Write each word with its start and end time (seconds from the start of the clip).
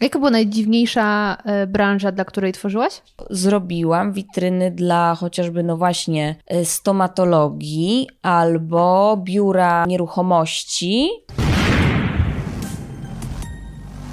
Jaka 0.00 0.18
była 0.18 0.30
najdziwniejsza 0.30 1.36
e, 1.44 1.66
branża, 1.66 2.12
dla 2.12 2.24
której 2.24 2.52
tworzyłaś? 2.52 3.02
Zrobiłam 3.30 4.12
witryny 4.12 4.70
dla 4.70 5.14
chociażby, 5.14 5.62
no 5.62 5.76
właśnie, 5.76 6.36
e, 6.46 6.64
stomatologii 6.64 8.08
albo 8.22 9.16
biura 9.24 9.86
nieruchomości. 9.86 11.08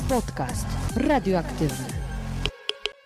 Podcast 0.09 0.65
radioaktywny. 0.95 1.85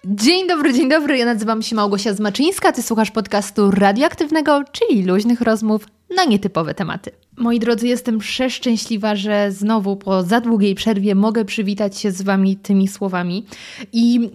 Dzień 0.05 0.47
dobry, 0.47 0.73
dzień 0.73 0.89
dobry. 0.89 1.17
Ja 1.17 1.25
nazywam 1.25 1.61
się 1.61 1.75
Małgosia 1.75 2.13
Zmaczyńska. 2.13 2.71
Ty 2.71 2.83
słuchasz 2.83 3.11
podcastu 3.11 3.71
radioaktywnego, 3.71 4.63
czyli 4.71 5.03
luźnych 5.03 5.41
rozmów 5.41 5.85
na 6.15 6.25
nietypowe 6.25 6.73
tematy. 6.73 7.11
Moi 7.39 7.59
drodzy, 7.59 7.87
jestem 7.87 8.17
przeszczęśliwa, 8.17 9.15
że 9.15 9.51
znowu 9.51 9.95
po 9.95 10.23
za 10.23 10.41
długiej 10.41 10.75
przerwie 10.75 11.15
mogę 11.15 11.45
przywitać 11.45 11.97
się 11.97 12.11
z 12.11 12.21
Wami 12.21 12.57
tymi 12.57 12.87
słowami. 12.87 13.45
I 13.93 14.29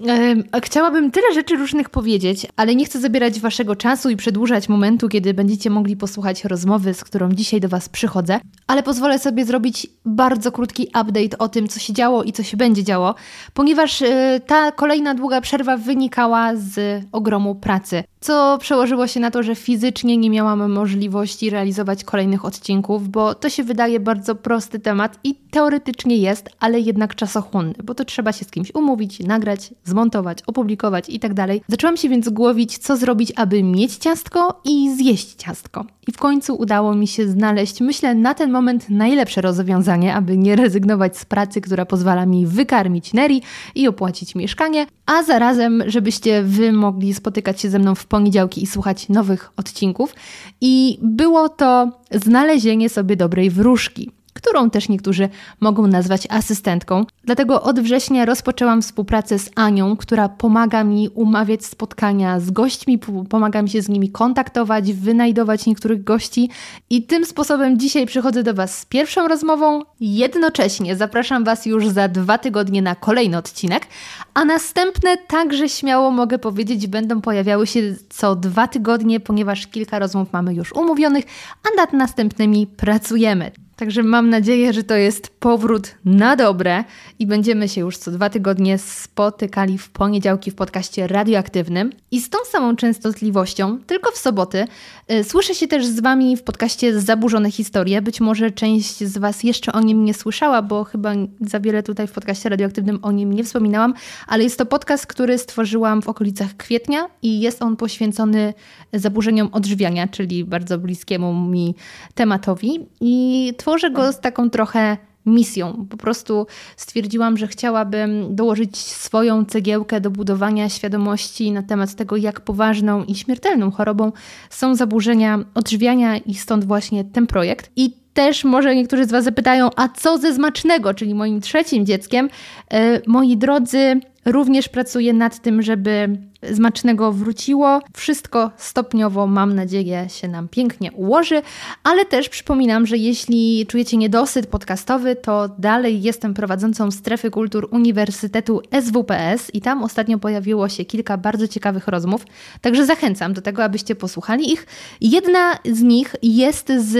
e, 0.54 0.60
chciałabym 0.60 1.10
tyle 1.10 1.34
rzeczy 1.34 1.56
różnych 1.56 1.90
powiedzieć, 1.90 2.46
ale 2.56 2.74
nie 2.74 2.84
chcę 2.84 3.00
zabierać 3.00 3.40
Waszego 3.40 3.76
czasu 3.76 4.10
i 4.10 4.16
przedłużać 4.16 4.68
momentu, 4.68 5.08
kiedy 5.08 5.34
będziecie 5.34 5.70
mogli 5.70 5.96
posłuchać 5.96 6.44
rozmowy, 6.44 6.94
z 6.94 7.04
którą 7.04 7.32
dzisiaj 7.32 7.60
do 7.60 7.68
Was 7.68 7.88
przychodzę. 7.88 8.40
Ale 8.66 8.82
pozwolę 8.82 9.18
sobie 9.18 9.44
zrobić 9.44 9.86
bardzo 10.04 10.52
krótki 10.52 10.86
update 10.86 11.38
o 11.38 11.48
tym, 11.48 11.68
co 11.68 11.80
się 11.80 11.92
działo 11.92 12.22
i 12.22 12.32
co 12.32 12.42
się 12.42 12.56
będzie 12.56 12.84
działo, 12.84 13.14
ponieważ 13.54 14.02
e, 14.02 14.40
ta 14.46 14.72
kolejna 14.72 15.14
długa 15.14 15.40
przerwa 15.40 15.76
wynikała 15.76 16.56
z 16.56 17.02
ogromu 17.12 17.54
pracy 17.54 18.04
co 18.20 18.58
przełożyło 18.60 19.06
się 19.06 19.20
na 19.20 19.30
to, 19.30 19.42
że 19.42 19.54
fizycznie 19.54 20.16
nie 20.16 20.30
miałam 20.30 20.72
możliwości 20.72 21.50
realizować 21.50 21.63
kolejnych 22.04 22.44
odcinków, 22.44 23.08
bo 23.08 23.34
to 23.34 23.50
się 23.50 23.64
wydaje 23.64 24.00
bardzo 24.00 24.34
prosty 24.34 24.78
temat 24.78 25.18
i 25.24 25.34
teoretycznie 25.34 26.16
jest, 26.16 26.50
ale 26.60 26.80
jednak 26.80 27.14
czasochłonny, 27.14 27.74
bo 27.84 27.94
to 27.94 28.04
trzeba 28.04 28.32
się 28.32 28.44
z 28.44 28.50
kimś 28.50 28.74
umówić, 28.74 29.20
nagrać, 29.20 29.74
zmontować, 29.84 30.38
opublikować 30.46 31.08
i 31.08 31.20
tak. 31.20 31.34
Zaczęłam 31.68 31.96
się 31.96 32.08
więc 32.08 32.28
głowić, 32.28 32.78
co 32.78 32.96
zrobić, 32.96 33.32
aby 33.36 33.62
mieć 33.62 33.96
ciastko 33.96 34.60
i 34.64 34.96
zjeść 34.96 35.34
ciastko. 35.34 35.84
I 36.08 36.12
w 36.12 36.18
końcu 36.18 36.54
udało 36.54 36.94
mi 36.94 37.06
się 37.06 37.28
znaleźć, 37.28 37.80
myślę, 37.80 38.14
na 38.14 38.34
ten 38.34 38.50
moment 38.50 38.90
najlepsze 38.90 39.40
rozwiązanie, 39.40 40.14
aby 40.14 40.38
nie 40.38 40.56
rezygnować 40.56 41.18
z 41.18 41.24
pracy, 41.24 41.60
która 41.60 41.86
pozwala 41.86 42.26
mi 42.26 42.46
wykarmić 42.46 43.12
Neri 43.12 43.42
i 43.74 43.88
opłacić 43.88 44.34
mieszkanie, 44.34 44.86
a 45.06 45.22
zarazem, 45.22 45.82
żebyście 45.86 46.42
wy 46.42 46.72
mogli 46.72 47.14
spotykać 47.14 47.60
się 47.60 47.70
ze 47.70 47.78
mną 47.78 47.94
w 47.94 48.06
poniedziałki 48.06 48.62
i 48.62 48.66
słuchać 48.66 49.08
nowych 49.08 49.50
odcinków. 49.56 50.14
I 50.60 50.98
było 51.02 51.48
to 51.48 51.90
znalezienie 52.10 52.88
sobie 52.88 53.16
dobrej 53.16 53.50
wróżki 53.50 54.10
którą 54.34 54.70
też 54.70 54.88
niektórzy 54.88 55.28
mogą 55.60 55.86
nazwać 55.86 56.26
asystentką. 56.30 57.04
Dlatego 57.24 57.62
od 57.62 57.80
września 57.80 58.24
rozpoczęłam 58.24 58.82
współpracę 58.82 59.38
z 59.38 59.50
Anią, 59.54 59.96
która 59.96 60.28
pomaga 60.28 60.84
mi 60.84 61.08
umawiać 61.08 61.64
spotkania 61.64 62.40
z 62.40 62.50
gośćmi, 62.50 62.98
pomaga 63.28 63.62
mi 63.62 63.70
się 63.70 63.82
z 63.82 63.88
nimi 63.88 64.10
kontaktować, 64.10 64.92
wynajdować 64.92 65.66
niektórych 65.66 66.04
gości. 66.04 66.50
I 66.90 67.02
tym 67.02 67.24
sposobem 67.24 67.78
dzisiaj 67.78 68.06
przychodzę 68.06 68.42
do 68.42 68.54
Was 68.54 68.78
z 68.78 68.86
pierwszą 68.86 69.28
rozmową. 69.28 69.82
Jednocześnie 70.00 70.96
zapraszam 70.96 71.44
Was 71.44 71.66
już 71.66 71.88
za 71.88 72.08
dwa 72.08 72.38
tygodnie 72.38 72.82
na 72.82 72.94
kolejny 72.94 73.36
odcinek, 73.36 73.86
a 74.34 74.44
następne 74.44 75.16
także 75.16 75.68
śmiało 75.68 76.10
mogę 76.10 76.38
powiedzieć, 76.38 76.86
będą 76.86 77.20
pojawiały 77.20 77.66
się 77.66 77.80
co 78.10 78.36
dwa 78.36 78.68
tygodnie, 78.68 79.20
ponieważ 79.20 79.66
kilka 79.66 79.98
rozmów 79.98 80.32
mamy 80.32 80.54
już 80.54 80.72
umówionych, 80.72 81.24
a 81.62 81.76
nad 81.76 81.92
następnymi 81.92 82.66
pracujemy. 82.66 83.63
Także 83.76 84.02
mam 84.02 84.30
nadzieję, 84.30 84.72
że 84.72 84.82
to 84.82 84.94
jest 84.94 85.28
powrót 85.40 85.94
na 86.04 86.36
dobre 86.36 86.84
i 87.18 87.26
będziemy 87.26 87.68
się 87.68 87.80
już 87.80 87.96
co 87.96 88.10
dwa 88.10 88.30
tygodnie 88.30 88.78
spotykali 88.78 89.78
w 89.78 89.90
poniedziałki 89.90 90.50
w 90.50 90.54
podcaście 90.54 91.06
radioaktywnym. 91.06 91.92
I 92.10 92.20
z 92.20 92.30
tą 92.30 92.38
samą 92.44 92.76
częstotliwością, 92.76 93.78
tylko 93.86 94.10
w 94.12 94.18
soboty, 94.18 94.66
y, 95.12 95.24
słyszę 95.24 95.54
się 95.54 95.68
też 95.68 95.86
z 95.86 96.00
Wami 96.00 96.36
w 96.36 96.42
podcaście 96.42 97.00
Zaburzone 97.00 97.50
Historie. 97.50 98.02
Być 98.02 98.20
może 98.20 98.50
część 98.50 99.04
z 99.04 99.18
Was 99.18 99.44
jeszcze 99.44 99.72
o 99.72 99.80
nim 99.80 100.04
nie 100.04 100.14
słyszała, 100.14 100.62
bo 100.62 100.84
chyba 100.84 101.12
za 101.40 101.60
wiele 101.60 101.82
tutaj 101.82 102.06
w 102.06 102.12
podcaście 102.12 102.48
radioaktywnym 102.48 102.98
o 103.02 103.12
nim 103.12 103.32
nie 103.32 103.44
wspominałam, 103.44 103.94
ale 104.26 104.44
jest 104.44 104.58
to 104.58 104.66
podcast, 104.66 105.06
który 105.06 105.38
stworzyłam 105.38 106.02
w 106.02 106.08
okolicach 106.08 106.56
kwietnia 106.56 107.06
i 107.22 107.40
jest 107.40 107.62
on 107.62 107.76
poświęcony 107.76 108.54
zaburzeniom 108.92 109.48
odżywiania, 109.52 110.08
czyli 110.08 110.44
bardzo 110.44 110.78
bliskiemu 110.78 111.34
mi 111.34 111.74
tematowi. 112.14 112.80
I 113.00 113.52
tworzę 113.64 113.90
go 113.90 114.12
z 114.12 114.20
taką 114.20 114.50
trochę 114.50 114.96
misją. 115.26 115.86
Po 115.90 115.96
prostu 115.96 116.46
stwierdziłam, 116.76 117.36
że 117.36 117.46
chciałabym 117.46 118.36
dołożyć 118.36 118.76
swoją 118.76 119.44
cegiełkę 119.44 120.00
do 120.00 120.10
budowania 120.10 120.68
świadomości 120.68 121.52
na 121.52 121.62
temat 121.62 121.94
tego, 121.94 122.16
jak 122.16 122.40
poważną 122.40 123.04
i 123.04 123.14
śmiertelną 123.14 123.70
chorobą 123.70 124.12
są 124.50 124.74
zaburzenia 124.74 125.38
odżywiania 125.54 126.16
i 126.16 126.34
stąd 126.34 126.64
właśnie 126.64 127.04
ten 127.04 127.26
projekt. 127.26 127.70
I 127.76 127.96
też 128.14 128.44
może 128.44 128.74
niektórzy 128.74 129.04
z 129.04 129.10
Was 129.10 129.24
zapytają, 129.24 129.70
a 129.76 129.88
co 129.88 130.18
ze 130.18 130.32
Zmacznego, 130.32 130.94
czyli 130.94 131.14
moim 131.14 131.40
trzecim 131.40 131.86
dzieckiem? 131.86 132.28
E, 132.70 133.00
moi 133.06 133.36
drodzy, 133.36 134.00
również 134.24 134.68
pracuję 134.68 135.12
nad 135.12 135.42
tym, 135.42 135.62
żeby 135.62 136.18
Zmacznego 136.50 137.12
wróciło. 137.12 137.80
Wszystko 137.96 138.50
stopniowo, 138.56 139.26
mam 139.26 139.54
nadzieję, 139.54 140.06
się 140.08 140.28
nam 140.28 140.48
pięknie 140.48 140.92
ułoży, 140.92 141.42
ale 141.84 142.04
też 142.04 142.28
przypominam, 142.28 142.86
że 142.86 142.96
jeśli 142.96 143.66
czujecie 143.66 143.96
niedosyt 143.96 144.46
podcastowy, 144.46 145.16
to 145.16 145.48
dalej 145.58 146.02
jestem 146.02 146.34
prowadzącą 146.34 146.90
strefy 146.90 147.30
kultur 147.30 147.68
Uniwersytetu 147.70 148.60
SWPS 148.82 149.54
i 149.54 149.60
tam 149.60 149.82
ostatnio 149.82 150.18
pojawiło 150.18 150.68
się 150.68 150.84
kilka 150.84 151.16
bardzo 151.16 151.48
ciekawych 151.48 151.88
rozmów, 151.88 152.26
także 152.60 152.86
zachęcam 152.86 153.32
do 153.32 153.42
tego, 153.42 153.64
abyście 153.64 153.94
posłuchali 153.94 154.52
ich. 154.52 154.66
Jedna 155.00 155.58
z 155.64 155.82
nich 155.82 156.16
jest 156.22 156.72
z 156.78 156.94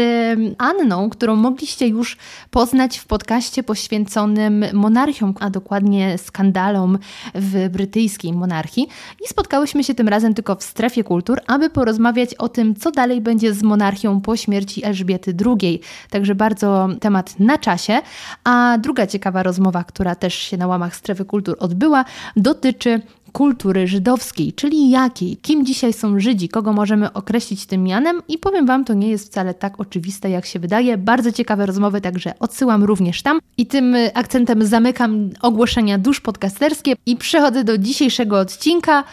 Anną, 0.59 1.11
którą 1.11 1.37
mogliście 1.37 1.89
już 1.89 2.17
poznać 2.51 2.99
w 2.99 3.07
podcaście 3.07 3.63
poświęconym 3.63 4.65
monarchiom, 4.73 5.35
a 5.41 5.51
dokładnie 5.51 6.19
skandalom 6.19 6.99
w 7.35 7.69
brytyjskiej 7.69 8.33
monarchii. 8.33 8.89
I 9.25 9.29
spotkałyśmy 9.35 9.85
się 9.85 9.95
tym 9.95 10.09
razem 10.09 10.35
tylko 10.35 10.55
w 10.55 10.63
strefie 10.63 11.05
kultur, 11.05 11.41
aby 11.47 11.71
porozmawiać 11.71 12.35
o 12.35 12.49
tym, 12.49 12.75
co 12.75 12.91
dalej 12.91 13.21
będzie 13.21 13.55
z 13.55 13.63
monarchią 13.63 14.21
po 14.21 14.37
śmierci 14.37 14.85
Elżbiety 14.85 15.35
II. 15.47 15.81
Także 16.11 16.35
bardzo 16.35 16.89
temat 17.01 17.41
na 17.41 17.59
czasie. 17.59 18.01
A 18.45 18.79
druga 18.79 19.07
ciekawa 19.07 19.43
rozmowa, 19.43 19.85
która 19.85 20.15
też 20.15 20.35
się 20.35 20.57
na 20.57 20.67
łamach 20.67 20.97
strefy 20.97 21.25
kultur 21.25 21.57
odbyła, 21.61 22.05
dotyczy 22.37 23.01
kultury 23.35 23.87
żydowskiej, 23.87 24.53
czyli 24.53 24.91
jakiej, 24.91 25.37
kim 25.37 25.67
dzisiaj 25.67 25.93
są 25.93 26.21
Żydzi, 26.21 26.49
kogo 26.49 26.73
możemy 26.73 27.13
określić 27.13 27.67
tym 27.67 27.83
mianem 27.83 28.23
i 28.29 28.39
powiem 28.39 28.67
Wam, 28.67 28.85
to 28.85 28.95
nie 28.95 29.09
jest 29.09 29.27
wcale 29.27 29.55
tak 29.55 29.81
oczywiste, 29.81 30.31
jak 30.31 30.47
się 30.47 30.59
wydaje. 30.59 30.99
Bardzo 30.99 31.33
ciekawe 31.33 31.67
rozmowy, 31.67 32.01
także 32.01 32.35
odsyłam 32.41 32.85
również 32.85 33.23
tam. 33.23 33.41
I 33.57 33.67
tym 33.67 33.97
akcentem 34.15 34.67
zamykam 34.67 35.31
ogłoszenia 35.43 35.99
dusz 35.99 36.21
podcasterskie 36.21 36.93
i 37.07 37.17
przechodzę 37.17 37.65
do 37.65 37.79
dzisiejszego 37.79 38.39
odcinka. 38.39 39.05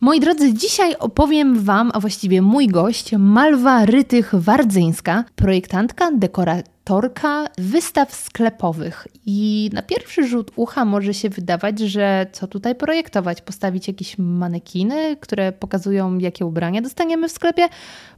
Moi 0.00 0.20
drodzy, 0.20 0.54
dzisiaj 0.54 0.96
opowiem 0.98 1.60
Wam, 1.60 1.90
a 1.94 2.00
właściwie 2.00 2.42
mój 2.42 2.68
gość, 2.68 3.12
Malwa 3.18 3.86
Rytych-Wardzyńska, 3.86 5.24
projektantka, 5.36 6.10
dekoratorka 6.12 6.73
wystaw 7.58 8.14
sklepowych. 8.14 9.08
I 9.26 9.70
na 9.72 9.82
pierwszy 9.82 10.26
rzut 10.26 10.50
ucha 10.56 10.84
może 10.84 11.14
się 11.14 11.28
wydawać, 11.28 11.78
że 11.78 12.26
co 12.32 12.46
tutaj 12.46 12.74
projektować? 12.74 13.42
Postawić 13.42 13.88
jakieś 13.88 14.18
manekiny, 14.18 15.16
które 15.20 15.52
pokazują, 15.52 16.18
jakie 16.18 16.46
ubrania 16.46 16.82
dostaniemy 16.82 17.28
w 17.28 17.32
sklepie? 17.32 17.68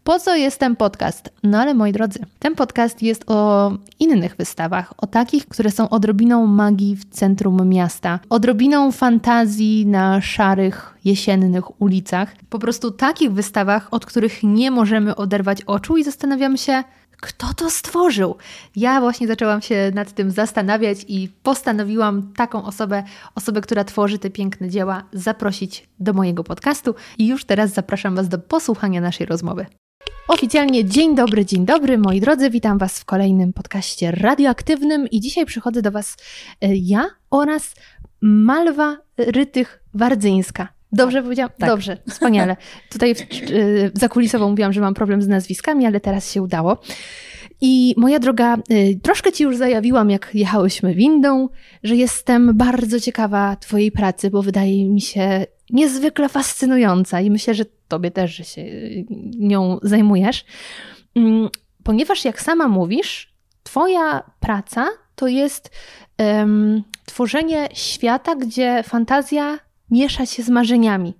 Po 0.05 0.19
co 0.19 0.37
jest 0.37 0.61
ten 0.61 0.77
podcast? 0.77 1.31
No 1.43 1.59
ale 1.59 1.75
moi 1.75 1.93
drodzy, 1.93 2.19
ten 2.39 2.55
podcast 2.55 3.03
jest 3.03 3.31
o 3.31 3.73
innych 3.99 4.37
wystawach, 4.37 4.95
o 4.97 5.07
takich, 5.07 5.49
które 5.49 5.71
są 5.71 5.89
odrobiną 5.89 6.47
magii 6.47 6.97
w 6.97 7.05
centrum 7.05 7.69
miasta, 7.69 8.21
odrobiną 8.31 8.93
fantazji 8.93 9.87
na 9.87 10.21
szarych, 10.21 10.95
jesiennych 11.05 11.81
ulicach. 11.81 12.37
Po 12.51 12.59
prostu 12.59 12.91
takich 12.91 13.33
wystawach, 13.33 13.89
od 13.91 14.07
których 14.07 14.43
nie 14.43 14.71
możemy 14.71 15.17
oderwać 15.17 15.63
oczu 15.63 15.97
i 15.97 16.05
zastanawiamy 16.05 16.59
się, 16.59 16.85
kto 17.21 17.55
to 17.55 17.71
stworzył? 17.71 18.37
Ja 18.77 19.01
właśnie 19.01 19.27
zaczęłam 19.27 19.63
się 19.63 19.93
nad 19.95 20.13
tym 20.13 20.31
zastanawiać 20.31 20.99
i 21.09 21.29
postanowiłam 21.43 22.33
taką 22.33 22.65
osobę, 22.65 23.05
osobę, 23.35 23.61
która 23.61 23.85
tworzy 23.85 24.19
te 24.19 24.31
piękne 24.31 24.69
dzieła, 24.69 25.03
zaprosić 25.13 25.89
do 25.99 26.13
mojego 26.13 26.45
podcastu 26.45 26.95
i 27.19 27.27
już 27.27 27.45
teraz 27.45 27.73
zapraszam 27.73 28.17
Was 28.17 28.29
do 28.29 28.39
posłuchania 28.39 29.01
naszej 29.01 29.27
rozmowy. 29.27 29.67
Oficjalnie 30.29 30.85
dzień 30.85 31.15
dobry, 31.15 31.45
dzień 31.45 31.65
dobry 31.65 31.99
moi 31.99 32.21
drodzy, 32.21 32.51
witam 32.51 32.79
Was 32.79 33.01
w 33.01 33.05
kolejnym 33.05 33.53
podcaście 33.53 34.11
radioaktywnym 34.11 35.09
i 35.11 35.21
dzisiaj 35.21 35.47
przychodzę 35.47 35.83
do 35.83 35.91
Was 35.91 36.17
e, 36.61 36.77
ja 36.77 37.07
oraz 37.31 37.75
Malwa 38.21 38.97
Rytych-Wardzyńska. 39.19 40.76
Dobrze 40.93 41.23
powiedziałam? 41.23 41.51
Tak. 41.59 41.71
Dobrze, 41.71 41.97
wspaniale. 42.09 42.57
Tutaj 42.93 43.15
w, 43.15 43.33
yy, 43.51 43.91
zakulisowo 43.95 44.49
mówiłam, 44.49 44.73
że 44.73 44.81
mam 44.81 44.95
problem 44.95 45.23
z 45.23 45.29
nazwiskami, 45.29 45.87
ale 45.87 46.01
teraz 46.01 46.33
się 46.33 46.43
udało. 46.43 46.79
I 47.61 47.95
moja 47.97 48.19
droga, 48.19 48.57
y, 48.71 49.01
troszkę 49.03 49.33
Ci 49.33 49.45
już 49.45 49.57
zajawiłam, 49.57 50.11
jak 50.11 50.31
jechałyśmy 50.35 50.95
windą, 50.95 51.49
że 51.83 51.97
jestem 51.97 52.57
bardzo 52.57 53.01
ciekawa 53.01 53.57
Twojej 53.57 53.93
pracy, 53.93 54.31
bo 54.31 54.43
wydaje 54.43 54.89
mi 54.89 55.01
się 55.01 55.47
niezwykle 55.71 56.29
fascynująca 56.29 57.21
i 57.21 57.31
myślę, 57.31 57.55
że 57.55 57.65
Tobie 57.89 58.11
też, 58.11 58.37
że 58.37 58.45
się 58.45 58.63
y, 58.63 59.05
nią 59.39 59.79
zajmujesz. 59.83 60.45
Mm, 61.15 61.49
ponieważ, 61.83 62.25
jak 62.25 62.43
sama 62.43 62.69
mówisz, 62.69 63.37
Twoja 63.67 64.23
praca 64.41 64.89
to 65.15 65.29
jest 65.29 65.71
um, 66.19 66.83
tworzenie 67.07 67.69
świata, 67.73 68.37
gdzie 68.37 68.83
fantazja 68.83 69.59
miesza 69.91 70.27
się 70.27 70.43
z 70.43 70.49
marzeniami. 70.49 71.15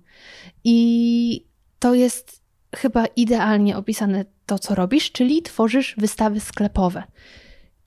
I 0.63 1.45
to 1.79 1.93
jest 1.93 2.41
chyba 2.75 3.05
idealnie 3.05 3.77
opisane 3.77 4.25
to, 4.45 4.59
co 4.59 4.75
robisz, 4.75 5.11
czyli 5.11 5.41
tworzysz 5.41 5.95
wystawy 5.97 6.39
sklepowe. 6.39 7.03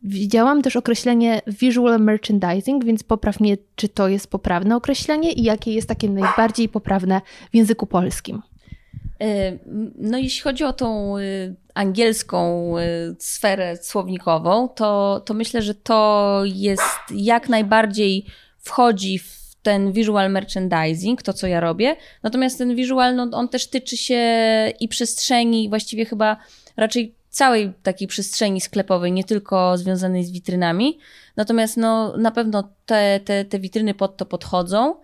Widziałam 0.02 0.62
też 0.62 0.76
określenie 0.76 1.42
visual 1.46 2.00
merchandising, 2.00 2.84
więc 2.84 3.02
popraw 3.02 3.40
mnie, 3.40 3.56
czy 3.76 3.88
to 3.88 4.08
jest 4.08 4.30
poprawne 4.30 4.76
określenie 4.76 5.32
i 5.32 5.42
jakie 5.42 5.72
jest 5.72 5.88
takie 5.88 6.08
najbardziej 6.08 6.68
poprawne 6.68 7.20
w 7.52 7.56
języku 7.56 7.86
polskim. 7.86 8.42
E, 9.20 9.58
no, 9.98 10.18
jeśli 10.18 10.42
chodzi 10.42 10.64
o 10.64 10.72
tą 10.72 11.18
e, 11.18 11.22
angielską 11.74 12.74
e, 12.78 12.82
sferę 13.18 13.76
słownikową, 13.76 14.68
to, 14.68 15.22
to 15.26 15.34
myślę, 15.34 15.62
że 15.62 15.74
to 15.74 16.42
jest 16.44 17.00
jak 17.14 17.48
najbardziej 17.48 18.26
wchodzi 18.58 19.18
w 19.18 19.39
ten 19.62 19.92
visual 19.92 20.30
merchandising, 20.30 21.22
to 21.22 21.32
co 21.32 21.46
ja 21.46 21.60
robię. 21.60 21.96
Natomiast 22.22 22.58
ten 22.58 22.74
visual, 22.74 23.16
no, 23.16 23.28
on 23.32 23.48
też 23.48 23.70
tyczy 23.70 23.96
się 23.96 24.22
i 24.80 24.88
przestrzeni, 24.88 25.68
właściwie 25.68 26.04
chyba 26.04 26.36
raczej 26.76 27.14
całej 27.28 27.72
takiej 27.82 28.08
przestrzeni 28.08 28.60
sklepowej, 28.60 29.12
nie 29.12 29.24
tylko 29.24 29.78
związanej 29.78 30.24
z 30.24 30.30
witrynami. 30.30 30.98
Natomiast 31.36 31.76
no, 31.76 32.16
na 32.16 32.30
pewno 32.30 32.72
te, 32.86 33.20
te, 33.24 33.44
te 33.44 33.58
witryny 33.58 33.94
pod 33.94 34.16
to 34.16 34.26
podchodzą. 34.26 34.94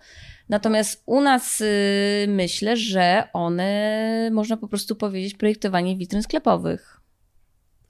Natomiast 0.49 1.03
u 1.06 1.20
nas 1.20 1.61
y, 1.61 2.26
myślę, 2.29 2.76
że 2.76 3.29
one, 3.32 4.31
można 4.32 4.56
po 4.56 4.69
prostu 4.69 4.97
powiedzieć, 4.97 5.35
projektowanie 5.35 5.97
witryn 5.97 6.23
sklepowych. 6.23 7.00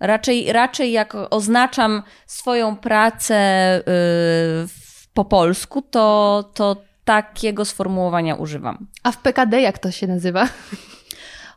Raczej, 0.00 0.52
raczej 0.52 0.92
jak 0.92 1.14
oznaczam 1.30 2.02
swoją 2.26 2.76
pracę 2.76 3.36
y, 3.78 3.82
po 5.16 5.24
polsku, 5.24 5.82
to, 5.82 6.44
to 6.54 6.76
takiego 7.04 7.64
sformułowania 7.64 8.34
używam. 8.34 8.86
A 9.02 9.12
w 9.12 9.22
PKD 9.22 9.60
jak 9.60 9.78
to 9.78 9.90
się 9.90 10.06
nazywa? 10.06 10.48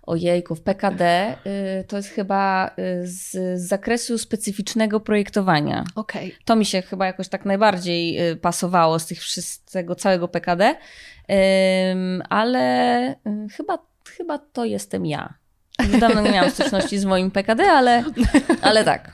Ojejku, 0.04 0.56
w 0.56 0.62
PKD 0.62 1.36
y, 1.82 1.84
to 1.84 1.98
jest 1.98 2.10
chyba 2.10 2.68
y, 2.68 3.08
z, 3.08 3.32
z, 3.32 3.68
zakresu 3.68 4.18
specyficznego 4.18 5.00
projektowania. 5.00 5.84
Okay. 5.96 6.32
To 6.46 6.56
mi 6.56 6.66
się 6.66 6.82
chyba 6.82 7.06
jakoś 7.06 7.28
tak 7.28 7.46
najbardziej 7.46 8.32
y, 8.32 8.36
pasowało 8.36 9.00
z 9.00 9.06
tych 9.06 9.20
wszystkiego, 9.20 9.96
całego 9.96 10.28
PKD, 10.28 10.76
ale 12.30 13.16
chyba, 13.58 13.78
chyba 14.18 14.38
to 14.38 14.66
jestem 14.66 15.06
ja. 15.06 15.34
Już 15.88 16.00
dawno 16.00 16.22
nie 16.22 16.32
miałam 16.32 16.52
styczności 16.52 16.98
z 17.00 17.06
moim 17.06 17.32
PKD, 17.32 17.72
ale, 17.72 18.04
ale 18.62 18.84
tak. 18.84 19.12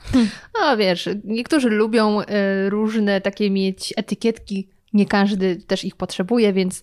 No 0.60 0.76
wiesz, 0.76 1.08
niektórzy 1.24 1.68
lubią 1.68 2.20
różne 2.68 3.20
takie 3.20 3.50
mieć 3.50 3.94
etykietki, 3.96 4.68
nie 4.92 5.06
każdy 5.06 5.56
też 5.56 5.84
ich 5.84 5.96
potrzebuje, 5.96 6.52
więc 6.52 6.82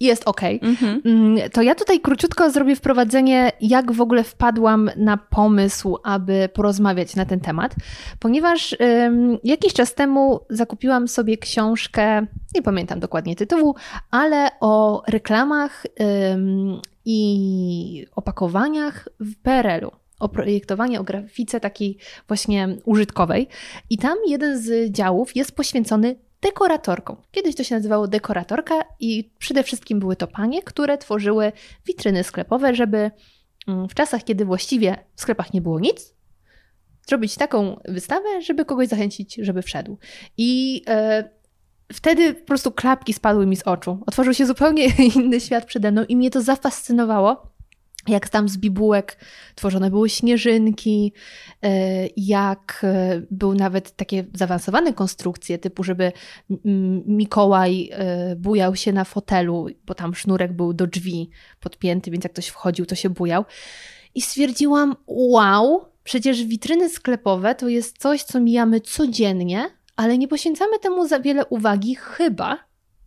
jest 0.00 0.22
ok. 0.28 0.40
Mhm. 0.62 1.00
Mm, 1.04 1.50
to 1.50 1.62
ja 1.62 1.74
tutaj 1.74 2.00
króciutko 2.00 2.50
zrobię 2.50 2.76
wprowadzenie, 2.76 3.52
jak 3.60 3.92
w 3.92 4.00
ogóle 4.00 4.24
wpadłam 4.24 4.90
na 4.96 5.16
pomysł, 5.16 5.96
aby 6.04 6.48
porozmawiać 6.54 7.16
na 7.16 7.24
ten 7.24 7.40
temat, 7.40 7.74
ponieważ 8.18 8.76
um, 8.80 9.38
jakiś 9.44 9.72
czas 9.72 9.94
temu 9.94 10.40
zakupiłam 10.50 11.08
sobie 11.08 11.38
książkę, 11.38 12.26
nie 12.54 12.62
pamiętam 12.62 13.00
dokładnie 13.00 13.36
tytułu, 13.36 13.74
ale 14.10 14.48
o 14.60 15.02
reklamach 15.08 15.86
um, 15.98 16.80
i 17.04 18.06
opakowaniach 18.16 19.08
w 19.20 19.36
PRL-u 19.36 19.90
o 20.20 20.28
projektowanie, 20.28 21.00
o 21.00 21.04
grafice 21.04 21.60
takiej 21.60 21.98
właśnie 22.28 22.76
użytkowej. 22.84 23.48
I 23.90 23.98
tam 23.98 24.18
jeden 24.26 24.58
z 24.58 24.92
działów 24.92 25.36
jest 25.36 25.52
poświęcony 25.52 26.16
dekoratorką. 26.42 27.16
Kiedyś 27.30 27.56
to 27.56 27.64
się 27.64 27.74
nazywało 27.74 28.08
dekoratorka 28.08 28.74
i 29.00 29.30
przede 29.38 29.62
wszystkim 29.62 30.00
były 30.00 30.16
to 30.16 30.26
panie, 30.26 30.62
które 30.62 30.98
tworzyły 30.98 31.52
witryny 31.86 32.24
sklepowe, 32.24 32.74
żeby 32.74 33.10
mm, 33.68 33.88
w 33.88 33.94
czasach, 33.94 34.24
kiedy 34.24 34.44
właściwie 34.44 34.96
w 35.14 35.20
sklepach 35.20 35.52
nie 35.52 35.60
było 35.60 35.80
nic, 35.80 36.14
zrobić 37.06 37.34
taką 37.34 37.80
wystawę, 37.84 38.42
żeby 38.42 38.64
kogoś 38.64 38.88
zachęcić, 38.88 39.34
żeby 39.42 39.62
wszedł. 39.62 39.98
I 40.36 40.82
e, 40.86 41.30
wtedy 41.92 42.34
po 42.34 42.46
prostu 42.46 42.72
klapki 42.72 43.12
spadły 43.12 43.46
mi 43.46 43.56
z 43.56 43.62
oczu. 43.62 43.98
Otworzył 44.06 44.34
się 44.34 44.46
zupełnie 44.46 44.86
inny 45.16 45.40
świat 45.40 45.64
przede 45.64 45.92
mną 45.92 46.04
i 46.04 46.16
mnie 46.16 46.30
to 46.30 46.42
zafascynowało 46.42 47.54
jak 48.08 48.28
tam 48.28 48.48
z 48.48 48.56
bibułek 48.56 49.18
tworzone 49.54 49.90
były 49.90 50.10
śnieżynki, 50.10 51.12
e, 51.62 51.70
jak 52.16 52.80
e, 52.82 53.22
były 53.30 53.54
nawet 53.54 53.96
takie 53.96 54.24
zaawansowane 54.34 54.92
konstrukcje, 54.92 55.58
typu, 55.58 55.84
żeby 55.84 56.12
Mikołaj 57.06 57.90
e, 57.92 58.36
bujał 58.36 58.76
się 58.76 58.92
na 58.92 59.04
fotelu, 59.04 59.66
bo 59.86 59.94
tam 59.94 60.14
sznurek 60.14 60.52
był 60.52 60.72
do 60.72 60.86
drzwi 60.86 61.30
podpięty, 61.60 62.10
więc 62.10 62.24
jak 62.24 62.32
ktoś 62.32 62.46
wchodził, 62.46 62.86
to 62.86 62.94
się 62.94 63.10
bujał. 63.10 63.44
I 64.14 64.22
stwierdziłam, 64.22 64.96
wow, 65.06 65.84
przecież 66.04 66.44
witryny 66.44 66.88
sklepowe 66.88 67.54
to 67.54 67.68
jest 67.68 67.98
coś, 67.98 68.22
co 68.22 68.40
mijamy 68.40 68.80
codziennie, 68.80 69.70
ale 69.96 70.18
nie 70.18 70.28
poświęcamy 70.28 70.78
temu 70.78 71.08
za 71.08 71.20
wiele 71.20 71.46
uwagi, 71.46 71.94
chyba, 71.94 72.58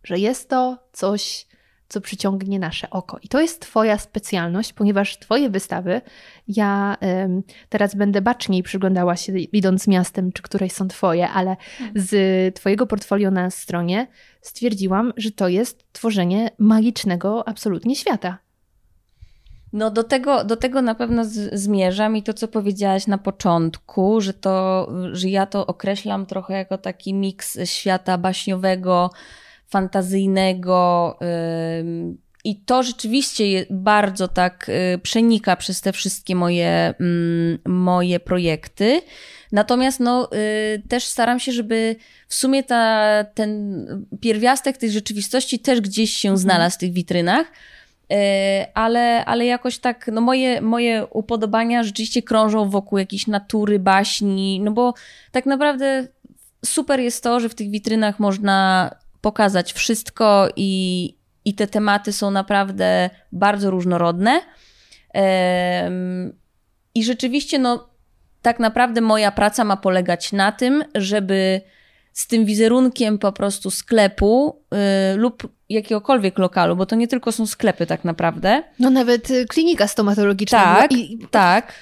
że 0.04 0.18
jest 0.18 0.48
to 0.48 0.78
coś 0.92 1.48
co 1.88 2.00
przyciągnie 2.00 2.58
nasze 2.58 2.90
oko. 2.90 3.18
I 3.22 3.28
to 3.28 3.40
jest 3.40 3.60
Twoja 3.60 3.98
specjalność, 3.98 4.72
ponieważ 4.72 5.18
Twoje 5.18 5.50
wystawy, 5.50 6.00
ja 6.48 6.96
ym, 7.24 7.42
teraz 7.68 7.94
będę 7.94 8.22
baczniej 8.22 8.62
przyglądała 8.62 9.16
się, 9.16 9.38
idąc 9.38 9.86
miastem, 9.86 10.32
czy 10.32 10.42
któreś 10.42 10.72
są 10.72 10.88
Twoje, 10.88 11.28
ale 11.28 11.56
z 11.94 12.54
Twojego 12.54 12.86
portfolio 12.86 13.30
na 13.30 13.50
stronie 13.50 14.06
stwierdziłam, 14.40 15.12
że 15.16 15.30
to 15.30 15.48
jest 15.48 15.92
tworzenie 15.92 16.50
magicznego 16.58 17.48
absolutnie 17.48 17.96
świata. 17.96 18.38
No 19.72 19.90
do 19.90 20.04
tego, 20.04 20.44
do 20.44 20.56
tego 20.56 20.82
na 20.82 20.94
pewno 20.94 21.24
z, 21.24 21.60
zmierzam 21.60 22.16
i 22.16 22.22
to, 22.22 22.34
co 22.34 22.48
powiedziałaś 22.48 23.06
na 23.06 23.18
początku, 23.18 24.20
że, 24.20 24.34
to, 24.34 24.88
że 25.12 25.28
ja 25.28 25.46
to 25.46 25.66
określam 25.66 26.26
trochę 26.26 26.54
jako 26.54 26.78
taki 26.78 27.14
miks 27.14 27.58
świata 27.64 28.18
baśniowego, 28.18 29.10
fantazyjnego. 29.66 31.18
I 32.44 32.56
to 32.56 32.82
rzeczywiście 32.82 33.66
bardzo 33.70 34.28
tak 34.28 34.68
y, 34.68 34.98
przenika 34.98 35.56
przez 35.56 35.80
te 35.80 35.92
wszystkie 35.92 36.34
moje, 36.34 36.94
mm, 37.00 37.58
moje 37.66 38.20
projekty. 38.20 39.02
Natomiast 39.52 40.00
no, 40.00 40.28
y, 40.32 40.82
też 40.88 41.04
staram 41.04 41.40
się, 41.40 41.52
żeby 41.52 41.96
w 42.28 42.34
sumie 42.34 42.62
ta, 42.62 43.24
ten 43.34 43.86
pierwiastek 44.20 44.76
tej 44.76 44.90
rzeczywistości 44.90 45.58
też 45.58 45.80
gdzieś 45.80 46.12
się 46.12 46.28
mhm. 46.28 46.42
znalazł 46.42 46.76
w 46.76 46.80
tych 46.80 46.92
witrynach. 46.92 47.46
Y, 48.12 48.16
ale, 48.74 49.24
ale 49.24 49.46
jakoś 49.46 49.78
tak, 49.78 50.10
no 50.12 50.20
moje, 50.20 50.60
moje 50.60 51.06
upodobania 51.06 51.82
rzeczywiście 51.82 52.22
krążą 52.22 52.70
wokół 52.70 52.98
jakiejś 52.98 53.26
natury, 53.26 53.78
baśni, 53.78 54.60
no 54.60 54.70
bo 54.70 54.94
tak 55.32 55.46
naprawdę 55.46 56.08
super 56.64 57.00
jest 57.00 57.22
to, 57.22 57.40
że 57.40 57.48
w 57.48 57.54
tych 57.54 57.70
witrynach 57.70 58.18
można 58.18 58.90
pokazać 59.20 59.72
wszystko 59.72 60.48
i, 60.56 61.14
i 61.44 61.54
te 61.54 61.66
tematy 61.66 62.12
są 62.12 62.30
naprawdę 62.30 63.10
bardzo 63.32 63.70
różnorodne. 63.70 64.40
I 66.94 67.04
rzeczywiście, 67.04 67.58
no, 67.58 67.88
tak 68.42 68.60
naprawdę 68.60 69.00
moja 69.00 69.32
praca 69.32 69.64
ma 69.64 69.76
polegać 69.76 70.32
na 70.32 70.52
tym, 70.52 70.84
żeby 70.94 71.60
z 72.18 72.26
tym 72.26 72.44
wizerunkiem 72.44 73.18
po 73.18 73.32
prostu 73.32 73.70
sklepu 73.70 74.62
y, 75.14 75.16
lub 75.16 75.48
jakiegokolwiek 75.68 76.38
lokalu, 76.38 76.76
bo 76.76 76.86
to 76.86 76.96
nie 76.96 77.08
tylko 77.08 77.32
są 77.32 77.46
sklepy 77.46 77.86
tak 77.86 78.04
naprawdę. 78.04 78.62
No 78.78 78.90
nawet 78.90 79.30
y, 79.30 79.46
klinika 79.46 79.88
stomatologiczna. 79.88 80.58
Tak, 80.58 80.92
i, 80.92 81.18
tak. 81.30 81.72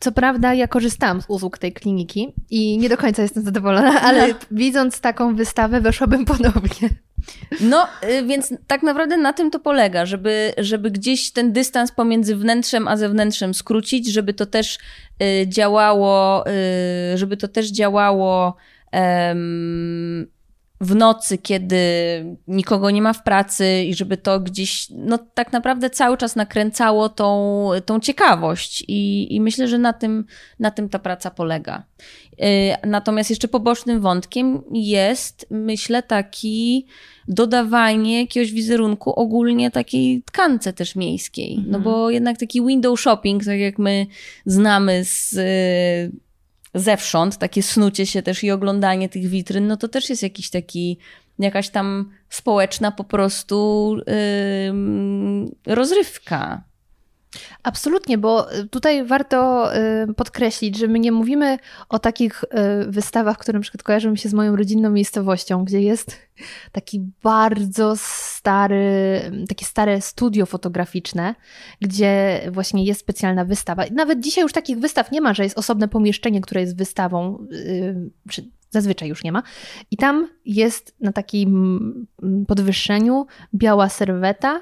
Co 0.00 0.12
prawda, 0.12 0.54
ja 0.54 0.68
korzystałam 0.68 1.22
z 1.22 1.24
usług 1.28 1.58
tej 1.58 1.72
kliniki 1.72 2.32
i 2.50 2.78
nie 2.78 2.88
do 2.88 2.96
końca 2.96 3.22
jestem 3.22 3.44
zadowolona, 3.44 4.00
ale 4.08 4.28
no. 4.28 4.34
widząc 4.50 5.00
taką 5.00 5.36
wystawę, 5.36 5.80
weszłabym 5.80 6.24
ponownie. 6.24 6.88
No, 7.60 7.86
y, 8.10 8.26
więc 8.26 8.54
tak 8.66 8.82
naprawdę 8.82 9.16
na 9.16 9.32
tym 9.32 9.50
to 9.50 9.58
polega, 9.58 10.06
żeby, 10.06 10.52
żeby 10.58 10.90
gdzieś 10.90 11.32
ten 11.32 11.52
dystans 11.52 11.92
pomiędzy 11.92 12.36
wnętrzem 12.36 12.88
a 12.88 12.96
zewnętrzem 12.96 13.54
skrócić, 13.54 14.12
żeby 14.12 14.34
to 14.34 14.46
też 14.46 14.78
y, 15.22 15.48
działało, 15.48 16.44
żeby 17.14 17.36
to 17.36 17.48
też 17.48 17.70
działało 17.70 18.56
w 20.80 20.94
nocy, 20.94 21.38
kiedy 21.38 21.76
nikogo 22.48 22.90
nie 22.90 23.02
ma 23.02 23.12
w 23.12 23.22
pracy 23.22 23.82
i 23.82 23.94
żeby 23.94 24.16
to 24.16 24.40
gdzieś, 24.40 24.86
no 24.90 25.18
tak 25.34 25.52
naprawdę 25.52 25.90
cały 25.90 26.16
czas 26.16 26.36
nakręcało 26.36 27.08
tą, 27.08 27.70
tą 27.86 28.00
ciekawość 28.00 28.84
i, 28.88 29.34
i 29.34 29.40
myślę, 29.40 29.68
że 29.68 29.78
na 29.78 29.92
tym, 29.92 30.24
na 30.58 30.70
tym 30.70 30.88
ta 30.88 30.98
praca 30.98 31.30
polega. 31.30 31.82
Y, 32.32 32.86
natomiast 32.86 33.30
jeszcze 33.30 33.48
pobocznym 33.48 34.00
wątkiem 34.00 34.62
jest, 34.72 35.46
myślę, 35.50 36.02
taki 36.02 36.86
dodawanie 37.28 38.20
jakiegoś 38.20 38.52
wizerunku 38.52 39.12
ogólnie 39.12 39.70
takiej 39.70 40.22
tkance 40.22 40.72
też 40.72 40.96
miejskiej. 40.96 41.54
No 41.56 41.62
mhm. 41.62 41.72
No 41.72 41.80
bo 41.80 42.10
jednak 42.10 42.38
taki 42.38 42.66
window 42.66 43.00
shopping, 43.00 43.44
tak 43.44 43.58
jak 43.58 43.78
my 43.78 44.06
znamy 44.46 45.04
z 45.04 45.34
zewsząd, 46.78 47.36
takie 47.38 47.62
snucie 47.62 48.06
się 48.06 48.22
też 48.22 48.44
i 48.44 48.50
oglądanie 48.50 49.08
tych 49.08 49.26
witryn, 49.26 49.66
no 49.66 49.76
to 49.76 49.88
też 49.88 50.10
jest 50.10 50.22
jakiś 50.22 50.50
taki, 50.50 50.98
jakaś 51.38 51.68
tam 51.68 52.12
społeczna 52.28 52.92
po 52.92 53.04
prostu 53.04 53.96
yy, 55.66 55.74
rozrywka. 55.74 56.67
Absolutnie, 57.62 58.18
bo 58.18 58.46
tutaj 58.70 59.04
warto 59.04 59.70
y, 59.76 60.14
podkreślić, 60.14 60.78
że 60.78 60.86
my 60.86 60.98
nie 60.98 61.12
mówimy 61.12 61.58
o 61.88 61.98
takich 61.98 62.44
y, 62.44 62.46
wystawach, 62.90 63.38
które 63.38 63.58
na 63.58 63.62
przykład 63.62 63.82
kojarzą 63.82 64.10
mi 64.10 64.18
się 64.18 64.28
z 64.28 64.34
moją 64.34 64.56
rodzinną 64.56 64.90
miejscowością, 64.90 65.64
gdzie 65.64 65.80
jest 65.80 66.16
taki 66.72 67.00
bardzo 67.22 67.94
stary, 67.96 69.20
takie 69.48 69.64
stare 69.64 70.00
studio 70.00 70.46
fotograficzne, 70.46 71.34
gdzie 71.80 72.40
właśnie 72.52 72.84
jest 72.84 73.00
specjalna 73.00 73.44
wystawa. 73.44 73.84
Nawet 73.92 74.20
dzisiaj 74.20 74.42
już 74.42 74.52
takich 74.52 74.78
wystaw 74.78 75.12
nie 75.12 75.20
ma, 75.20 75.34
że 75.34 75.44
jest 75.44 75.58
osobne 75.58 75.88
pomieszczenie, 75.88 76.40
które 76.40 76.60
jest 76.60 76.76
wystawą, 76.76 77.46
y, 77.52 78.10
zazwyczaj 78.70 79.08
już 79.08 79.24
nie 79.24 79.32
ma. 79.32 79.42
I 79.90 79.96
tam 79.96 80.28
jest 80.44 80.96
na 81.00 81.12
takim 81.12 82.06
podwyższeniu 82.46 83.26
biała 83.54 83.88
serweta 83.88 84.60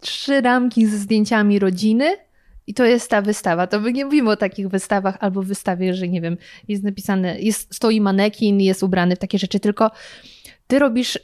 trzy 0.00 0.40
ramki 0.40 0.86
ze 0.86 0.98
zdjęciami 0.98 1.58
rodziny 1.58 2.16
i 2.66 2.74
to 2.74 2.84
jest 2.84 3.10
ta 3.10 3.22
wystawa. 3.22 3.66
To 3.66 3.80
my 3.80 3.92
nie 3.92 4.04
mówimy 4.04 4.30
o 4.30 4.36
takich 4.36 4.68
wystawach 4.68 5.16
albo 5.20 5.42
wystawie, 5.42 5.94
że 5.94 6.08
nie 6.08 6.20
wiem, 6.20 6.36
jest 6.68 6.82
napisane, 6.82 7.40
jest, 7.40 7.74
stoi 7.74 8.00
manekin, 8.00 8.60
jest 8.60 8.82
ubrany 8.82 9.16
w 9.16 9.18
takie 9.18 9.38
rzeczy, 9.38 9.60
tylko 9.60 9.90
ty 10.66 10.78
robisz 10.78 11.16
y, 11.16 11.20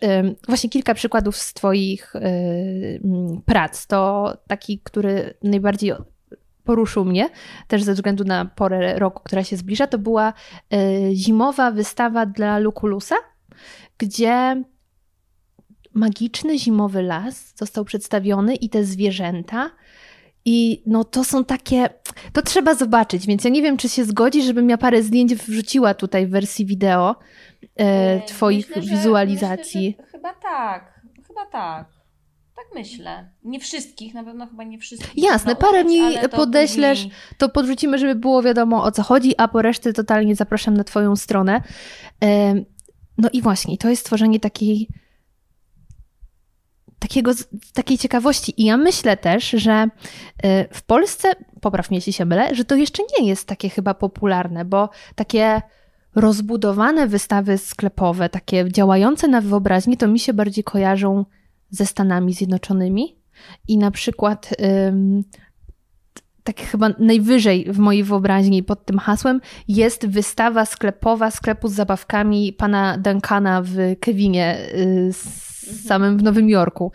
właśnie 0.48 0.70
kilka 0.70 0.94
przykładów 0.94 1.36
z 1.36 1.54
twoich 1.54 2.16
y, 2.16 3.00
prac. 3.44 3.86
To 3.86 4.32
taki, 4.46 4.80
który 4.84 5.34
najbardziej 5.42 5.92
poruszył 6.64 7.04
mnie, 7.04 7.28
też 7.68 7.82
ze 7.82 7.94
względu 7.94 8.24
na 8.24 8.44
porę 8.44 8.98
roku, 8.98 9.22
która 9.24 9.44
się 9.44 9.56
zbliża, 9.56 9.86
to 9.86 9.98
była 9.98 10.32
y, 10.74 11.10
zimowa 11.14 11.70
wystawa 11.70 12.26
dla 12.26 12.58
Lukulusa, 12.58 13.16
gdzie 13.98 14.62
magiczny 15.94 16.58
zimowy 16.58 17.02
las 17.02 17.54
został 17.56 17.84
przedstawiony 17.84 18.54
i 18.54 18.68
te 18.68 18.84
zwierzęta. 18.84 19.70
I 20.44 20.82
no 20.86 21.04
to 21.04 21.24
są 21.24 21.44
takie, 21.44 21.88
to 22.32 22.42
trzeba 22.42 22.74
zobaczyć, 22.74 23.26
więc 23.26 23.44
ja 23.44 23.50
nie 23.50 23.62
wiem, 23.62 23.76
czy 23.76 23.88
się 23.88 24.04
zgodzi, 24.04 24.42
żebym 24.42 24.70
ja 24.70 24.78
parę 24.78 25.02
zdjęć 25.02 25.34
wrzuciła 25.34 25.94
tutaj 25.94 26.26
w 26.26 26.30
wersji 26.30 26.66
wideo 26.66 27.16
e, 27.76 28.20
twoich 28.20 28.68
myślę, 28.76 28.82
wizualizacji. 28.82 29.96
Myślę, 29.98 30.12
chyba 30.12 30.34
tak, 30.34 31.00
chyba 31.26 31.46
tak. 31.46 31.94
Tak 32.56 32.64
myślę. 32.74 33.30
Nie 33.44 33.60
wszystkich, 33.60 34.14
na 34.14 34.24
pewno 34.24 34.46
chyba 34.46 34.64
nie 34.64 34.78
wszystkich. 34.78 35.24
Jasne, 35.24 35.56
parę 35.56 35.84
mi 35.84 36.00
podeślesz, 36.30 36.98
później... 36.98 37.20
to 37.38 37.48
podrzucimy, 37.48 37.98
żeby 37.98 38.14
było 38.14 38.42
wiadomo 38.42 38.84
o 38.84 38.92
co 38.92 39.02
chodzi, 39.02 39.34
a 39.38 39.48
po 39.48 39.62
resztę 39.62 39.92
totalnie 39.92 40.36
zapraszam 40.36 40.76
na 40.76 40.84
Twoją 40.84 41.16
stronę. 41.16 41.62
E, 42.24 42.54
no 43.18 43.28
i 43.32 43.42
właśnie, 43.42 43.78
to 43.78 43.88
jest 43.88 44.02
stworzenie 44.02 44.40
takiej 44.40 44.88
takiego, 47.04 47.32
takiej 47.72 47.98
ciekawości. 47.98 48.62
I 48.62 48.64
ja 48.64 48.76
myślę 48.76 49.16
też, 49.16 49.50
że 49.50 49.88
y, 50.44 50.68
w 50.72 50.82
Polsce, 50.82 51.28
popraw 51.60 51.90
mnie 51.90 51.98
jeśli 51.98 52.12
się 52.12 52.24
mylę, 52.24 52.54
że 52.54 52.64
to 52.64 52.74
jeszcze 52.76 53.02
nie 53.18 53.28
jest 53.28 53.48
takie 53.48 53.68
chyba 53.68 53.94
popularne, 53.94 54.64
bo 54.64 54.90
takie 55.14 55.62
rozbudowane 56.14 57.06
wystawy 57.06 57.58
sklepowe, 57.58 58.28
takie 58.28 58.72
działające 58.72 59.28
na 59.28 59.40
wyobraźni, 59.40 59.96
to 59.96 60.08
mi 60.08 60.18
się 60.18 60.32
bardziej 60.32 60.64
kojarzą 60.64 61.24
ze 61.70 61.86
Stanami 61.86 62.32
Zjednoczonymi. 62.32 63.16
I 63.68 63.78
na 63.78 63.90
przykład 63.90 64.54
tak 66.44 66.60
chyba 66.60 66.88
najwyżej 66.98 67.66
w 67.72 67.78
mojej 67.78 68.04
wyobraźni 68.04 68.62
pod 68.62 68.84
tym 68.84 68.98
hasłem 68.98 69.40
jest 69.68 70.06
wystawa 70.06 70.66
sklepowa 70.66 71.30
sklepu 71.30 71.68
z 71.68 71.72
zabawkami 71.72 72.52
pana 72.52 72.98
Duncana 72.98 73.62
w 73.62 73.76
Kevinie 74.00 74.58
y, 74.74 75.10
samym 75.86 76.18
w 76.18 76.22
Nowym 76.22 76.48
Jorku. 76.48 76.92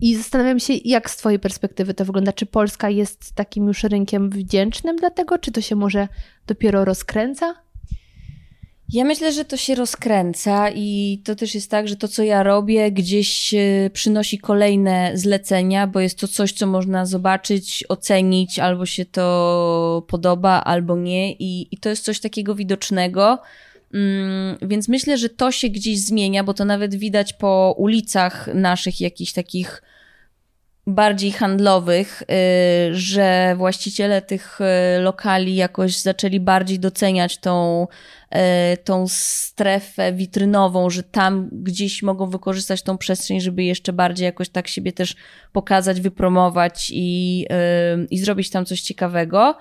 I 0.00 0.16
zastanawiam 0.16 0.60
się, 0.60 0.74
jak 0.84 1.10
z 1.10 1.16
Twojej 1.16 1.38
perspektywy 1.38 1.94
to 1.94 2.04
wygląda. 2.04 2.32
Czy 2.32 2.46
Polska 2.46 2.90
jest 2.90 3.32
takim 3.32 3.66
już 3.66 3.84
rynkiem 3.84 4.30
wdzięcznym 4.30 4.96
dla 4.96 5.10
tego, 5.10 5.38
czy 5.38 5.52
to 5.52 5.60
się 5.60 5.76
może 5.76 6.08
dopiero 6.46 6.84
rozkręca? 6.84 7.54
Ja 8.92 9.04
myślę, 9.04 9.32
że 9.32 9.44
to 9.44 9.56
się 9.56 9.74
rozkręca 9.74 10.70
i 10.74 11.20
to 11.24 11.36
też 11.36 11.54
jest 11.54 11.70
tak, 11.70 11.88
że 11.88 11.96
to, 11.96 12.08
co 12.08 12.22
ja 12.22 12.42
robię, 12.42 12.92
gdzieś 12.92 13.54
e, 13.54 13.90
przynosi 13.92 14.38
kolejne 14.38 15.12
zlecenia, 15.14 15.86
bo 15.86 16.00
jest 16.00 16.18
to 16.18 16.28
coś, 16.28 16.52
co 16.52 16.66
można 16.66 17.06
zobaczyć, 17.06 17.84
ocenić, 17.88 18.58
albo 18.58 18.86
się 18.86 19.04
to 19.04 20.04
podoba, 20.08 20.64
albo 20.64 20.96
nie. 20.96 21.32
I, 21.32 21.74
i 21.74 21.78
to 21.78 21.88
jest 21.88 22.04
coś 22.04 22.20
takiego 22.20 22.54
widocznego. 22.54 23.38
Mm, 23.92 24.56
więc 24.62 24.88
myślę, 24.88 25.18
że 25.18 25.28
to 25.28 25.52
się 25.52 25.68
gdzieś 25.68 26.04
zmienia, 26.04 26.44
bo 26.44 26.54
to 26.54 26.64
nawet 26.64 26.94
widać 26.94 27.32
po 27.32 27.74
ulicach 27.78 28.48
naszych 28.54 29.00
jakichś 29.00 29.32
takich 29.32 29.82
bardziej 30.86 31.32
handlowych, 31.32 32.22
y, 32.22 32.26
że 32.94 33.54
właściciele 33.56 34.22
tych 34.22 34.58
y, 34.60 35.00
lokali 35.00 35.54
jakoś 35.54 36.00
zaczęli 36.00 36.40
bardziej 36.40 36.78
doceniać 36.78 37.38
tą, 37.38 37.86
y, 38.34 38.38
tą 38.76 39.04
strefę 39.08 40.12
witrynową, 40.12 40.90
że 40.90 41.02
tam 41.02 41.48
gdzieś 41.52 42.02
mogą 42.02 42.30
wykorzystać 42.30 42.82
tą 42.82 42.98
przestrzeń, 42.98 43.40
żeby 43.40 43.64
jeszcze 43.64 43.92
bardziej 43.92 44.24
jakoś 44.24 44.48
tak 44.48 44.68
siebie 44.68 44.92
też 44.92 45.16
pokazać, 45.52 46.00
wypromować 46.00 46.90
i, 46.94 47.46
i 48.10 48.18
zrobić 48.18 48.50
tam 48.50 48.64
coś 48.64 48.80
ciekawego. 48.80 49.56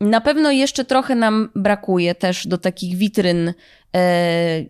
Na 0.00 0.20
pewno 0.20 0.50
jeszcze 0.50 0.84
trochę 0.84 1.14
nam 1.14 1.48
brakuje 1.54 2.14
też 2.14 2.46
do 2.46 2.58
takich 2.58 2.96
witryn 2.96 3.52
e, 3.96 4.64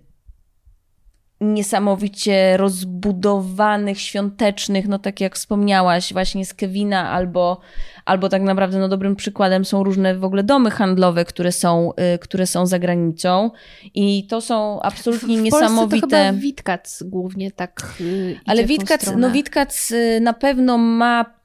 niesamowicie 1.40 2.56
rozbudowanych, 2.56 4.00
świątecznych, 4.00 4.88
no 4.88 4.98
tak 4.98 5.20
jak 5.20 5.34
wspomniałaś, 5.34 6.12
właśnie 6.12 6.46
z 6.46 6.54
Kevina, 6.54 7.10
albo, 7.10 7.60
albo 8.04 8.28
tak 8.28 8.42
naprawdę 8.42 8.78
no 8.78 8.88
dobrym 8.88 9.16
przykładem 9.16 9.64
są 9.64 9.84
różne 9.84 10.18
w 10.18 10.24
ogóle 10.24 10.42
domy 10.42 10.70
handlowe, 10.70 11.24
które 11.24 11.52
są, 11.52 11.92
y, 12.14 12.18
które 12.18 12.46
są 12.46 12.66
za 12.66 12.78
granicą 12.78 13.50
i 13.94 14.26
to 14.26 14.40
są 14.40 14.82
absolutnie 14.82 15.36
w, 15.36 15.40
w 15.40 15.42
niesamowite. 15.42 16.06
To 16.06 16.16
chyba 16.16 16.32
Witkac 16.32 17.02
głównie 17.02 17.50
tak. 17.50 17.94
Y, 18.00 18.40
Ale 18.46 18.64
Witkac, 18.64 19.12
no 19.16 19.30
Witkac 19.30 19.90
y, 19.90 20.20
na 20.20 20.32
pewno 20.32 20.78
ma 20.78 21.37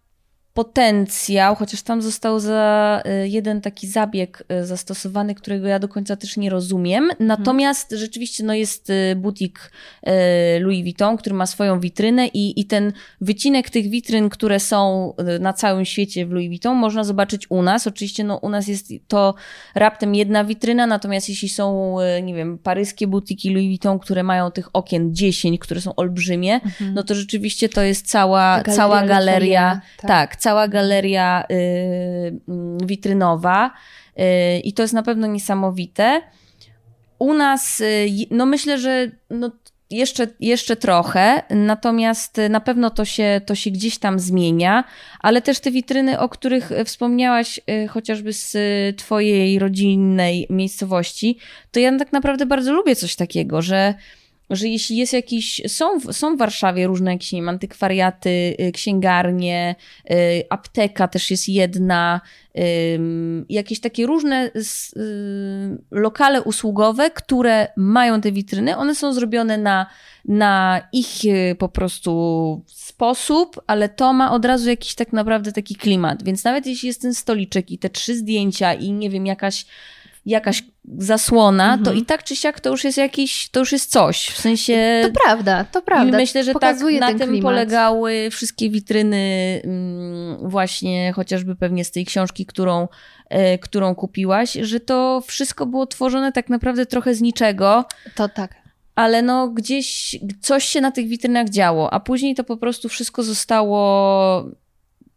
potencjał, 0.53 1.55
chociaż 1.55 1.81
tam 1.81 2.01
został 2.01 2.39
za 2.39 3.01
y, 3.23 3.29
jeden 3.29 3.61
taki 3.61 3.87
zabieg 3.87 4.43
y, 4.51 4.65
zastosowany, 4.65 5.35
którego 5.35 5.67
ja 5.67 5.79
do 5.79 5.87
końca 5.87 6.15
też 6.15 6.37
nie 6.37 6.49
rozumiem. 6.49 7.09
Natomiast 7.19 7.89
hmm. 7.89 8.05
rzeczywiście 8.05 8.43
no, 8.43 8.53
jest 8.53 8.89
y, 8.89 9.15
butik 9.15 9.71
Louis 10.59 10.83
Vuitton, 10.83 11.17
który 11.17 11.35
ma 11.35 11.45
swoją 11.45 11.79
witrynę 11.79 12.27
i, 12.27 12.59
i 12.61 12.65
ten 12.65 12.93
wycinek 13.21 13.69
tych 13.69 13.89
witryn, 13.89 14.29
które 14.29 14.59
są 14.59 15.13
na 15.39 15.53
całym 15.53 15.85
świecie 15.85 16.25
w 16.25 16.31
Louis 16.31 16.47
Vuitton, 16.47 16.77
można 16.77 17.03
zobaczyć 17.03 17.51
u 17.51 17.61
nas. 17.61 17.87
Oczywiście 17.87 18.23
no, 18.23 18.37
u 18.37 18.49
nas 18.49 18.67
jest 18.67 18.87
to 19.07 19.35
raptem 19.75 20.15
jedna 20.15 20.43
witryna, 20.43 20.87
natomiast 20.87 21.29
jeśli 21.29 21.49
są, 21.49 21.97
nie 22.23 22.33
wiem, 22.33 22.57
paryskie 22.57 23.07
butiki 23.07 23.49
Louis 23.49 23.67
Vuitton, 23.67 23.99
które 23.99 24.23
mają 24.23 24.51
tych 24.51 24.69
okien 24.73 25.15
10, 25.15 25.59
które 25.59 25.81
są 25.81 25.95
olbrzymie, 25.95 26.59
hmm. 26.59 26.93
no 26.95 27.03
to 27.03 27.15
rzeczywiście 27.15 27.69
to 27.69 27.81
jest 27.81 28.09
cała, 28.09 28.61
galeria 28.61 28.75
cała 28.75 29.03
galeria. 29.07 29.81
tak, 29.97 30.07
tak 30.07 30.42
cała 30.43 30.67
galeria 30.67 31.43
y, 31.51 32.41
mm, 32.47 32.77
witrynowa 32.87 33.71
y, 34.19 34.59
i 34.59 34.73
to 34.73 34.81
jest 34.81 34.93
na 34.93 35.03
pewno 35.03 35.27
niesamowite. 35.27 36.21
U 37.19 37.33
nas, 37.33 37.81
y, 37.81 38.07
no 38.31 38.45
myślę, 38.45 38.77
że 38.77 39.11
no 39.29 39.51
jeszcze, 39.89 40.27
jeszcze 40.39 40.75
trochę, 40.75 41.43
natomiast 41.49 42.37
na 42.49 42.59
pewno 42.59 42.89
to 42.89 43.05
się, 43.05 43.41
to 43.45 43.55
się 43.55 43.71
gdzieś 43.71 43.97
tam 43.97 44.19
zmienia, 44.19 44.83
ale 45.19 45.41
też 45.41 45.59
te 45.59 45.71
witryny, 45.71 46.19
o 46.19 46.29
których 46.29 46.71
wspomniałaś, 46.85 47.59
chociażby 47.89 48.33
z 48.33 48.57
Twojej 48.97 49.59
rodzinnej 49.59 50.47
miejscowości, 50.49 51.37
to 51.71 51.79
ja 51.79 51.97
tak 51.97 52.13
naprawdę 52.13 52.45
bardzo 52.45 52.73
lubię 52.73 52.95
coś 52.95 53.15
takiego, 53.15 53.61
że 53.61 53.93
że 54.55 54.67
jeśli 54.67 54.97
jest 54.97 55.13
jakiś, 55.13 55.61
są, 55.67 55.99
są 55.99 56.35
w 56.35 56.39
Warszawie 56.39 56.87
różne 56.87 57.11
jakieś, 57.11 57.31
wiem, 57.31 57.49
antykwariaty, 57.49 58.55
y, 58.59 58.71
księgarnie, 58.71 59.75
y, 60.11 60.13
apteka 60.49 61.07
też 61.07 61.31
jest 61.31 61.49
jedna, 61.49 62.21
jakieś 63.49 63.79
takie 63.79 64.05
różne 64.05 64.51
lokale 65.91 66.41
usługowe, 66.41 67.11
które 67.11 67.67
mają 67.77 68.21
te 68.21 68.31
witryny, 68.31 68.77
one 68.77 68.95
są 68.95 69.13
zrobione 69.13 69.57
na, 69.57 69.85
na 70.25 70.81
ich 70.91 71.07
po 71.57 71.69
prostu 71.69 72.63
sposób, 72.67 73.61
ale 73.67 73.89
to 73.89 74.13
ma 74.13 74.31
od 74.31 74.45
razu 74.45 74.69
jakiś 74.69 74.95
tak 74.95 75.13
naprawdę 75.13 75.51
taki 75.51 75.75
klimat, 75.75 76.23
więc 76.23 76.43
nawet 76.43 76.65
jeśli 76.65 76.87
jest 76.87 77.01
ten 77.01 77.13
stoliczek 77.13 77.71
i 77.71 77.77
te 77.77 77.89
trzy 77.89 78.15
zdjęcia 78.15 78.73
i 78.73 78.91
nie 78.91 79.09
wiem, 79.09 79.25
jakaś 79.25 79.65
jakaś 80.25 80.63
zasłona, 80.97 81.63
mhm. 81.73 81.83
to 81.83 81.93
i 81.93 82.05
tak 82.05 82.23
czy 82.23 82.35
siak 82.35 82.59
to 82.59 82.69
już 82.69 82.83
jest 82.83 82.97
jakiś, 82.97 83.49
to 83.49 83.59
już 83.59 83.71
jest 83.71 83.91
coś. 83.91 84.27
W 84.27 84.41
sensie. 84.41 85.01
To 85.03 85.21
prawda, 85.25 85.65
to 85.71 85.81
prawda. 85.81 86.17
I 86.17 86.21
myślę, 86.21 86.43
że 86.43 86.53
tak 86.53 86.79
na 86.99 87.07
tym 87.07 87.17
klimat. 87.17 87.41
polegały 87.41 88.29
wszystkie 88.31 88.69
witryny, 88.69 89.61
mm, 89.63 90.49
właśnie 90.49 91.13
chociażby 91.13 91.55
pewnie 91.55 91.85
z 91.85 91.91
tej 91.91 92.05
książki, 92.05 92.45
którą, 92.45 92.87
e, 93.29 93.57
którą 93.57 93.95
kupiłaś, 93.95 94.53
że 94.53 94.79
to 94.79 95.23
wszystko 95.27 95.65
było 95.65 95.85
tworzone 95.85 96.31
tak 96.31 96.49
naprawdę 96.49 96.85
trochę 96.85 97.15
z 97.15 97.21
niczego. 97.21 97.85
To 98.15 98.29
tak 98.29 98.63
ale 98.95 99.21
no 99.21 99.49
gdzieś 99.49 100.15
coś 100.41 100.65
się 100.65 100.81
na 100.81 100.91
tych 100.91 101.07
witrynach 101.07 101.49
działo, 101.49 101.93
a 101.93 101.99
później 101.99 102.35
to 102.35 102.43
po 102.43 102.57
prostu 102.57 102.89
wszystko 102.89 103.23
zostało 103.23 104.51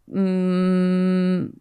mm, 0.08 1.52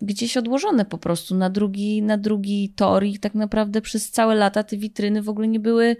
gdzieś 0.00 0.36
odłożone 0.36 0.84
po 0.84 0.98
prostu 0.98 1.34
na 1.34 1.50
drugi, 1.50 2.02
na 2.02 2.18
drugi 2.18 2.72
tor 2.76 3.04
i 3.04 3.18
tak 3.18 3.34
naprawdę 3.34 3.80
przez 3.80 4.10
całe 4.10 4.34
lata 4.34 4.62
te 4.62 4.76
witryny 4.76 5.22
w 5.22 5.28
ogóle 5.28 5.48
nie 5.48 5.60
były, 5.60 5.96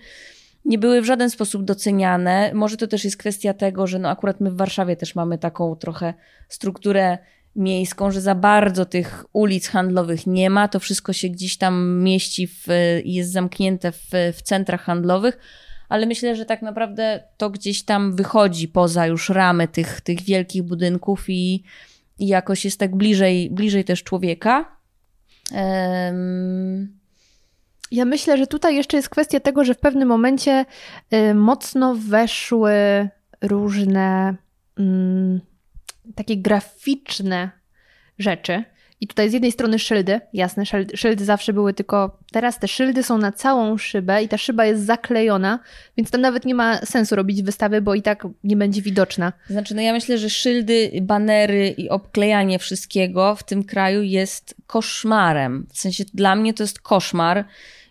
nie 0.65 0.79
były 0.79 1.03
w 1.03 1.05
żaden 1.05 1.31
sposób 1.31 1.65
doceniane. 1.65 2.51
Może 2.55 2.77
to 2.77 2.87
też 2.87 3.05
jest 3.05 3.17
kwestia 3.17 3.55
tego, 3.55 3.87
że 3.87 3.99
no 3.99 4.09
akurat 4.09 4.41
my 4.41 4.51
w 4.51 4.57
Warszawie 4.57 4.97
też 4.97 5.15
mamy 5.15 5.39
taką 5.39 5.77
trochę 5.77 6.15
strukturę 6.49 7.19
miejską, 7.57 8.11
że 8.11 8.21
za 8.21 8.35
bardzo 8.35 8.85
tych 8.85 9.25
ulic 9.33 9.69
handlowych 9.69 10.27
nie 10.27 10.51
ma. 10.51 10.69
To 10.69 10.81
wszystko 10.81 11.13
się 11.13 11.29
gdzieś 11.29 11.57
tam 11.57 12.03
mieści 12.03 12.49
i 13.05 13.15
jest 13.15 13.33
zamknięte 13.33 13.93
w, 13.93 14.11
w 14.35 14.43
centrach 14.43 14.83
handlowych, 14.83 15.39
ale 15.89 16.07
myślę, 16.07 16.37
że 16.37 16.45
tak 16.45 16.63
naprawdę 16.63 17.23
to 17.37 17.51
gdzieś 17.51 17.83
tam 17.83 18.17
wychodzi 18.17 18.69
poza 18.69 19.07
już 19.07 19.29
ramy 19.29 19.69
tych, 19.69 20.01
tych 20.01 20.23
wielkich 20.23 20.63
budynków 20.63 21.25
i, 21.29 21.63
i 22.19 22.27
jakoś 22.27 22.65
jest 22.65 22.81
tak 22.81 22.97
bliżej, 22.97 23.51
bliżej 23.51 23.85
też 23.85 24.03
człowieka. 24.03 24.77
Um... 25.53 26.99
Ja 27.91 28.05
myślę, 28.05 28.39
że 28.39 28.47
tutaj 28.47 28.77
jeszcze 28.77 28.97
jest 28.97 29.09
kwestia 29.09 29.41
tego, 29.41 29.65
że 29.65 29.75
w 29.75 29.79
pewnym 29.79 30.09
momencie 30.09 30.65
y, 31.13 31.35
mocno 31.35 31.95
weszły 31.95 32.73
różne 33.41 34.35
y, 34.81 34.83
takie 36.15 36.37
graficzne 36.37 37.51
rzeczy. 38.19 38.65
I 39.01 39.07
tutaj 39.07 39.31
z 39.31 39.33
jednej 39.33 39.53
strony 39.53 39.79
szyldy, 39.79 40.21
jasne, 40.33 40.65
szyldy 40.95 41.25
zawsze 41.25 41.53
były 41.53 41.75
tylko. 41.75 42.19
Teraz 42.33 42.59
te 42.59 42.69
szyldy 42.69 43.03
są 43.03 43.19
na 43.19 43.33
całą 43.33 43.79
szybę 43.79 44.23
i 44.23 44.29
ta 44.29 44.39
szyba 44.39 44.65
jest 44.65 44.85
zaklejona, 44.85 45.59
więc 45.97 46.11
tam 46.11 46.21
nawet 46.21 46.45
nie 46.45 46.55
ma 46.55 46.79
sensu 46.79 47.17
robić 47.17 47.43
wystawy, 47.43 47.83
bo 47.83 47.95
i 47.95 48.03
tak 48.03 48.27
nie 48.45 48.57
będzie 48.57 48.83
widoczna. 48.83 49.33
Znaczy, 49.51 49.75
no 49.75 49.83
ja 49.83 49.93
myślę, 49.93 50.19
że 50.19 50.31
szyldy, 50.31 50.91
banery 51.03 51.69
i 51.69 51.89
obklejanie 51.89 52.59
wszystkiego 52.59 53.37
w 53.37 53.43
tym 53.43 53.65
kraju 53.65 54.03
jest 54.03 54.55
koszmarem. 54.67 55.67
W 55.73 55.79
sensie 55.79 56.05
dla 56.15 56.37
mnie 56.37 56.55
to 56.55 56.63
jest 56.63 56.81
koszmar. 56.81 57.45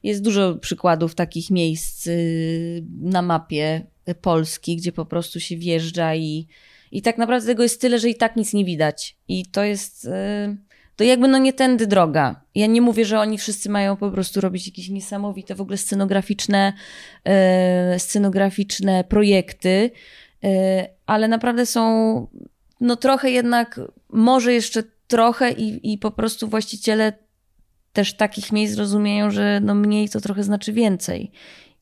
Jest 0.04 0.24
dużo 0.24 0.56
przykładów 0.56 1.16
takich 1.16 1.52
miejsc 1.52 2.08
y, 2.08 2.84
na 3.02 3.22
mapie 3.22 3.82
Polski, 4.22 4.76
gdzie 4.76 4.92
po 4.92 5.06
prostu 5.06 5.40
się 5.40 5.58
wjeżdża 5.58 6.16
i, 6.16 6.48
i 6.92 7.02
tak 7.02 7.18
naprawdę 7.18 7.48
tego 7.48 7.64
jest 7.64 7.82
tyle, 7.82 8.00
że 8.00 8.10
i 8.10 8.16
tak 8.16 8.36
nic 8.36 8.54
nie 8.54 8.66
widać. 8.66 9.18
I 9.28 9.46
to 9.46 9.64
jest. 9.64 10.04
Yy 10.04 10.67
to 10.98 11.04
jakby 11.04 11.28
no 11.28 11.38
nie 11.38 11.54
tędy 11.54 11.88
droga. 11.88 12.42
Ja 12.56 12.68
nie 12.68 12.82
mówię, 12.82 13.06
że 13.06 13.20
oni 13.20 13.38
wszyscy 13.38 13.70
mają 13.70 13.98
po 13.98 14.12
prostu 14.12 14.42
robić 14.42 14.68
jakieś 14.68 14.90
niesamowite 14.90 15.56
w 15.56 15.62
ogóle 15.62 15.78
scenograficzne, 15.78 16.74
e, 17.24 18.00
scenograficzne 18.00 19.04
projekty, 19.04 19.92
e, 20.44 20.90
ale 21.06 21.28
naprawdę 21.28 21.66
są 21.66 22.28
no 22.82 22.96
trochę 22.96 23.32
jednak, 23.32 23.80
może 24.10 24.54
jeszcze 24.54 24.84
trochę 25.08 25.52
i, 25.52 25.94
i 25.94 25.98
po 25.98 26.12
prostu 26.12 26.48
właściciele 26.48 27.14
też 27.94 28.14
takich 28.14 28.52
miejsc 28.52 28.78
rozumieją, 28.78 29.32
że 29.32 29.60
no 29.64 29.76
mniej 29.76 30.10
to 30.10 30.22
trochę 30.22 30.44
znaczy 30.44 30.74
więcej. 30.74 31.32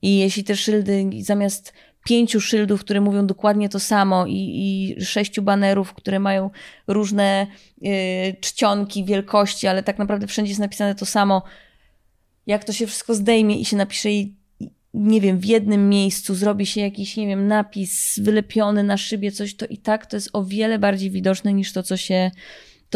I 0.02 0.18
jeśli 0.18 0.44
te 0.44 0.56
szyldy 0.56 1.10
zamiast 1.22 1.74
pięciu 2.06 2.42
szyldów, 2.42 2.82
które 2.82 3.01
mówią 3.01 3.27
dokładnie 3.27 3.70
to 3.70 3.79
samo 3.79 4.25
i, 4.25 4.34
i 4.36 5.06
sześciu 5.06 5.42
banerów, 5.42 5.94
które 5.94 6.20
mają 6.20 6.50
różne 6.88 7.48
y, 7.86 8.36
czcionki, 8.42 9.06
wielkości, 9.06 9.68
ale 9.68 9.84
tak 9.84 9.98
naprawdę 9.98 10.27
wszędzie 10.27 10.50
jest 10.50 10.60
napisane 10.60 10.96
to 10.96 11.06
samo. 11.06 11.44
Jak 12.48 12.64
to 12.64 12.74
się 12.74 12.88
wszystko 12.88 13.14
zdejmie 13.14 13.60
i 13.60 13.66
się 13.66 13.77
napisze 13.77 14.12
i 14.12 14.36
nie 14.94 15.22
wiem, 15.22 15.40
w 15.40 15.46
jednym 15.46 15.90
miejscu 15.90 16.36
zrobi 16.36 16.66
się 16.66 16.82
jakiś, 16.82 17.18
nie 17.18 17.27
wiem, 17.27 17.48
napis 17.48 18.20
wylepiony 18.20 18.84
na 18.84 18.98
szybie, 18.98 19.32
coś, 19.32 19.56
to 19.56 19.66
i 19.66 19.77
tak 19.77 20.06
to 20.06 20.18
jest 20.18 20.29
o 20.34 20.44
wiele 20.44 20.79
bardziej 20.79 21.12
widoczne 21.12 21.53
niż 21.53 21.74
to, 21.74 21.84
co 21.84 21.98
się 21.98 22.32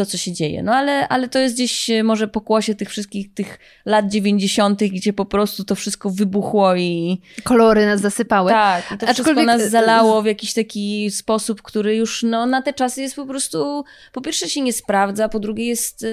to, 0.00 0.06
co 0.06 0.18
się 0.18 0.32
dzieje. 0.32 0.62
No 0.62 0.72
ale, 0.74 1.08
ale 1.08 1.28
to 1.28 1.38
jest 1.38 1.54
gdzieś 1.54 1.90
e, 1.90 2.02
może 2.02 2.28
pokłosie 2.28 2.74
tych 2.74 2.88
wszystkich 2.90 3.34
tych 3.34 3.58
lat 3.84 4.08
90., 4.08 4.84
gdzie 4.84 5.12
po 5.12 5.24
prostu 5.24 5.64
to 5.64 5.74
wszystko 5.74 6.10
wybuchło 6.10 6.76
i. 6.76 7.20
Kolory 7.44 7.86
nas 7.86 8.00
zasypały. 8.00 8.50
Tak, 8.50 8.84
i 8.84 8.88
to 8.88 8.94
Aczkolwiek... 8.94 9.14
wszystko 9.16 9.42
nas 9.42 9.62
e, 9.62 9.68
zalało 9.68 10.22
w 10.22 10.26
jakiś 10.26 10.54
taki 10.54 11.10
sposób, 11.10 11.62
który 11.62 11.96
już 11.96 12.22
no, 12.22 12.46
na 12.46 12.62
te 12.62 12.72
czasy 12.72 13.02
jest 13.02 13.16
po 13.16 13.26
prostu. 13.26 13.84
Po 14.12 14.20
pierwsze 14.20 14.48
się 14.48 14.60
nie 14.60 14.72
sprawdza, 14.72 15.28
po 15.28 15.38
drugie 15.38 15.66
jest, 15.66 16.04
e, 16.04 16.08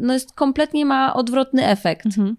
no, 0.00 0.12
jest 0.12 0.32
kompletnie 0.32 0.86
ma 0.86 1.14
odwrotny 1.14 1.66
efekt. 1.66 2.06
Mhm. 2.06 2.36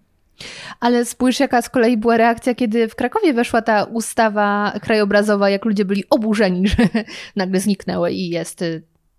Ale 0.80 1.04
spójrz, 1.04 1.40
jaka 1.40 1.62
z 1.62 1.68
kolei 1.68 1.96
była 1.96 2.16
reakcja, 2.16 2.54
kiedy 2.54 2.88
w 2.88 2.94
Krakowie 2.94 3.32
weszła 3.32 3.62
ta 3.62 3.84
ustawa 3.84 4.72
krajobrazowa, 4.82 5.50
jak 5.50 5.64
ludzie 5.64 5.84
byli 5.84 6.04
oburzeni, 6.10 6.68
że 6.68 6.76
nagle 7.36 7.60
zniknęły 7.60 8.12
i 8.12 8.28
jest 8.28 8.64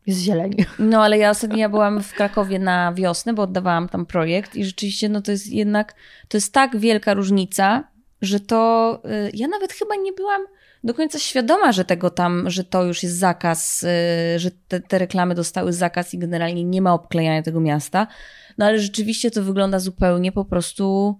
jest 0.07 0.19
zieleń. 0.19 0.55
No 0.79 1.03
ale 1.03 1.17
ja 1.17 1.29
ostatnio 1.29 1.57
ja 1.57 1.69
byłam 1.69 2.03
w 2.03 2.13
Krakowie 2.13 2.59
na 2.59 2.93
wiosnę, 2.93 3.33
bo 3.33 3.43
oddawałam 3.43 3.89
tam 3.89 4.05
projekt 4.05 4.55
i 4.55 4.65
rzeczywiście 4.65 5.09
no 5.09 5.21
to 5.21 5.31
jest 5.31 5.47
jednak, 5.47 5.95
to 6.27 6.37
jest 6.37 6.53
tak 6.53 6.77
wielka 6.77 7.13
różnica, 7.13 7.83
że 8.21 8.39
to 8.39 9.01
y, 9.05 9.31
ja 9.33 9.47
nawet 9.47 9.73
chyba 9.73 9.95
nie 9.95 10.13
byłam 10.13 10.41
do 10.83 10.93
końca 10.93 11.19
świadoma, 11.19 11.71
że 11.71 11.85
tego 11.85 12.09
tam, 12.09 12.49
że 12.49 12.63
to 12.63 12.83
już 12.83 13.03
jest 13.03 13.17
zakaz, 13.17 13.83
y, 13.83 14.39
że 14.39 14.51
te, 14.67 14.79
te 14.79 14.99
reklamy 14.99 15.35
dostały 15.35 15.73
zakaz 15.73 16.13
i 16.13 16.17
generalnie 16.17 16.63
nie 16.63 16.81
ma 16.81 16.93
obklejania 16.93 17.43
tego 17.43 17.59
miasta. 17.59 18.07
No 18.57 18.65
ale 18.65 18.79
rzeczywiście 18.79 19.31
to 19.31 19.43
wygląda 19.43 19.79
zupełnie 19.79 20.31
po 20.31 20.45
prostu 20.45 21.17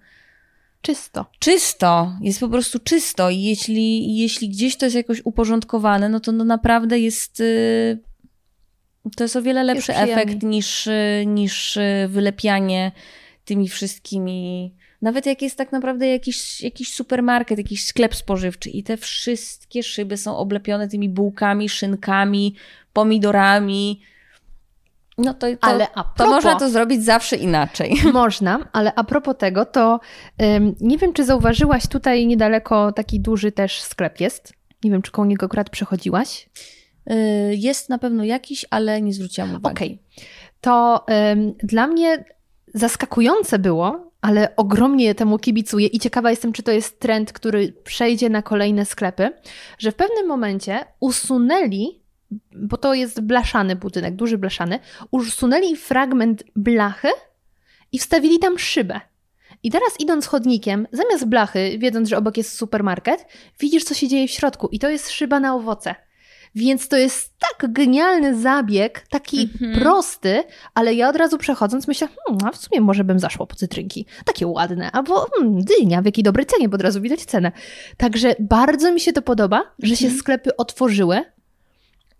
czysto. 0.81 1.25
Czysto, 1.39 2.13
jest 2.21 2.39
po 2.39 2.49
prostu 2.49 2.79
czysto 2.79 3.29
i 3.29 3.41
jeśli, 3.41 4.17
jeśli 4.17 4.49
gdzieś 4.49 4.77
to 4.77 4.85
jest 4.85 4.95
jakoś 4.95 5.21
uporządkowane, 5.25 6.09
no 6.09 6.19
to 6.19 6.31
no 6.31 6.43
naprawdę 6.43 6.99
jest 6.99 7.39
y, 7.39 7.99
to 9.15 9.23
jest 9.23 9.35
o 9.35 9.41
wiele 9.41 9.63
lepszy 9.63 9.95
efekt 9.95 10.43
niż, 10.43 10.89
niż 11.25 11.79
wylepianie 12.07 12.91
tymi 13.45 13.69
wszystkimi. 13.69 14.73
Nawet 15.01 15.25
jak 15.25 15.41
jest 15.41 15.57
tak 15.57 15.71
naprawdę 15.71 16.07
jakiś, 16.07 16.61
jakiś 16.61 16.93
supermarket, 16.93 17.57
jakiś 17.57 17.85
sklep 17.85 18.15
spożywczy 18.15 18.69
i 18.69 18.83
te 18.83 18.97
wszystkie 18.97 19.83
szyby 19.83 20.17
są 20.17 20.37
oblepione 20.37 20.87
tymi 20.87 21.09
bułkami, 21.09 21.69
szynkami, 21.69 22.55
pomidorami. 22.93 24.01
No 25.17 25.33
to, 25.33 25.47
to, 25.47 25.57
ale 25.61 25.87
propos, 25.87 26.13
to 26.17 26.27
można 26.27 26.55
to 26.55 26.69
zrobić 26.69 27.03
zawsze 27.03 27.35
inaczej. 27.35 27.95
Można, 28.13 28.69
ale 28.73 28.93
a 28.95 29.03
propos 29.03 29.35
tego, 29.37 29.65
to 29.65 29.99
nie 30.81 30.97
wiem, 30.97 31.13
czy 31.13 31.25
zauważyłaś 31.25 31.87
tutaj 31.87 32.27
niedaleko 32.27 32.91
taki 32.91 33.19
duży 33.19 33.51
też 33.51 33.81
sklep 33.81 34.19
jest. 34.19 34.53
Nie 34.83 34.91
wiem, 34.91 35.01
czy 35.01 35.11
koło 35.11 35.25
niego 35.25 35.45
akurat 35.45 35.69
przechodziłaś. 35.69 36.49
Y, 37.11 37.55
jest 37.55 37.89
na 37.89 37.97
pewno 37.97 38.23
jakiś, 38.23 38.65
ale 38.69 39.01
nie 39.01 39.13
zwróciłam 39.13 39.55
uwagi. 39.55 39.75
Okej. 39.75 39.99
Okay. 40.15 40.25
To 40.61 41.05
dla 41.63 41.87
mnie 41.87 42.25
zaskakujące 42.73 43.59
było, 43.59 44.11
ale 44.21 44.55
ogromnie 44.55 45.15
temu 45.15 45.39
kibicuję 45.39 45.87
i 45.87 45.99
ciekawa 45.99 46.29
jestem, 46.29 46.53
czy 46.53 46.63
to 46.63 46.71
jest 46.71 46.99
trend, 46.99 47.33
który 47.33 47.73
przejdzie 47.83 48.29
na 48.29 48.41
kolejne 48.41 48.85
sklepy, 48.85 49.29
że 49.77 49.91
w 49.91 49.95
pewnym 49.95 50.27
momencie 50.27 50.79
usunęli, 50.99 52.01
bo 52.55 52.77
to 52.77 52.93
jest 52.93 53.21
blaszany 53.21 53.75
budynek, 53.75 54.15
duży 54.15 54.37
blaszany, 54.37 54.79
usunęli 55.11 55.75
fragment 55.75 56.43
blachy 56.55 57.09
i 57.91 57.99
wstawili 57.99 58.39
tam 58.39 58.59
szybę. 58.59 59.01
I 59.63 59.71
teraz 59.71 59.99
idąc 59.99 60.27
chodnikiem, 60.27 60.87
zamiast 60.91 61.25
blachy, 61.25 61.77
wiedząc, 61.77 62.09
że 62.09 62.17
obok 62.17 62.37
jest 62.37 62.57
supermarket, 62.57 63.25
widzisz, 63.59 63.83
co 63.83 63.93
się 63.93 64.07
dzieje 64.07 64.27
w 64.27 64.31
środku 64.31 64.67
i 64.71 64.79
to 64.79 64.89
jest 64.89 65.09
szyba 65.09 65.39
na 65.39 65.55
owoce. 65.55 65.95
Więc 66.55 66.87
to 66.87 66.97
jest 66.97 67.33
tak 67.39 67.73
genialny 67.73 68.39
zabieg, 68.41 69.05
taki 69.09 69.41
Mhm. 69.61 69.79
prosty, 69.81 70.43
ale 70.73 70.93
ja 70.93 71.09
od 71.09 71.15
razu 71.15 71.37
przechodząc 71.37 71.87
myślę, 71.87 72.07
hmm, 72.25 72.47
a 72.47 72.51
w 72.51 72.57
sumie 72.57 72.81
może 72.81 73.03
bym 73.03 73.19
zaszła 73.19 73.45
po 73.45 73.55
cytrynki. 73.55 74.05
Takie 74.25 74.47
ładne. 74.47 74.91
Albo 74.91 75.27
hmm, 75.37 75.61
dynia, 75.63 76.01
w 76.01 76.05
jakiej 76.05 76.23
dobrej 76.23 76.45
cenie, 76.45 76.69
bo 76.69 76.75
od 76.75 76.81
razu 76.81 77.01
widać 77.01 77.25
cenę. 77.25 77.51
Także 77.97 78.35
bardzo 78.39 78.93
mi 78.93 78.99
się 78.99 79.13
to 79.13 79.21
podoba, 79.21 79.63
że 79.83 79.95
się 79.95 80.05
Mhm. 80.05 80.19
sklepy 80.19 80.57
otworzyły 80.57 81.21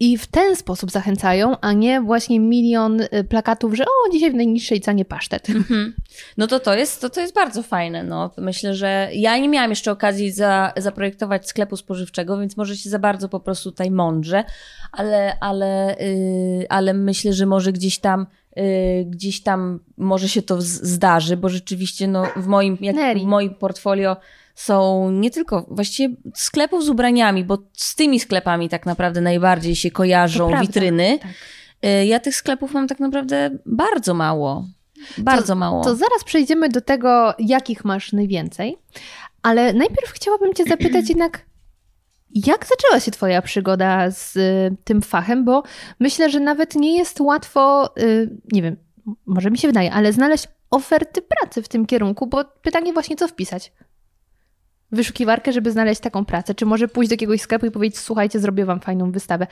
i 0.02 0.18
w 0.18 0.28
ten 0.28 0.56
sposób 0.56 0.92
zachęcają, 0.92 1.60
a 1.60 1.74
nie 1.74 2.02
właśnie 2.02 2.40
milion 2.40 3.02
y, 3.02 3.24
plakatów, 3.30 3.74
że 3.74 3.84
o, 3.84 4.12
dzisiaj 4.12 4.32
w 4.32 4.36
najniższej 4.36 4.82
cenie 4.82 5.06
pasztet. 5.06 5.50
Mhm. 5.50 5.94
No 6.38 6.48
to 6.48 6.60
to 6.60 6.74
jest, 6.74 7.02
to, 7.02 7.10
to 7.10 7.22
jest 7.22 7.36
bardzo 7.36 7.64
fajne. 7.64 8.04
No. 8.04 8.32
Myślę, 8.38 8.74
że 8.74 9.10
ja 9.14 9.38
nie 9.38 9.50
miałam 9.50 9.70
jeszcze 9.70 9.92
okazji 9.92 10.32
za, 10.32 10.74
zaprojektować 10.78 11.48
sklepu 11.48 11.78
spożywczego, 11.78 12.38
więc 12.40 12.58
może 12.58 12.78
się 12.78 12.90
za 12.90 13.00
bardzo 13.00 13.30
po 13.30 13.40
prostu 13.40 13.72
tutaj 13.72 13.92
mądrze, 13.92 14.44
ale, 14.92 15.40
ale, 15.40 15.96
yy, 16.00 16.66
ale 16.70 16.94
myślę, 16.94 17.34
że 17.34 17.46
może 17.46 17.72
gdzieś 17.74 18.00
tam 18.00 18.28
yy, 18.56 18.64
gdzieś 19.06 19.44
tam 19.44 19.80
może 19.98 20.30
się 20.30 20.42
to 20.42 20.62
zdarzy, 20.62 21.38
bo 21.38 21.50
rzeczywiście 21.50 22.08
no, 22.08 22.24
w, 22.36 22.48
moim, 22.48 22.78
jak, 22.82 23.18
w 23.20 23.24
moim 23.24 23.56
portfolio 23.56 24.18
są 24.56 25.10
nie 25.12 25.32
tylko 25.32 25.66
właściwie 25.70 26.16
sklepów 26.36 26.84
z 26.86 26.90
ubraniami, 26.90 27.44
bo 27.44 27.58
z 27.74 27.96
tymi 27.96 28.20
sklepami 28.20 28.70
tak 28.70 28.86
naprawdę 28.86 29.22
najbardziej 29.22 29.76
się 29.76 29.92
To 29.92 29.96
kojarzą 29.98 30.48
prawda. 30.50 30.68
witryny. 30.68 31.20
Tak. 31.22 31.32
Y, 31.86 32.06
Ja 32.06 32.20
tych 32.20 32.36
sklepów 32.36 32.74
mam 32.74 32.88
tak 32.88 33.00
naprawdę 33.00 33.58
bardzo 33.66 34.14
mało. 34.14 34.66
Bardzo 35.18 35.56
mało. 35.56 35.84
To 35.84 35.96
zaraz 35.96 36.24
przejdziemy 36.26 36.70
do 36.70 36.82
tego, 36.82 37.34
jakich 37.40 37.86
masz 37.86 38.14
najwięcej, 38.14 38.78
ale 39.42 39.74
najpierw 39.74 40.12
chciałabym 40.12 40.54
Cię 40.54 40.64
zapytać 40.64 41.10
jednak, 41.16 41.46
jak 42.36 42.66
zaczęła 42.66 43.00
się 43.00 43.12
Twoja 43.12 43.42
przygoda 43.42 44.12
z 44.12 44.36
y, 44.38 44.76
tym 44.84 45.02
fachem, 45.02 45.46
bo 45.46 45.64
myślę, 46.00 46.30
że 46.30 46.40
nawet 46.40 46.76
nie 46.76 46.98
jest 46.98 47.22
łatwo, 47.22 47.90
y, 48.00 48.38
nie 48.52 48.62
wiem, 48.62 48.76
może 49.26 49.52
mi 49.52 49.58
się 49.58 49.68
wydaje, 49.68 49.92
ale 49.94 50.14
znaleźć 50.14 50.48
oferty 50.72 51.22
pracy 51.22 51.62
w 51.62 51.68
tym 51.68 51.86
kierunku, 51.86 52.28
bo 52.28 52.44
pytanie 52.62 52.94
właśnie, 52.94 53.16
co 53.16 53.28
wpisać? 53.28 53.72
Wyszukiwarkę, 54.92 55.54
żeby 55.54 55.72
znaleźć 55.72 56.02
taką 56.02 56.26
pracę, 56.26 56.56
czy 56.56 56.66
może 56.66 56.88
pójść 56.88 57.10
do 57.10 57.14
jakiegoś 57.14 57.42
sklepu 57.42 57.66
i 57.66 57.72
powiedzieć, 57.72 58.00
słuchajcie, 58.00 58.40
zrobię 58.40 58.66
wam 58.66 58.80
fajną 58.80 59.12
wystawę. 59.12 59.48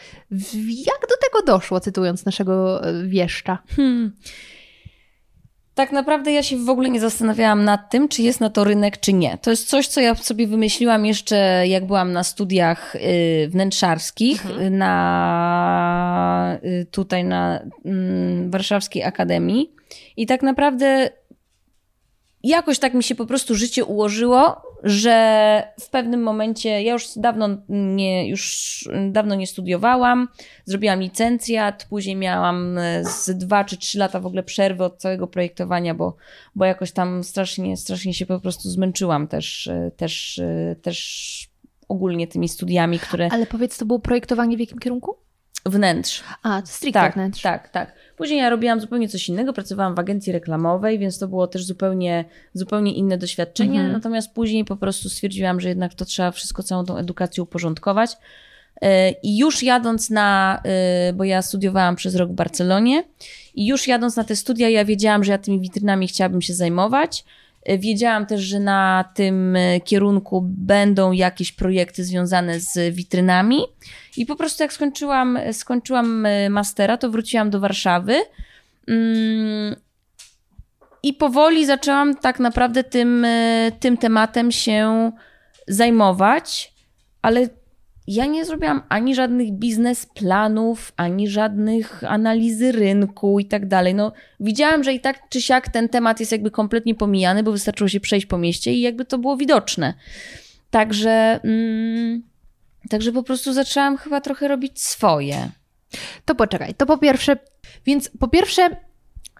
Jak 0.69 1.01
do 1.01 1.15
tego 1.21 1.45
doszło, 1.45 1.79
cytując 1.79 2.25
naszego 2.25 2.87
y, 2.89 3.07
wieszcza? 3.07 3.57
Hmm. 3.75 4.11
Tak 5.79 5.91
naprawdę 5.91 6.31
ja 6.31 6.43
się 6.43 6.57
w 6.57 6.69
ogóle 6.69 6.89
nie 6.89 6.99
zastanawiałam 6.99 7.63
nad 7.63 7.89
tym, 7.89 8.07
czy 8.07 8.21
jest 8.21 8.39
na 8.39 8.49
to 8.49 8.63
rynek, 8.63 8.99
czy 8.99 9.13
nie. 9.13 9.37
To 9.37 9.49
jest 9.49 9.67
coś, 9.67 9.87
co 9.87 10.01
ja 10.01 10.15
sobie 10.15 10.47
wymyśliłam 10.47 11.05
jeszcze, 11.05 11.67
jak 11.67 11.85
byłam 11.85 12.11
na 12.11 12.23
studiach 12.23 12.95
y, 12.95 13.49
wnętrzarskich, 13.49 14.45
y, 14.45 14.69
na, 14.69 16.57
y, 16.63 16.85
tutaj 16.91 17.23
na 17.23 17.59
mm, 17.85 18.51
Warszawskiej 18.51 19.03
Akademii. 19.03 19.71
I 20.17 20.25
tak 20.25 20.41
naprawdę 20.41 21.09
jakoś 22.43 22.79
tak 22.79 22.93
mi 22.93 23.03
się 23.03 23.15
po 23.15 23.25
prostu 23.25 23.55
życie 23.55 23.85
ułożyło, 23.85 24.61
że 24.83 25.63
w 25.79 25.89
pewnym 25.89 26.23
momencie, 26.23 26.83
ja 26.83 26.93
już 26.93 27.07
dawno 27.15 27.47
nie, 27.69 28.29
już 28.29 28.89
dawno 29.11 29.35
nie 29.35 29.47
studiowałam, 29.47 30.27
zrobiłam 30.65 31.01
licencjat, 31.01 31.87
później 31.89 32.15
miałam 32.15 32.77
e, 32.77 33.03
z 33.05 33.37
dwa 33.37 33.63
czy 33.63 33.77
trzy 33.77 33.99
lata 33.99 34.19
w 34.19 34.25
ogóle 34.25 34.43
przerwy 34.43 34.83
od 34.83 34.97
całego 34.97 35.27
projektowania, 35.27 35.95
bo, 35.95 36.15
bo 36.55 36.65
jakoś 36.65 36.91
tam 36.91 37.23
strasznie, 37.23 37.77
strasznie 37.77 38.13
się 38.13 38.25
po 38.25 38.39
prostu 38.39 38.69
zmęczyłam 38.69 39.27
też, 39.27 39.67
e, 39.67 39.91
też, 39.97 40.39
e, 40.39 40.75
też 40.81 41.49
ogólnie 41.89 42.27
tymi 42.27 42.49
studiami, 42.49 42.99
które 42.99 43.29
Ale 43.31 43.45
powiedz, 43.45 43.77
to 43.77 43.85
było 43.85 43.99
projektowanie 43.99 44.57
w 44.57 44.59
jakim 44.59 44.79
kierunku? 44.79 45.28
Wnętrz. 45.65 46.23
A, 46.43 46.61
stricte 46.65 46.99
Tak, 46.99 47.13
wnętrz. 47.13 47.41
tak, 47.41 47.69
tak. 47.69 47.93
Później 48.17 48.39
ja 48.39 48.49
robiłam 48.49 48.81
zupełnie 48.81 49.09
coś 49.09 49.29
innego, 49.29 49.53
pracowałam 49.53 49.95
w 49.95 49.99
agencji 49.99 50.33
reklamowej, 50.33 50.99
więc 50.99 51.19
to 51.19 51.27
było 51.27 51.47
też 51.47 51.65
zupełnie, 51.65 52.25
zupełnie 52.53 52.93
inne 52.93 53.17
doświadczenie. 53.17 53.79
Mhm. 53.79 53.91
Natomiast 53.93 54.33
później 54.33 54.65
po 54.65 54.75
prostu 54.77 55.09
stwierdziłam, 55.09 55.61
że 55.61 55.69
jednak 55.69 55.93
to 55.93 56.05
trzeba 56.05 56.31
wszystko, 56.31 56.63
całą 56.63 56.85
tą 56.85 56.97
edukację 56.97 57.43
uporządkować. 57.43 58.17
E, 58.81 59.11
I 59.11 59.37
już 59.37 59.63
jadąc 59.63 60.09
na, 60.09 60.61
e, 60.65 61.13
bo 61.13 61.23
ja 61.23 61.41
studiowałam 61.41 61.95
przez 61.95 62.15
rok 62.15 62.29
w 62.29 62.33
Barcelonie, 62.33 63.03
i 63.55 63.67
już 63.67 63.87
jadąc 63.87 64.15
na 64.15 64.23
te 64.23 64.35
studia, 64.35 64.69
ja 64.69 64.85
wiedziałam, 64.85 65.23
że 65.23 65.31
ja 65.31 65.37
tymi 65.37 65.59
witrynami 65.59 66.07
chciałabym 66.07 66.41
się 66.41 66.53
zajmować. 66.53 67.23
E, 67.63 67.77
Wiedziałam 67.77 68.25
też, 68.25 68.41
że 68.41 68.59
na 68.59 69.05
tym 69.15 69.55
e, 69.55 69.81
kierunku 69.81 70.41
będą 70.45 71.11
jakieś 71.11 71.51
projekty 71.51 72.03
związane 72.03 72.59
z 72.59 72.95
witrynami. 72.95 73.61
I 74.17 74.25
po 74.25 74.35
prostu 74.35 74.63
jak 74.63 74.73
skończyłam, 74.73 75.39
skończyłam 75.51 76.25
e, 76.25 76.49
mastera, 76.49 76.97
to 76.97 77.09
wróciłam 77.09 77.49
do 77.49 77.59
Warszawy. 77.59 78.15
Mm, 78.87 79.75
I 81.03 81.13
powoli 81.13 81.65
zaczęłam 81.65 82.15
tak 82.15 82.39
naprawdę 82.39 82.83
tym, 82.83 83.25
tym 83.79 83.97
tematem 83.97 84.51
się 84.51 85.11
zajmować, 85.67 86.73
ale 87.21 87.49
ja 88.09 88.25
nie 88.25 88.45
zrobiłam 88.45 88.81
ani 88.89 89.15
żadnych 89.15 89.51
biznesplanów, 89.51 90.93
ani 90.95 91.27
żadnych 91.27 92.03
analizy 92.03 92.71
rynku 92.71 93.39
i 93.39 93.45
tak 93.45 93.67
dalej. 93.67 93.95
No, 93.95 94.11
widziałam, 94.39 94.83
że 94.83 94.93
i 94.93 94.99
tak 94.99 95.29
czy 95.29 95.41
siak 95.41 95.69
ten 95.69 95.89
temat 95.89 96.19
jest 96.19 96.31
jakby 96.31 96.51
kompletnie 96.51 96.95
pomijany, 96.95 97.43
bo 97.43 97.51
wystarczyło 97.51 97.87
się 97.87 97.99
przejść 97.99 98.25
po 98.25 98.37
mieście 98.37 98.73
i 98.73 98.81
jakby 98.81 99.05
to 99.05 99.17
było 99.17 99.37
widoczne. 99.37 99.93
Także, 100.69 101.39
mm, 101.43 102.23
także 102.89 103.11
po 103.11 103.23
prostu 103.23 103.53
zaczęłam 103.53 103.97
chyba 103.97 104.21
trochę 104.21 104.47
robić 104.47 104.81
swoje. 104.81 105.49
To 106.25 106.35
poczekaj, 106.35 106.73
to 106.73 106.85
po 106.85 106.97
pierwsze, 106.97 107.37
więc 107.85 108.11
po 108.19 108.27
pierwsze 108.27 108.69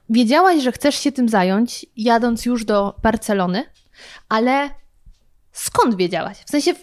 wiedziałaś, 0.10 0.64
że 0.64 0.72
chcesz 0.72 0.96
się 0.96 1.12
tym 1.12 1.30
zająć, 1.30 1.86
jadąc 1.98 2.46
już 2.46 2.66
do 2.66 2.96
Barcelony, 3.04 3.64
ale 4.30 4.70
skąd 5.60 5.96
wiedziałaś? 5.96 6.38
W 6.38 6.50
sensie, 6.50 6.74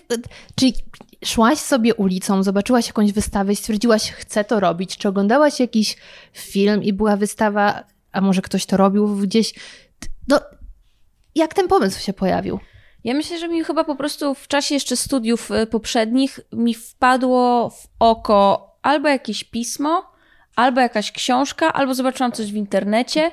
czy 0.55 0.67
szłaś 1.25 1.59
sobie 1.59 1.95
ulicą, 1.95 2.43
zobaczyłaś 2.43 2.87
jakąś 2.87 3.13
wystawę 3.13 3.53
i 3.53 3.57
stwierdziłaś, 3.57 4.11
chcę 4.11 4.45
to 4.45 4.61
robić? 4.61 4.97
Czy 4.97 5.09
oglądałaś 5.09 5.61
jakiś 5.61 5.97
film 6.33 6.83
i 6.83 6.93
była 6.93 7.17
wystawa, 7.17 7.85
a 8.13 8.21
może 8.21 8.43
ktoś 8.43 8.67
to 8.67 8.77
robił 8.77 9.17
gdzieś? 9.17 9.55
No, 10.29 10.41
jak 11.35 11.55
ten 11.55 11.69
pomysł 11.69 12.01
się 12.01 12.13
pojawił? 12.13 12.61
Ja 13.05 13.15
myślę, 13.15 13.39
że 13.39 13.49
mi 13.49 13.65
chyba 13.65 13.85
po 13.85 13.97
prostu 13.97 14.35
w 14.35 14.49
czasie 14.49 14.75
jeszcze 14.75 14.97
studiów 14.97 15.51
y, 15.51 15.67
poprzednich 15.67 16.41
mi 16.53 16.75
wpadło 16.75 17.71
w 17.71 17.89
oko 17.99 18.71
albo 18.83 19.09
jakieś 19.09 19.45
pismo, 19.45 20.13
albo 20.57 20.81
jakaś 20.81 21.13
książka, 21.13 21.73
albo 21.73 21.95
zobaczyłam 21.95 22.33
coś 22.33 22.53
w 22.53 22.57
internecie. 22.57 23.31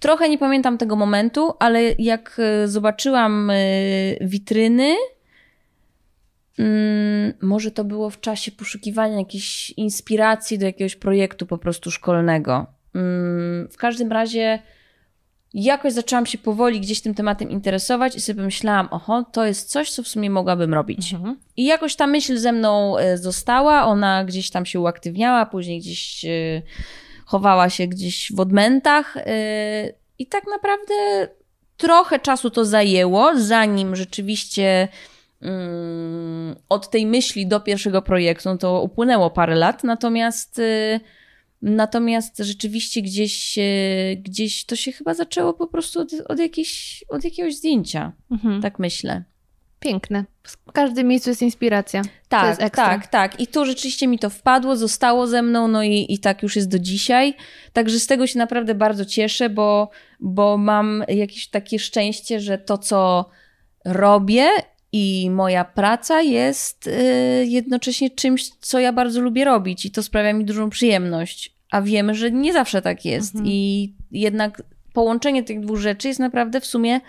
Trochę 0.00 0.28
nie 0.28 0.38
pamiętam 0.38 0.78
tego 0.78 0.96
momentu, 0.96 1.52
ale 1.58 1.82
jak 1.98 2.40
y, 2.64 2.68
zobaczyłam 2.68 3.50
y, 3.50 4.18
witryny, 4.20 4.94
mm, 6.58 7.32
może 7.42 7.70
to 7.70 7.84
było 7.84 8.10
w 8.10 8.20
czasie 8.20 8.52
poszukiwania 8.52 9.18
jakiejś 9.18 9.70
inspiracji 9.70 10.58
do 10.58 10.66
jakiegoś 10.66 10.96
projektu 10.96 11.46
po 11.46 11.58
prostu 11.58 11.90
szkolnego. 11.90 12.66
Mm, 12.94 13.68
W 13.72 13.76
każdym 13.76 14.12
razie 14.12 14.58
jakoś 15.54 15.92
zaczęłam 15.92 16.26
się 16.26 16.38
powoli 16.38 16.80
gdzieś 16.80 17.00
tym 17.00 17.14
tematem 17.14 17.50
interesować 17.50 18.16
i 18.16 18.20
sobie 18.20 18.36
pomyślałam, 18.36 18.88
oho, 18.90 19.24
to 19.32 19.46
jest 19.46 19.70
coś, 19.70 19.90
co 19.90 20.02
w 20.02 20.08
sumie 20.08 20.30
mogłabym 20.30 20.74
robić. 20.74 21.14
I 21.56 21.64
jakoś 21.64 21.96
ta 21.96 22.06
myśl 22.06 22.36
ze 22.38 22.52
mną 22.52 22.98
e, 22.98 23.18
została, 23.18 23.84
ona 23.84 24.24
gdzieś 24.24 24.50
tam 24.50 24.66
się 24.66 24.80
uaktywniała, 24.80 25.46
później 25.46 25.80
gdzieś 25.80 26.24
e, 26.24 26.62
chowała 27.26 27.70
się 27.70 27.86
gdzieś 27.86 28.32
w 28.32 28.40
odmętach 28.40 29.16
e, 29.16 29.24
i 30.18 30.26
tak 30.26 30.44
naprawdę 30.50 30.94
trochę 31.76 32.18
czasu 32.18 32.50
to 32.50 32.64
zajęło, 32.64 33.32
zanim 33.36 33.96
rzeczywiście 33.96 34.88
mm, 35.42 36.56
od 36.68 36.90
tej 36.90 37.06
myśli 37.06 37.46
do 37.46 37.60
pierwszego 37.60 38.02
projektu, 38.02 38.48
no 38.48 38.56
to 38.56 38.82
upłynęło 38.82 39.30
parę 39.30 39.54
lat, 39.54 39.84
natomiast 39.84 40.58
e, 40.58 41.00
Natomiast 41.64 42.38
rzeczywiście 42.38 43.02
gdzieś, 43.02 43.58
e, 43.58 43.62
gdzieś 44.16 44.64
to 44.64 44.76
się 44.76 44.92
chyba 44.92 45.14
zaczęło 45.14 45.54
po 45.54 45.66
prostu 45.66 46.00
od, 46.00 46.12
od, 46.28 46.38
jakiejś, 46.38 47.04
od 47.08 47.24
jakiegoś 47.24 47.56
zdjęcia. 47.56 48.12
Mhm. 48.30 48.62
Tak 48.62 48.78
myślę. 48.78 49.24
Piękne. 49.84 50.24
W 50.44 50.72
każdym 50.72 51.08
miejscu 51.08 51.30
jest 51.30 51.42
inspiracja. 51.42 52.02
Tak, 52.28 52.60
jest 52.60 52.74
tak, 52.74 53.06
tak. 53.06 53.40
I 53.40 53.46
tu 53.46 53.66
rzeczywiście 53.66 54.06
mi 54.06 54.18
to 54.18 54.30
wpadło, 54.30 54.76
zostało 54.76 55.26
ze 55.26 55.42
mną, 55.42 55.68
no 55.68 55.82
i, 55.82 56.06
i 56.08 56.18
tak 56.18 56.42
już 56.42 56.56
jest 56.56 56.68
do 56.68 56.78
dzisiaj. 56.78 57.34
Także 57.72 58.00
z 58.00 58.06
tego 58.06 58.26
się 58.26 58.38
naprawdę 58.38 58.74
bardzo 58.74 59.04
cieszę, 59.04 59.50
bo, 59.50 59.90
bo 60.20 60.56
mam 60.56 61.04
jakieś 61.08 61.48
takie 61.48 61.78
szczęście, 61.78 62.40
że 62.40 62.58
to, 62.58 62.78
co 62.78 63.30
robię 63.84 64.48
i 64.92 65.30
moja 65.30 65.64
praca 65.64 66.22
jest 66.22 66.86
y, 66.86 67.46
jednocześnie 67.46 68.10
czymś, 68.10 68.48
co 68.48 68.78
ja 68.78 68.92
bardzo 68.92 69.20
lubię 69.20 69.44
robić 69.44 69.86
i 69.86 69.90
to 69.90 70.02
sprawia 70.02 70.32
mi 70.32 70.44
dużą 70.44 70.70
przyjemność. 70.70 71.54
A 71.70 71.82
wiemy, 71.82 72.14
że 72.14 72.30
nie 72.30 72.52
zawsze 72.52 72.82
tak 72.82 73.04
jest. 73.04 73.34
Mhm. 73.34 73.52
I 73.52 73.92
jednak 74.10 74.62
połączenie 74.92 75.42
tych 75.42 75.60
dwóch 75.60 75.78
rzeczy 75.78 76.08
jest 76.08 76.20
naprawdę 76.20 76.60
w 76.60 76.66
sumie 76.66 77.00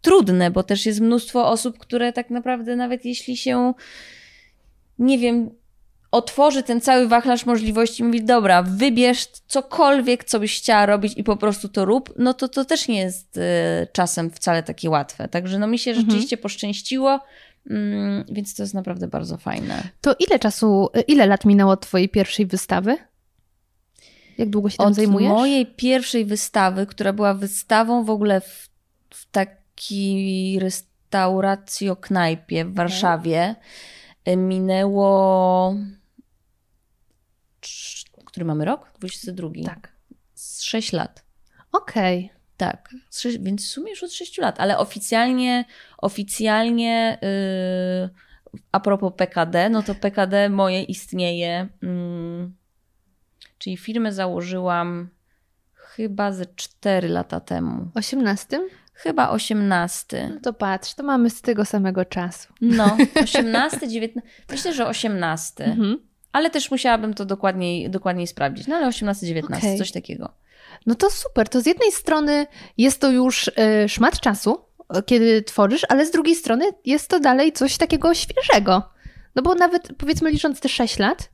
trudne, 0.00 0.50
bo 0.50 0.62
też 0.62 0.86
jest 0.86 1.00
mnóstwo 1.00 1.48
osób, 1.48 1.78
które 1.78 2.12
tak 2.12 2.30
naprawdę 2.30 2.76
nawet 2.76 3.04
jeśli 3.04 3.36
się, 3.36 3.74
nie 4.98 5.18
wiem, 5.18 5.50
otworzy 6.10 6.62
ten 6.62 6.80
cały 6.80 7.08
wachlarz 7.08 7.46
możliwości 7.46 8.02
i 8.02 8.06
mówi, 8.06 8.24
dobra, 8.24 8.62
wybierz 8.62 9.26
cokolwiek, 9.26 10.24
co 10.24 10.40
byś 10.40 10.58
chciała 10.58 10.86
robić 10.86 11.12
i 11.16 11.24
po 11.24 11.36
prostu 11.36 11.68
to 11.68 11.84
rób, 11.84 12.14
no 12.18 12.34
to 12.34 12.48
to 12.48 12.64
też 12.64 12.88
nie 12.88 12.98
jest 12.98 13.36
y, 13.36 13.40
czasem 13.92 14.30
wcale 14.30 14.62
takie 14.62 14.90
łatwe. 14.90 15.28
Także 15.28 15.58
no 15.58 15.66
mi 15.66 15.78
się 15.78 15.90
mhm. 15.90 16.06
rzeczywiście 16.06 16.36
poszczęściło, 16.36 17.20
mm, 17.70 18.24
więc 18.28 18.54
to 18.54 18.62
jest 18.62 18.74
naprawdę 18.74 19.08
bardzo 19.08 19.36
fajne. 19.36 19.88
To 20.00 20.14
ile 20.28 20.38
czasu, 20.38 20.88
ile 21.08 21.26
lat 21.26 21.44
minęło 21.44 21.72
od 21.72 21.80
twojej 21.80 22.08
pierwszej 22.08 22.46
wystawy? 22.46 22.96
Jak 24.38 24.50
długo 24.50 24.70
się 24.70 24.76
tym 24.76 24.86
od 24.86 24.94
zajmujesz? 24.94 25.30
Od 25.30 25.38
mojej 25.38 25.66
pierwszej 25.66 26.24
wystawy, 26.24 26.86
która 26.86 27.12
była 27.12 27.34
wystawą 27.34 28.04
w 28.04 28.10
ogóle 28.10 28.40
w, 28.40 28.68
w 29.10 29.30
takiej 29.80 30.58
restauracji 30.58 31.90
o 31.90 31.96
knajpie 31.96 32.64
w 32.64 32.74
Warszawie, 32.74 33.54
okay. 34.22 34.36
minęło 34.36 35.74
który 38.24 38.46
mamy 38.46 38.64
rok? 38.64 38.90
22. 38.98 39.48
Tak. 39.64 39.92
Z 40.34 40.62
6 40.62 40.92
lat. 40.92 41.24
Okej. 41.72 42.24
Okay. 42.24 42.40
Tak, 42.56 42.94
więc 43.40 43.64
w 43.64 43.68
sumie 43.68 43.90
już 43.90 44.02
od 44.02 44.12
6 44.12 44.38
lat, 44.38 44.60
ale 44.60 44.78
oficjalnie, 44.78 45.64
oficjalnie 45.98 47.18
yy, 47.22 48.60
a 48.72 48.80
propos 48.80 49.12
PKD, 49.16 49.70
no 49.70 49.82
to 49.82 49.94
PKD 49.94 50.48
moje 50.48 50.82
istnieje, 50.82 51.68
yy, 51.82 52.50
czyli 53.58 53.76
firmę 53.76 54.12
założyłam 54.12 55.08
chyba 55.74 56.32
ze 56.32 56.46
4 56.46 57.08
lata 57.08 57.40
temu. 57.40 57.90
18? 57.94 58.60
Chyba 59.02 59.30
18. 59.30 60.30
No 60.34 60.40
to 60.40 60.52
patrz, 60.52 60.94
to 60.94 61.02
mamy 61.02 61.30
z 61.30 61.42
tego 61.42 61.64
samego 61.64 62.04
czasu. 62.04 62.52
No, 62.60 62.96
18, 63.22 63.88
19, 63.88 64.30
myślę, 64.50 64.74
że 64.74 64.86
18. 64.86 65.64
Mhm 65.64 66.10
ale 66.32 66.50
też 66.50 66.70
musiałabym 66.70 67.14
to 67.14 67.24
dokładniej, 67.24 67.90
dokładniej 67.90 68.26
sprawdzić. 68.26 68.66
No 68.66 68.76
ale 68.76 68.88
18-19, 68.88 69.44
okay. 69.44 69.78
coś 69.78 69.92
takiego. 69.92 70.32
No 70.86 70.94
to 70.94 71.10
super. 71.10 71.48
To 71.48 71.60
z 71.60 71.66
jednej 71.66 71.92
strony 71.92 72.46
jest 72.78 73.00
to 73.00 73.10
już 73.10 73.48
y, 73.48 73.88
szmat 73.88 74.20
czasu, 74.20 74.64
kiedy 75.06 75.42
tworzysz, 75.42 75.82
ale 75.88 76.06
z 76.06 76.10
drugiej 76.10 76.34
strony 76.34 76.64
jest 76.84 77.08
to 77.08 77.20
dalej 77.20 77.52
coś 77.52 77.76
takiego 77.76 78.14
świeżego. 78.14 78.82
No 79.34 79.42
bo 79.42 79.54
nawet 79.54 79.88
powiedzmy 79.98 80.30
licząc 80.30 80.60
te 80.60 80.68
6 80.68 80.98
lat, 80.98 81.30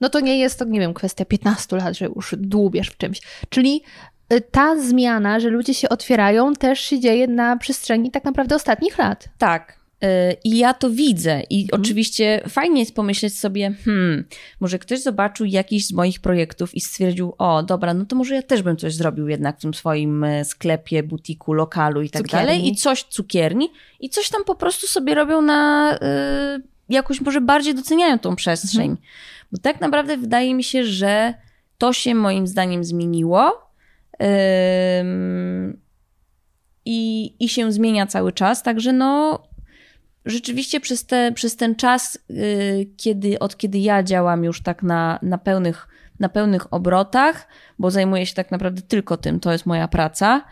no 0.00 0.08
to 0.08 0.20
nie 0.20 0.38
jest 0.38 0.58
to, 0.58 0.64
nie 0.64 0.80
wiem, 0.80 0.94
kwestia 0.94 1.24
15 1.24 1.76
lat, 1.76 1.96
że 1.96 2.04
już 2.04 2.34
dłubiesz 2.38 2.88
w 2.88 2.96
czymś. 2.96 3.20
Czyli 3.48 3.82
y, 3.82 4.17
ta 4.50 4.80
zmiana, 4.80 5.40
że 5.40 5.48
ludzie 5.48 5.74
się 5.74 5.88
otwierają, 5.88 6.54
też 6.54 6.80
się 6.80 7.00
dzieje 7.00 7.26
na 7.26 7.56
przestrzeni 7.56 8.10
tak 8.10 8.24
naprawdę 8.24 8.56
ostatnich 8.56 8.98
lat. 8.98 9.28
Tak, 9.38 9.78
Y, 10.04 10.36
I 10.44 10.58
ja 10.58 10.74
to 10.74 10.90
widzę. 10.90 11.42
I 11.50 11.62
mhm. 11.62 11.82
oczywiście 11.82 12.40
fajnie 12.48 12.80
jest 12.80 12.94
pomyśleć 12.94 13.38
sobie, 13.38 13.74
hmm, 13.84 14.24
może 14.60 14.78
ktoś 14.78 15.02
zobaczył 15.02 15.46
jakiś 15.46 15.86
z 15.86 15.92
moich 15.92 16.20
projektów 16.20 16.74
i 16.74 16.80
stwierdził, 16.80 17.34
o 17.38 17.62
dobra, 17.62 17.94
no 17.94 18.04
to 18.04 18.16
może 18.16 18.34
ja 18.34 18.42
też 18.42 18.62
bym 18.62 18.76
coś 18.76 18.94
zrobił 18.94 19.28
jednak 19.28 19.58
w 19.58 19.60
tym 19.60 19.74
swoim 19.74 20.24
e, 20.24 20.44
sklepie, 20.44 21.02
butiku, 21.02 21.52
lokalu 21.52 22.02
i 22.02 22.10
tak 22.10 22.22
cukierni. 22.22 22.46
dalej. 22.46 22.68
I 22.68 22.76
coś 22.76 23.02
cukierni. 23.02 23.70
I 24.00 24.08
coś 24.10 24.28
tam 24.28 24.44
po 24.44 24.54
prostu 24.54 24.86
sobie 24.86 25.14
robią 25.14 25.42
na, 25.42 25.94
y, 25.96 25.98
jakoś 26.88 27.20
może 27.20 27.40
bardziej 27.40 27.74
doceniają 27.74 28.18
tą 28.18 28.36
przestrzeń. 28.36 28.90
Mhm. 28.90 29.06
Bo 29.52 29.58
tak 29.58 29.80
naprawdę 29.80 30.16
wydaje 30.16 30.54
mi 30.54 30.64
się, 30.64 30.84
że 30.84 31.34
to 31.78 31.92
się 31.92 32.14
moim 32.14 32.46
zdaniem 32.46 32.84
zmieniło. 32.84 33.67
I, 36.84 37.34
I 37.44 37.48
się 37.48 37.72
zmienia 37.72 38.06
cały 38.06 38.32
czas, 38.32 38.62
także 38.62 38.92
no 38.92 39.42
rzeczywiście 40.24 40.80
przez, 40.80 41.06
te, 41.06 41.32
przez 41.32 41.56
ten 41.56 41.76
czas, 41.76 42.18
yy, 42.28 42.86
kiedy, 42.96 43.38
od 43.38 43.56
kiedy 43.56 43.78
ja 43.78 44.02
działam 44.02 44.44
już 44.44 44.62
tak 44.62 44.82
na, 44.82 45.18
na, 45.22 45.38
pełnych, 45.38 45.88
na 46.20 46.28
pełnych 46.28 46.72
obrotach, 46.72 47.48
bo 47.78 47.90
zajmuję 47.90 48.26
się 48.26 48.34
tak 48.34 48.50
naprawdę 48.50 48.82
tylko 48.82 49.16
tym, 49.16 49.40
to 49.40 49.52
jest 49.52 49.66
moja 49.66 49.88
praca, 49.88 50.44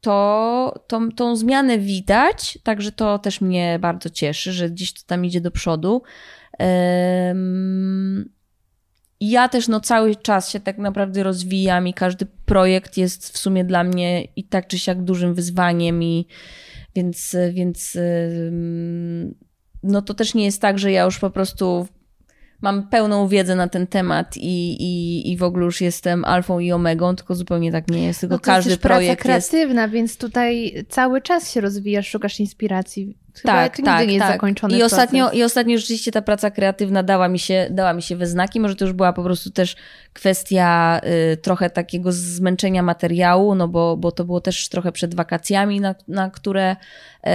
to, 0.00 0.84
to 0.86 1.00
tą 1.16 1.36
zmianę 1.36 1.78
widać, 1.78 2.58
także 2.62 2.92
to 2.92 3.18
też 3.18 3.40
mnie 3.40 3.78
bardzo 3.78 4.10
cieszy, 4.10 4.52
że 4.52 4.70
gdzieś 4.70 4.92
to 4.92 5.00
tam 5.06 5.24
idzie 5.24 5.40
do 5.40 5.50
przodu. 5.50 6.02
Yy, 6.58 6.66
ja 9.20 9.48
też 9.48 9.68
no 9.68 9.80
cały 9.80 10.16
czas 10.16 10.50
się 10.50 10.60
tak 10.60 10.78
naprawdę 10.78 11.22
rozwijam 11.22 11.88
i 11.88 11.94
każdy 11.94 12.26
projekt 12.26 12.96
jest 12.96 13.32
w 13.32 13.38
sumie 13.38 13.64
dla 13.64 13.84
mnie 13.84 14.24
i 14.36 14.44
tak 14.44 14.66
czy 14.66 14.78
siak 14.78 15.02
dużym 15.02 15.34
wyzwaniem 15.34 16.02
i 16.02 16.26
więc, 16.96 17.36
więc 17.52 17.98
no 19.82 20.02
to 20.02 20.14
też 20.14 20.34
nie 20.34 20.44
jest 20.44 20.60
tak, 20.60 20.78
że 20.78 20.92
ja 20.92 21.04
już 21.04 21.18
po 21.18 21.30
prostu 21.30 21.86
mam 22.60 22.88
pełną 22.88 23.28
wiedzę 23.28 23.54
na 23.54 23.68
ten 23.68 23.86
temat 23.86 24.36
i, 24.36 24.82
i, 24.82 25.32
i 25.32 25.36
w 25.36 25.42
ogóle 25.42 25.64
już 25.64 25.80
jestem 25.80 26.24
alfą 26.24 26.58
i 26.58 26.72
omegą, 26.72 27.16
tylko 27.16 27.34
zupełnie 27.34 27.72
tak 27.72 27.90
nie 27.90 28.06
jest, 28.06 28.20
tylko 28.20 28.34
no 28.34 28.38
to 28.38 28.44
każdy 28.44 28.70
jest 28.70 28.82
projekt 28.82 29.22
praca 29.22 29.40
kreatywna, 29.40 29.82
jest... 29.82 29.94
więc 29.94 30.16
tutaj 30.16 30.74
cały 30.88 31.20
czas 31.22 31.52
się 31.52 31.60
rozwijasz, 31.60 32.08
szukasz 32.08 32.40
inspiracji. 32.40 33.18
Chyba 33.34 33.52
tak, 33.52 33.76
to 33.76 33.82
tak, 33.82 34.06
nie 34.06 34.14
jest 34.14 34.26
tak. 34.26 34.32
zakończony 34.32 34.78
I 34.78 34.82
ostatnio, 34.82 35.30
I 35.30 35.42
ostatnio 35.42 35.78
rzeczywiście 35.78 36.12
ta 36.12 36.22
praca 36.22 36.50
kreatywna 36.50 37.02
dała 37.02 37.28
mi, 37.28 37.38
się, 37.38 37.68
dała 37.70 37.92
mi 37.92 38.02
się 38.02 38.16
we 38.16 38.26
znaki. 38.26 38.60
Może 38.60 38.76
to 38.76 38.84
już 38.84 38.94
była 38.94 39.12
po 39.12 39.22
prostu 39.22 39.50
też 39.50 39.76
kwestia 40.12 41.00
y, 41.32 41.36
trochę 41.36 41.70
takiego 41.70 42.12
zmęczenia 42.12 42.82
materiału, 42.82 43.54
no 43.54 43.68
bo, 43.68 43.96
bo 43.96 44.12
to 44.12 44.24
było 44.24 44.40
też 44.40 44.68
trochę 44.68 44.92
przed 44.92 45.14
wakacjami, 45.14 45.80
na, 45.80 45.94
na, 46.08 46.30
które, 46.30 46.76
y, 47.26 47.30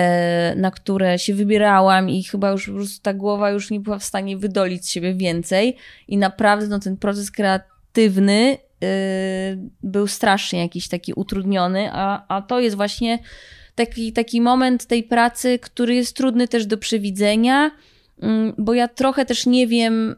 na 0.56 0.72
które 0.72 1.20
się 1.20 1.34
wybierałam 1.34 2.10
i 2.10 2.24
chyba 2.24 2.52
już 2.52 2.66
po 2.66 2.74
prostu 2.74 3.02
ta 3.02 3.14
głowa 3.14 3.50
już 3.50 3.72
nie 3.72 3.80
była 3.80 4.00
w 4.00 4.04
stanie 4.04 4.38
wydolić 4.38 4.86
z 4.86 4.92
siebie 4.92 5.14
więcej. 5.14 5.78
I 6.08 6.18
naprawdę 6.18 6.68
no, 6.68 6.80
ten 6.80 6.98
proces 6.98 7.32
kreatywny 7.32 8.58
y, 8.84 9.58
był 9.84 10.08
strasznie 10.08 10.60
jakiś 10.60 10.88
taki 10.88 11.14
utrudniony, 11.14 11.90
a, 11.92 12.36
a 12.36 12.42
to 12.42 12.60
jest 12.60 12.76
właśnie 12.76 13.20
taki, 13.76 14.14
taki 14.14 14.42
moment 14.42 14.86
tej 14.86 15.04
pracy, 15.04 15.60
który 15.60 15.96
jest 15.96 16.16
trudny 16.16 16.48
też 16.48 16.66
do 16.66 16.78
przewidzenia, 16.78 17.72
mm, 18.22 18.54
bo 18.58 18.74
ja 18.74 18.88
trochę 18.88 19.26
też 19.26 19.46
nie 19.46 19.68
wiem, 19.68 20.16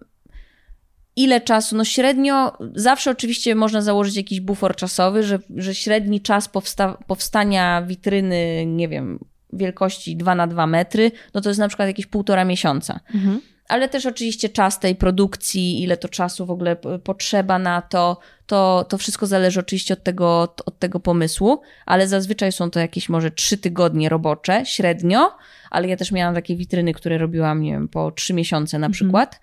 ile 1.15 1.41
czasu, 1.41 1.75
no 1.75 1.85
średnio, 1.85 2.57
zawsze 2.75 3.11
oczywiście 3.11 3.55
można 3.55 3.81
założyć 3.81 4.15
jakiś 4.15 4.39
bufor 4.39 4.75
czasowy, 4.75 5.23
że, 5.23 5.39
że 5.55 5.75
średni 5.75 6.21
czas 6.21 6.49
powsta 6.49 6.97
powstania 7.07 7.81
witryny, 7.81 8.65
nie 8.65 8.87
wiem, 8.87 9.19
wielkości 9.53 10.17
2 10.17 10.35
na 10.35 10.47
2 10.47 10.67
metry, 10.67 11.11
no 11.33 11.41
to 11.41 11.49
jest 11.49 11.59
na 11.59 11.67
przykład 11.67 11.87
jakieś 11.87 12.05
półtora 12.05 12.45
miesiąca. 12.45 12.99
Mhm 13.13 13.41
ale 13.67 13.89
też 13.89 14.05
oczywiście 14.05 14.49
czas 14.49 14.79
tej 14.79 14.95
produkcji, 14.95 15.83
ile 15.83 15.97
to 15.97 16.09
czasu 16.09 16.45
w 16.45 16.51
ogóle 16.51 16.75
potrzeba 17.03 17.59
na 17.59 17.81
to, 17.81 18.19
to, 18.45 18.85
to 18.89 18.97
wszystko 18.97 19.27
zależy 19.27 19.59
oczywiście 19.59 19.93
od 19.93 20.03
tego, 20.03 20.55
od 20.65 20.79
tego 20.79 20.99
pomysłu, 20.99 21.61
ale 21.85 22.07
zazwyczaj 22.07 22.51
są 22.51 22.71
to 22.71 22.79
jakieś 22.79 23.09
może 23.09 23.31
trzy 23.31 23.57
tygodnie 23.57 24.09
robocze, 24.09 24.65
średnio, 24.65 25.37
ale 25.71 25.87
ja 25.87 25.97
też 25.97 26.11
miałam 26.11 26.35
takie 26.35 26.55
witryny, 26.55 26.93
które 26.93 27.17
robiłam, 27.17 27.61
nie 27.61 27.71
wiem, 27.71 27.87
po 27.87 28.11
trzy 28.11 28.33
miesiące 28.33 28.79
na 28.79 28.87
mhm. 28.87 28.93
przykład, 28.93 29.39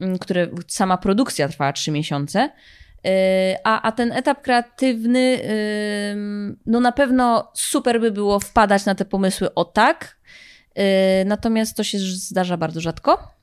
mm, 0.00 0.18
które 0.18 0.48
sama 0.68 0.98
produkcja 0.98 1.48
trwała 1.48 1.72
trzy 1.72 1.90
miesiące. 1.90 2.50
Y, 3.06 3.10
a, 3.64 3.82
a 3.82 3.92
ten 3.92 4.12
etap 4.12 4.42
kreatywny, 4.42 5.40
no 6.66 6.80
na 6.80 6.92
pewno 6.92 7.50
super 7.54 8.00
by 8.00 8.10
było 8.10 8.40
wpadać 8.40 8.84
na 8.84 8.94
te 8.94 9.04
pomysły 9.04 9.54
o 9.54 9.64
tak, 9.64 10.16
y, 10.78 11.24
natomiast 11.24 11.76
to 11.76 11.84
się 11.84 11.98
zdarza 11.98 12.56
bardzo 12.56 12.80
rzadko. 12.80 13.33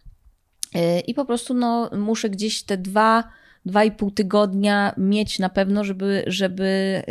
Y, 0.76 1.00
I 1.00 1.14
po 1.14 1.26
prostu 1.26 1.54
no, 1.54 1.90
muszę 1.98 2.30
gdzieś 2.30 2.64
te 2.64 2.78
dwa, 2.78 3.24
dwa 3.66 3.84
i 3.84 3.92
pół 3.92 4.12
tygodnia 4.12 4.94
mieć 4.98 5.40
na 5.40 5.50
pewno, 5.50 5.84
żeby, 5.84 6.24
żeby 6.28 7.02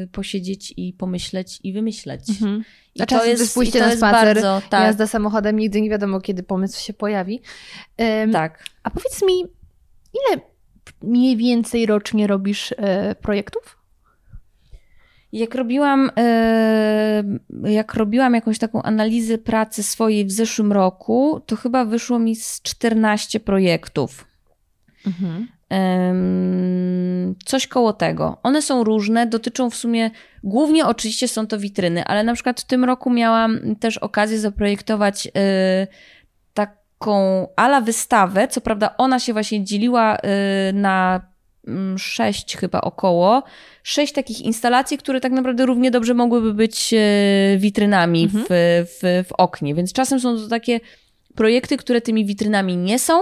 yy, 0.00 0.06
posiedzieć 0.06 0.74
i 0.76 0.92
pomyśleć 0.92 1.58
i 1.62 1.72
wymyśleć. 1.72 2.30
Mhm. 2.30 2.64
I 2.94 3.02
A 3.02 3.06
to 3.06 3.24
jest, 3.24 3.54
pójście 3.54 3.78
to 3.78 3.86
na 3.86 3.96
spacer, 3.96 4.34
bardzo, 4.34 4.62
tak. 4.70 4.86
jazda 4.86 5.06
samochodem, 5.06 5.58
nigdy 5.58 5.80
nie 5.80 5.90
wiadomo, 5.90 6.20
kiedy 6.20 6.42
pomysł 6.42 6.84
się 6.84 6.92
pojawi. 6.92 7.40
Ym, 8.24 8.32
tak. 8.32 8.64
A 8.82 8.90
powiedz 8.90 9.22
mi, 9.22 9.40
ile 10.14 10.42
mniej 11.02 11.36
więcej 11.36 11.86
rocznie 11.86 12.26
robisz 12.26 12.72
y, 12.72 12.76
projektów? 13.22 13.81
Jak 15.32 15.54
robiłam, 15.54 16.10
e, 16.16 17.24
jak 17.64 17.94
robiłam 17.94 18.34
jakąś 18.34 18.58
taką 18.58 18.82
analizę 18.82 19.38
pracy 19.38 19.82
swojej 19.82 20.24
w 20.26 20.32
zeszłym 20.32 20.72
roku, 20.72 21.40
to 21.46 21.56
chyba 21.56 21.84
wyszło 21.84 22.18
mi 22.18 22.36
z 22.36 22.62
14 22.62 23.40
projektów. 23.40 24.26
Mhm. 25.06 25.48
Coś 27.44 27.66
koło 27.66 27.92
tego. 27.92 28.38
One 28.42 28.62
są 28.62 28.84
różne, 28.84 29.26
dotyczą 29.26 29.70
w 29.70 29.74
sumie, 29.74 30.10
głównie 30.44 30.86
oczywiście 30.86 31.28
są 31.28 31.46
to 31.46 31.58
witryny, 31.58 32.04
ale 32.04 32.24
na 32.24 32.34
przykład 32.34 32.60
w 32.60 32.64
tym 32.64 32.84
roku 32.84 33.10
miałam 33.10 33.76
też 33.80 33.98
okazję 33.98 34.38
zaprojektować 34.38 35.26
e, 35.26 35.86
taką 36.54 37.46
ala 37.56 37.80
wystawę. 37.80 38.48
Co 38.48 38.60
prawda, 38.60 38.94
ona 38.98 39.18
się 39.18 39.32
właśnie 39.32 39.64
dzieliła 39.64 40.16
e, 40.16 40.72
na 40.72 41.20
sześć 41.96 42.56
chyba 42.56 42.80
około, 42.80 43.42
sześć 43.82 44.12
takich 44.12 44.40
instalacji, 44.40 44.98
które 44.98 45.20
tak 45.20 45.32
naprawdę 45.32 45.66
równie 45.66 45.90
dobrze 45.90 46.14
mogłyby 46.14 46.54
być 46.54 46.94
e, 46.94 46.98
witrynami 47.58 48.24
mhm. 48.24 48.44
w, 48.44 48.48
w, 49.00 49.28
w 49.28 49.32
oknie. 49.32 49.74
Więc 49.74 49.92
czasem 49.92 50.20
są 50.20 50.36
to 50.36 50.48
takie 50.48 50.80
projekty, 51.34 51.76
które 51.76 52.00
tymi 52.00 52.26
witrynami 52.26 52.76
nie 52.76 52.98
są, 52.98 53.20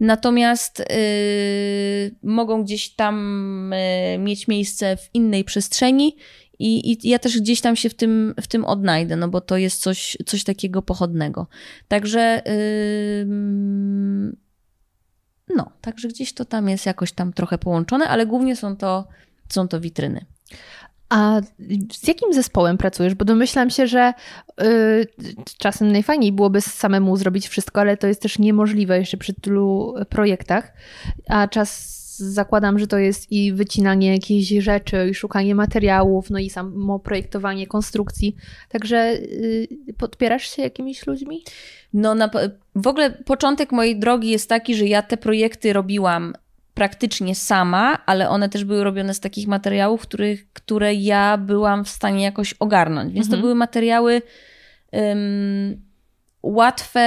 natomiast 0.00 0.80
y, 0.80 0.84
mogą 2.22 2.64
gdzieś 2.64 2.90
tam 2.90 3.72
y, 3.72 4.18
mieć 4.18 4.48
miejsce 4.48 4.96
w 4.96 5.10
innej 5.14 5.44
przestrzeni 5.44 6.16
i, 6.58 6.92
I, 6.92 7.08
ja 7.08 7.18
też 7.18 7.40
gdzieś 7.40 7.60
tam 7.60 7.76
się 7.76 7.88
w 7.88 7.94
tym, 7.94 8.34
w 8.40 8.46
tym 8.46 8.64
odnajdę, 8.64 9.16
no 9.16 9.28
bo 9.28 9.40
to 9.40 9.56
jest 9.56 9.82
coś, 9.82 10.16
coś 10.26 10.44
takiego 10.44 10.82
pochodnego. 10.82 11.46
Także 11.88 12.42
yy, 12.46 14.43
no, 15.56 15.70
także 15.80 16.08
gdzieś 16.08 16.32
to 16.32 16.44
tam 16.44 16.68
jest 16.68 16.86
jakoś 16.86 17.12
tam 17.12 17.32
trochę 17.32 17.58
połączone, 17.58 18.08
ale 18.08 18.26
głównie 18.26 18.56
są 18.56 18.76
to, 18.76 19.08
są 19.48 19.68
to 19.68 19.80
witryny. 19.80 20.24
A 21.08 21.40
z 21.92 22.08
jakim 22.08 22.32
zespołem 22.32 22.78
pracujesz? 22.78 23.14
Bo 23.14 23.24
domyślam 23.24 23.70
się, 23.70 23.86
że 23.86 24.12
yy, 24.60 25.06
czasem 25.58 25.92
najfajniej 25.92 26.32
byłoby 26.32 26.60
samemu 26.60 27.16
zrobić 27.16 27.48
wszystko, 27.48 27.80
ale 27.80 27.96
to 27.96 28.06
jest 28.06 28.22
też 28.22 28.38
niemożliwe 28.38 28.98
jeszcze 28.98 29.16
przy 29.16 29.34
tylu 29.34 29.94
projektach. 30.08 30.72
A 31.28 31.48
czas 31.48 31.94
zakładam, 32.16 32.78
że 32.78 32.86
to 32.86 32.98
jest 32.98 33.32
i 33.32 33.52
wycinanie 33.52 34.12
jakichś 34.12 34.64
rzeczy, 34.64 35.08
i 35.10 35.14
szukanie 35.14 35.54
materiałów, 35.54 36.30
no 36.30 36.38
i 36.38 36.50
samo 36.50 36.98
projektowanie 36.98 37.66
konstrukcji. 37.66 38.36
Także 38.68 39.14
yy, 39.14 39.94
podpierasz 39.98 40.56
się 40.56 40.62
jakimiś 40.62 41.06
ludźmi? 41.06 41.44
No, 41.92 42.14
na, 42.14 42.30
w 42.74 42.86
ogóle 42.86 43.10
początek 43.10 43.72
mojej 43.72 43.98
drogi 43.98 44.30
jest 44.30 44.48
taki, 44.48 44.74
że 44.74 44.86
ja 44.86 45.02
te 45.02 45.16
projekty 45.16 45.72
robiłam 45.72 46.34
praktycznie 46.74 47.34
sama, 47.34 47.98
ale 48.06 48.28
one 48.28 48.48
też 48.48 48.64
były 48.64 48.84
robione 48.84 49.14
z 49.14 49.20
takich 49.20 49.48
materiałów, 49.48 50.02
których, 50.02 50.52
które 50.52 50.94
ja 50.94 51.36
byłam 51.38 51.84
w 51.84 51.88
stanie 51.88 52.24
jakoś 52.24 52.54
ogarnąć. 52.54 53.12
Więc 53.12 53.26
mhm. 53.26 53.40
to 53.40 53.42
były 53.42 53.54
materiały 53.54 54.22
łatwe 56.44 57.00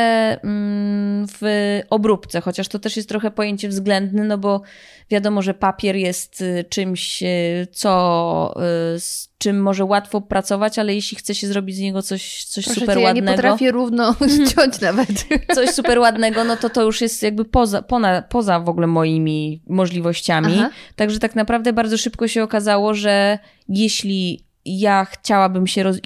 mm, 0.43 1.27
w 1.27 1.41
obróbce, 1.89 2.41
chociaż 2.41 2.67
to 2.67 2.79
też 2.79 2.97
jest 2.97 3.09
trochę 3.09 3.31
pojęcie 3.31 3.69
względne, 3.69 4.23
no 4.23 4.37
bo 4.37 4.61
wiadomo, 5.09 5.41
że 5.41 5.53
papier 5.53 5.95
jest 5.95 6.41
y, 6.41 6.65
czymś, 6.69 7.23
y, 7.23 7.67
co, 7.71 8.53
y, 8.95 8.99
z 8.99 9.29
czym 9.37 9.61
może 9.61 9.85
łatwo 9.85 10.21
pracować, 10.21 10.79
ale 10.79 10.95
jeśli 10.95 11.17
chce 11.17 11.35
się 11.35 11.47
zrobić 11.47 11.75
z 11.75 11.79
niego 11.79 12.01
coś, 12.01 12.43
coś 12.43 12.65
Proszę 12.65 12.79
super 12.79 12.97
cię, 12.97 13.03
ładnego. 13.03 13.25
Ja 13.25 13.31
nie 13.31 13.37
potrafię 13.37 13.71
równo 13.71 14.15
ściąć 14.49 14.81
nawet. 14.81 15.25
Coś 15.55 15.69
super 15.69 15.99
ładnego, 15.99 16.43
no 16.43 16.57
to 16.57 16.69
to 16.69 16.83
już 16.83 17.01
jest 17.01 17.23
jakby 17.23 17.45
poza, 17.45 17.81
poza, 17.81 18.21
poza 18.21 18.59
w 18.59 18.69
ogóle 18.69 18.87
moimi 18.87 19.61
możliwościami. 19.67 20.55
Aha. 20.59 20.69
Także 20.95 21.19
tak 21.19 21.35
naprawdę 21.35 21.73
bardzo 21.73 21.97
szybko 21.97 22.27
się 22.27 22.43
okazało, 22.43 22.93
że 22.93 23.39
jeśli 23.69 24.45
ja 24.65 25.05
chciałabym 25.05 25.67
się 25.67 25.83
roz... 25.83 25.97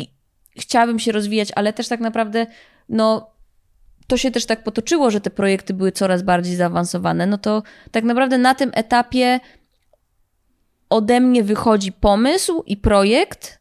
chciałabym 0.59 0.99
się 0.99 1.11
rozwijać, 1.11 1.49
ale 1.55 1.73
też 1.73 1.87
tak 1.87 1.99
naprawdę 1.99 2.47
no 2.91 3.31
to 4.07 4.17
się 4.17 4.31
też 4.31 4.45
tak 4.45 4.63
potoczyło, 4.63 5.11
że 5.11 5.21
te 5.21 5.29
projekty 5.29 5.73
były 5.73 5.91
coraz 5.91 6.21
bardziej 6.21 6.55
zaawansowane, 6.55 7.27
no 7.27 7.37
to 7.37 7.63
tak 7.91 8.03
naprawdę 8.03 8.37
na 8.37 8.55
tym 8.55 8.71
etapie 8.73 9.39
ode 10.89 11.19
mnie 11.19 11.43
wychodzi 11.43 11.91
pomysł 11.91 12.63
i 12.65 12.77
projekt. 12.77 13.59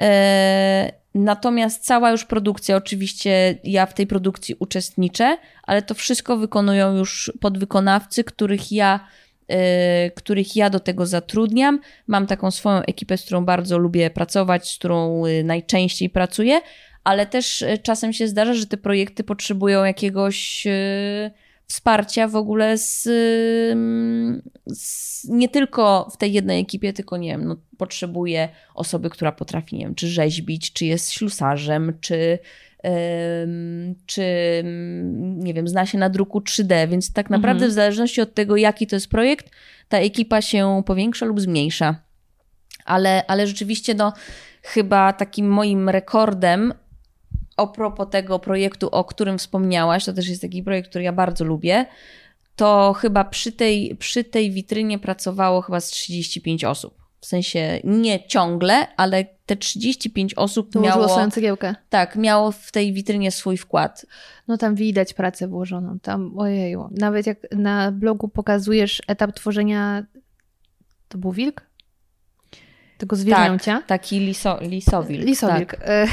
E, 0.00 0.92
natomiast 1.14 1.84
cała 1.84 2.10
już 2.10 2.24
produkcja, 2.24 2.76
oczywiście 2.76 3.58
ja 3.64 3.86
w 3.86 3.94
tej 3.94 4.06
produkcji 4.06 4.54
uczestniczę, 4.58 5.38
ale 5.62 5.82
to 5.82 5.94
wszystko 5.94 6.36
wykonują 6.36 6.96
już 6.96 7.32
podwykonawcy, 7.40 8.24
których 8.24 8.72
ja, 8.72 9.08
e, 9.48 10.10
których 10.10 10.56
ja 10.56 10.70
do 10.70 10.80
tego 10.80 11.06
zatrudniam. 11.06 11.80
Mam 12.06 12.26
taką 12.26 12.50
swoją 12.50 12.82
ekipę, 12.82 13.16
z 13.16 13.24
którą 13.24 13.44
bardzo 13.44 13.78
lubię 13.78 14.10
pracować, 14.10 14.70
z 14.70 14.78
którą 14.78 15.26
e, 15.26 15.42
najczęściej 15.44 16.10
pracuję, 16.10 16.60
ale 17.10 17.26
też 17.26 17.62
e, 17.62 17.78
czasem 17.78 18.12
się 18.12 18.28
zdarza, 18.28 18.54
że 18.54 18.66
te 18.66 18.76
projekty 18.76 19.24
potrzebują 19.24 19.84
jakiegoś 19.84 20.66
e, 20.66 21.30
wsparcia 21.66 22.28
w 22.28 22.36
ogóle 22.36 22.78
z, 22.78 23.06
mm, 23.72 24.42
z, 24.66 25.24
nie 25.28 25.48
tylko 25.48 26.08
w 26.12 26.16
tej 26.16 26.32
jednej 26.32 26.60
ekipie, 26.60 26.92
tylko 26.92 27.16
nie 27.16 27.30
wiem, 27.30 27.44
no, 27.44 27.56
potrzebuje 27.78 28.48
osoby, 28.74 29.10
która 29.10 29.32
potrafi, 29.32 29.76
nie 29.76 29.84
wiem, 29.84 29.94
czy 29.94 30.08
rzeźbić, 30.08 30.72
czy 30.72 30.86
jest 30.86 31.12
ślusarzem, 31.12 31.92
czy 32.00 32.38
czy 34.06 34.22
mm, 34.62 35.40
nie 35.40 35.54
wiem, 35.54 35.68
zna 35.68 35.86
się 35.86 35.98
na 35.98 36.10
druku 36.10 36.40
3D, 36.40 36.88
więc 36.88 37.12
tak 37.12 37.30
naprawdę 37.30 37.64
mhm. 37.64 37.70
w 37.70 37.74
zależności 37.74 38.20
od 38.20 38.34
tego, 38.34 38.56
jaki 38.56 38.86
to 38.86 38.96
jest 38.96 39.08
projekt, 39.08 39.50
ta 39.88 39.98
ekipa 39.98 40.42
się 40.42 40.82
powiększa 40.86 41.26
lub 41.26 41.40
zmniejsza. 41.40 41.96
Ale, 42.84 43.24
ale 43.26 43.46
rzeczywiście, 43.46 43.94
no, 43.94 44.12
chyba 44.62 45.12
takim 45.12 45.48
moim 45.48 45.88
rekordem 45.88 46.74
a 47.60 47.66
propos 47.66 48.06
tego 48.10 48.38
projektu, 48.38 48.88
o 48.88 49.04
którym 49.04 49.38
wspomniałaś, 49.38 50.04
to 50.04 50.12
też 50.12 50.28
jest 50.28 50.42
taki 50.42 50.62
projekt, 50.62 50.88
który 50.90 51.04
ja 51.04 51.12
bardzo 51.12 51.44
lubię, 51.44 51.86
to 52.56 52.92
chyba 52.92 53.24
przy 53.24 53.52
tej, 53.52 53.96
przy 53.96 54.24
tej 54.24 54.50
witrynie 54.50 54.98
pracowało 54.98 55.60
chyba 55.62 55.80
z 55.80 55.86
35 55.86 56.64
osób. 56.64 57.00
W 57.20 57.26
sensie 57.26 57.80
nie 57.84 58.26
ciągle, 58.26 58.96
ale 58.96 59.24
te 59.46 59.56
35 59.56 60.34
osób 60.34 60.72
to 60.72 60.80
miało... 60.80 61.08
swoją 61.08 61.30
cegiełkę. 61.30 61.74
Tak, 61.90 62.16
miało 62.16 62.52
w 62.52 62.72
tej 62.72 62.92
witrynie 62.92 63.30
swój 63.30 63.56
wkład. 63.56 64.06
No 64.48 64.56
tam 64.56 64.74
widać 64.74 65.14
pracę 65.14 65.48
włożoną. 65.48 65.98
Tam, 65.98 66.38
ojeju. 66.38 66.88
Nawet 66.90 67.26
jak 67.26 67.38
na 67.52 67.92
blogu 67.92 68.28
pokazujesz 68.28 69.02
etap 69.06 69.32
tworzenia... 69.32 70.04
To 71.08 71.18
był 71.18 71.32
wilk? 71.32 71.62
Tego 72.98 73.16
zwierzęcia? 73.16 73.76
Tak, 73.76 73.86
taki 73.86 74.20
liso, 74.20 74.58
lisowilk. 74.60 75.24
Lisowilk. 75.24 75.70
Tak. 75.70 76.08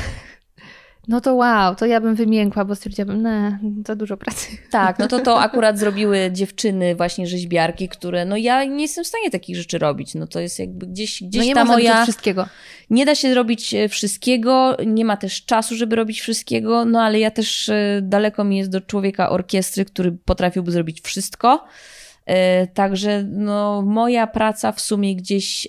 No 1.08 1.22
to 1.22 1.36
wow, 1.36 1.76
to 1.76 1.86
ja 1.86 2.02
bym 2.02 2.16
wymiękła, 2.16 2.66
bo 2.66 2.76
stwierdziłabym, 2.76 3.22
ne, 3.22 3.60
za 3.88 3.96
dużo 3.96 4.18
pracy. 4.18 4.48
Tak, 4.72 5.00
no 5.00 5.08
to 5.08 5.20
to 5.20 5.40
akurat 5.48 5.80
zrobiły 5.80 6.30
dziewczyny, 6.32 6.96
właśnie 6.96 7.28
rzeźbiarki, 7.28 7.90
które, 7.90 8.26
no 8.26 8.38
ja 8.38 8.64
nie 8.64 8.82
jestem 8.82 9.04
w 9.04 9.08
stanie 9.08 9.32
takich 9.32 9.56
rzeczy 9.56 9.78
robić. 9.78 10.16
No 10.16 10.28
to 10.28 10.40
jest 10.40 10.60
jakby 10.60 10.88
gdzieś, 10.88 11.24
gdzieś 11.24 11.40
no 11.40 11.46
nie 11.46 11.56
ta 11.56 11.66
moja... 11.66 12.04
wszystkiego. 12.04 12.48
Nie 12.90 13.06
da 13.06 13.16
się 13.16 13.30
zrobić 13.30 13.74
e, 13.74 13.90
wszystkiego, 13.90 14.78
nie 14.86 15.06
ma 15.06 15.18
też 15.18 15.46
czasu, 15.46 15.76
żeby 15.76 15.96
robić 15.96 16.22
wszystkiego, 16.22 16.86
no 16.86 17.02
ale 17.02 17.20
ja 17.20 17.32
też 17.32 17.70
e, 17.70 18.00
daleko 18.04 18.44
mi 18.44 18.58
jest 18.58 18.70
do 18.70 18.82
człowieka 18.82 19.30
orkiestry, 19.30 19.86
który 19.86 20.12
potrafiłby 20.12 20.72
zrobić 20.72 21.02
wszystko. 21.02 21.66
E, 22.26 22.68
także 22.68 23.24
no, 23.24 23.82
moja 23.82 24.28
praca 24.28 24.72
w 24.72 24.82
sumie 24.82 25.16
gdzieś 25.16 25.68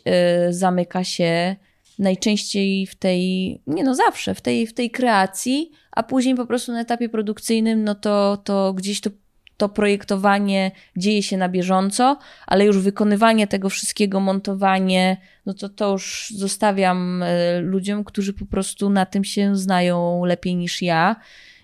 zamyka 0.51 1.05
się 1.05 1.57
najczęściej 1.99 2.87
w 2.87 2.95
tej, 2.95 3.51
nie 3.67 3.85
no 3.85 3.95
zawsze, 3.95 4.35
w 4.35 4.41
tej, 4.41 4.67
w 4.67 4.75
tej 4.75 4.91
kreacji, 4.91 5.71
a 5.93 6.03
później 6.03 6.35
po 6.35 6.47
prostu 6.47 6.73
na 6.73 6.81
etapie 6.81 7.09
produkcyjnym, 7.09 7.85
no 7.85 7.95
to, 7.95 8.37
to 8.45 8.73
gdzieś 8.75 9.01
to, 9.01 9.11
to 9.57 9.69
projektowanie 9.69 10.71
dzieje 10.97 11.23
się 11.23 11.37
na 11.37 11.49
bieżąco, 11.49 12.19
ale 12.47 12.65
już 12.65 12.79
wykonywanie 12.79 13.47
tego 13.47 13.69
wszystkiego, 13.69 14.21
montowanie, 14.21 15.17
no 15.47 15.55
to 15.55 15.69
to 15.69 15.93
już 15.93 16.33
zostawiam 16.37 17.23
e, 17.23 17.61
ludziom, 17.61 18.05
którzy 18.05 18.33
po 18.33 18.47
prostu 18.47 18.91
na 18.91 19.07
tym 19.07 19.25
się 19.25 19.57
znają 19.57 20.25
lepiej 20.25 20.57
niż 20.57 20.83
ja 20.83 21.17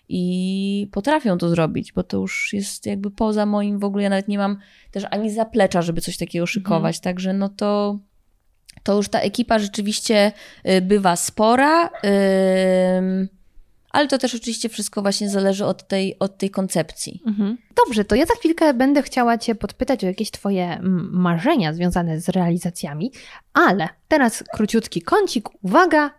i 0.08 0.88
potrafią 0.92 1.38
to 1.38 1.48
zrobić, 1.48 1.92
bo 1.92 2.02
to 2.02 2.16
już 2.16 2.52
jest 2.52 2.86
jakby 2.86 3.10
poza 3.10 3.46
moim 3.46 3.78
w 3.78 3.84
ogóle, 3.84 4.02
ja 4.02 4.10
nawet 4.10 4.28
nie 4.28 4.38
mam 4.38 4.58
też 4.90 5.04
ani 5.10 5.30
zaplecza, 5.30 5.82
żeby 5.82 6.00
coś 6.00 6.16
takiego 6.16 6.46
szykować, 6.46 6.96
mhm. 6.96 7.02
także 7.02 7.32
no 7.32 7.48
to 7.48 7.98
to 8.84 8.96
już 8.96 9.08
ta 9.08 9.20
ekipa 9.20 9.58
rzeczywiście 9.58 10.32
y, 10.68 10.80
bywa 10.80 11.16
spora. 11.16 11.90
Ale 13.90 14.08
to 14.08 14.18
też 14.18 14.34
oczywiście 14.34 14.68
wszystko 14.68 15.02
właśnie 15.02 15.30
zależy 15.30 15.64
od 15.64 15.88
tej, 15.88 16.18
od 16.18 16.38
tej 16.38 16.50
koncepcji. 16.50 17.22
Mhm. 17.26 17.58
Dobrze, 17.86 18.04
to 18.04 18.14
ja 18.14 18.26
za 18.26 18.34
chwilkę 18.34 18.74
będę 18.74 19.02
chciała 19.02 19.38
Cię 19.38 19.54
podpytać 19.54 20.04
o 20.04 20.06
jakieś 20.06 20.30
Twoje 20.30 20.78
marzenia 21.10 21.72
związane 21.72 22.20
z 22.20 22.28
realizacjami, 22.28 23.12
ale 23.52 23.88
teraz 24.08 24.44
króciutki 24.54 25.02
kącik, 25.02 25.48
uwaga. 25.62 26.10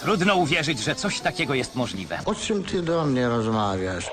Trudno 0.00 0.36
uwierzyć, 0.36 0.78
że 0.78 0.94
coś 0.94 1.20
takiego 1.20 1.54
jest 1.54 1.74
możliwe. 1.74 2.18
O 2.24 2.34
czym 2.34 2.64
ty 2.64 2.82
do 2.82 3.04
mnie 3.04 3.28
rozmawiasz? 3.28 4.10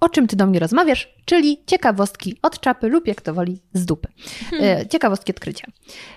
O 0.00 0.08
czym 0.08 0.26
ty 0.26 0.36
do 0.36 0.46
mnie 0.46 0.58
rozmawiasz, 0.58 1.14
czyli 1.24 1.62
ciekawostki 1.66 2.36
od 2.42 2.60
czapy 2.60 2.88
lub 2.88 3.06
jak 3.06 3.20
to 3.20 3.34
woli 3.34 3.60
z 3.72 3.86
dupy. 3.86 4.08
Hmm. 4.50 4.88
Ciekawostki 4.88 5.32
odkrycia. 5.32 5.66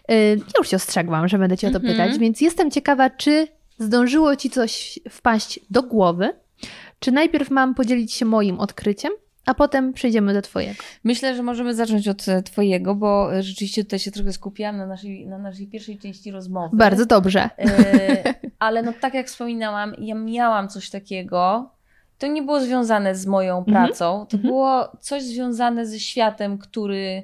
E, 0.07 0.29
ja 0.29 0.57
już 0.57 0.69
się 0.69 0.75
ostrzegłam, 0.75 1.27
że 1.27 1.37
będę 1.37 1.57
cię 1.57 1.67
o 1.67 1.71
to 1.71 1.79
pytać, 1.79 1.99
mhm. 1.99 2.19
więc 2.19 2.41
jestem 2.41 2.71
ciekawa, 2.71 3.09
czy 3.09 3.47
zdążyło 3.79 4.35
ci 4.35 4.49
coś 4.49 4.99
wpaść 5.09 5.59
do 5.69 5.83
głowy, 5.83 6.33
czy 6.99 7.11
najpierw 7.11 7.51
mam 7.51 7.75
podzielić 7.75 8.13
się 8.13 8.25
moim 8.25 8.59
odkryciem, 8.59 9.11
a 9.45 9.53
potem 9.53 9.93
przejdziemy 9.93 10.33
do 10.33 10.41
Twojego. 10.41 10.83
Myślę, 11.03 11.35
że 11.35 11.43
możemy 11.43 11.75
zacząć 11.75 12.07
od 12.07 12.27
e, 12.27 12.43
Twojego, 12.43 12.95
bo 12.95 13.29
rzeczywiście 13.39 13.83
tutaj 13.83 13.99
się 13.99 14.11
trochę 14.11 14.33
skupiłam 14.33 14.77
na 14.77 14.85
naszej, 14.85 15.27
na 15.27 15.37
naszej 15.37 15.67
pierwszej 15.67 15.97
części 15.97 16.31
rozmowy. 16.31 16.77
Bardzo 16.77 17.05
dobrze. 17.05 17.49
ale 18.59 18.83
no 18.83 18.93
tak 19.01 19.13
jak 19.13 19.27
wspominałam, 19.27 19.95
ja 19.99 20.15
miałam 20.15 20.69
coś 20.69 20.89
takiego, 20.89 21.69
to 22.23 22.27
nie 22.27 22.41
było 22.41 22.59
związane 22.59 23.15
z 23.15 23.25
moją 23.25 23.57
mhm. 23.57 23.87
pracą, 23.87 24.25
to 24.29 24.37
mhm. 24.37 24.41
było 24.41 24.91
coś 24.99 25.23
związane 25.23 25.85
ze 25.85 25.99
światem, 25.99 26.57
który 26.57 27.23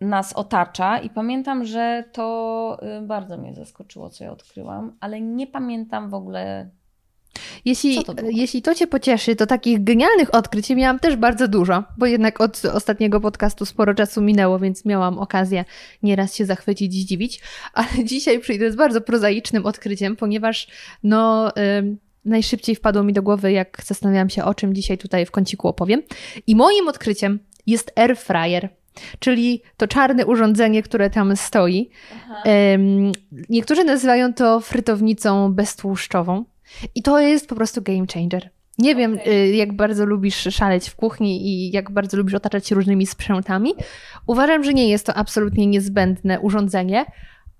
nas 0.00 0.32
otacza 0.32 0.98
i 0.98 1.10
pamiętam, 1.10 1.64
że 1.64 2.04
to 2.12 2.78
y, 2.98 3.06
bardzo 3.06 3.38
mnie 3.38 3.54
zaskoczyło, 3.54 4.10
co 4.10 4.24
ja 4.24 4.32
odkryłam, 4.32 4.92
ale 5.00 5.20
nie 5.20 5.46
pamiętam 5.46 6.10
w 6.10 6.14
ogóle 6.14 6.70
Jeśli 7.64 8.04
to 8.04 8.14
było? 8.14 8.30
jeśli 8.32 8.62
to 8.62 8.74
Cię 8.74 8.86
cieszy, 9.02 9.36
to 9.36 9.46
takich 9.46 9.84
genialnych 9.84 10.34
odkryć 10.34 10.70
miałam 10.70 10.98
też 10.98 11.16
bardzo 11.16 11.48
dużo, 11.48 11.84
bo 11.98 12.06
jednak 12.06 12.40
od 12.40 12.64
ostatniego 12.64 13.20
podcastu 13.20 13.64
sporo 13.64 13.94
czasu 13.94 14.22
minęło, 14.22 14.58
więc 14.58 14.84
miałam 14.84 15.18
okazję 15.18 15.64
nieraz 16.02 16.34
się 16.34 16.44
zachwycić, 16.44 16.94
zdziwić. 16.94 17.40
Ale 17.74 17.88
dzisiaj 18.04 18.40
przyjdę 18.40 18.72
z 18.72 18.76
bardzo 18.76 19.00
prozaicznym 19.00 19.66
odkryciem, 19.66 20.16
ponieważ 20.16 20.68
no. 21.02 21.52
Najszybciej 22.24 22.76
wpadło 22.76 23.02
mi 23.02 23.12
do 23.12 23.22
głowy, 23.22 23.52
jak 23.52 23.82
zastanawiałam 23.84 24.30
się, 24.30 24.44
o 24.44 24.54
czym 24.54 24.74
dzisiaj 24.74 24.98
tutaj 24.98 25.26
w 25.26 25.30
kąciku 25.30 25.68
opowiem. 25.68 26.02
I 26.46 26.56
moim 26.56 26.88
odkryciem 26.88 27.38
jest 27.66 27.92
air 27.96 28.16
fryer, 28.16 28.68
czyli 29.18 29.62
to 29.76 29.88
czarne 29.88 30.26
urządzenie, 30.26 30.82
które 30.82 31.10
tam 31.10 31.36
stoi. 31.36 31.90
Em, 32.44 33.12
niektórzy 33.48 33.84
nazywają 33.84 34.34
to 34.34 34.60
frytownicą 34.60 35.52
beztłuszczową. 35.52 36.44
I 36.94 37.02
to 37.02 37.20
jest 37.20 37.48
po 37.48 37.54
prostu 37.54 37.82
game 37.82 38.06
changer. 38.14 38.50
Nie 38.78 38.94
wiem, 38.94 39.18
y, 39.26 39.48
jak 39.48 39.72
bardzo 39.72 40.06
lubisz 40.06 40.48
szaleć 40.50 40.88
w 40.88 40.96
kuchni 40.96 41.46
i 41.46 41.70
jak 41.70 41.90
bardzo 41.90 42.16
lubisz 42.16 42.34
otaczać 42.34 42.66
się 42.66 42.74
różnymi 42.74 43.06
sprzętami. 43.06 43.74
Uważam, 44.26 44.64
że 44.64 44.74
nie 44.74 44.88
jest 44.88 45.06
to 45.06 45.14
absolutnie 45.14 45.66
niezbędne 45.66 46.40
urządzenie, 46.40 47.04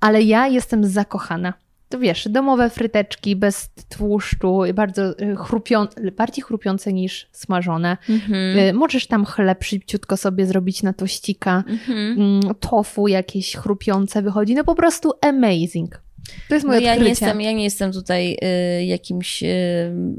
ale 0.00 0.22
ja 0.22 0.46
jestem 0.46 0.84
zakochana. 0.84 1.54
To 1.92 1.98
wiesz, 1.98 2.28
domowe 2.28 2.70
fryteczki 2.70 3.36
bez 3.36 3.70
tłuszczu, 3.88 4.60
bardzo 4.74 5.20
y, 5.20 5.36
chrupią, 5.36 5.86
bardziej 6.16 6.44
chrupiące 6.44 6.92
niż 6.92 7.28
smażone. 7.32 7.96
Mhm. 8.10 8.58
Y, 8.58 8.72
Możesz 8.72 9.06
tam 9.06 9.24
chleb 9.24 9.64
szybciutko 9.64 10.16
sobie 10.16 10.46
zrobić 10.46 10.82
na 10.82 10.92
tościka. 10.92 11.64
Mhm. 11.68 11.98
Mm, 12.20 12.40
tofu 12.60 13.08
jakieś 13.08 13.56
chrupiące 13.56 14.22
wychodzi. 14.22 14.54
No 14.54 14.64
po 14.64 14.74
prostu 14.74 15.12
amazing. 15.20 16.02
To 16.48 16.54
jest 16.54 16.66
No 16.66 16.72
moje 16.72 16.82
ja, 16.84 16.92
odkrycie. 16.92 17.04
nie 17.04 17.10
jestem, 17.10 17.40
ja 17.40 17.52
nie 17.52 17.64
jestem 17.64 17.92
tutaj 17.92 18.36
y, 18.80 18.84
jakimś 18.84 19.42
y, 19.42 19.46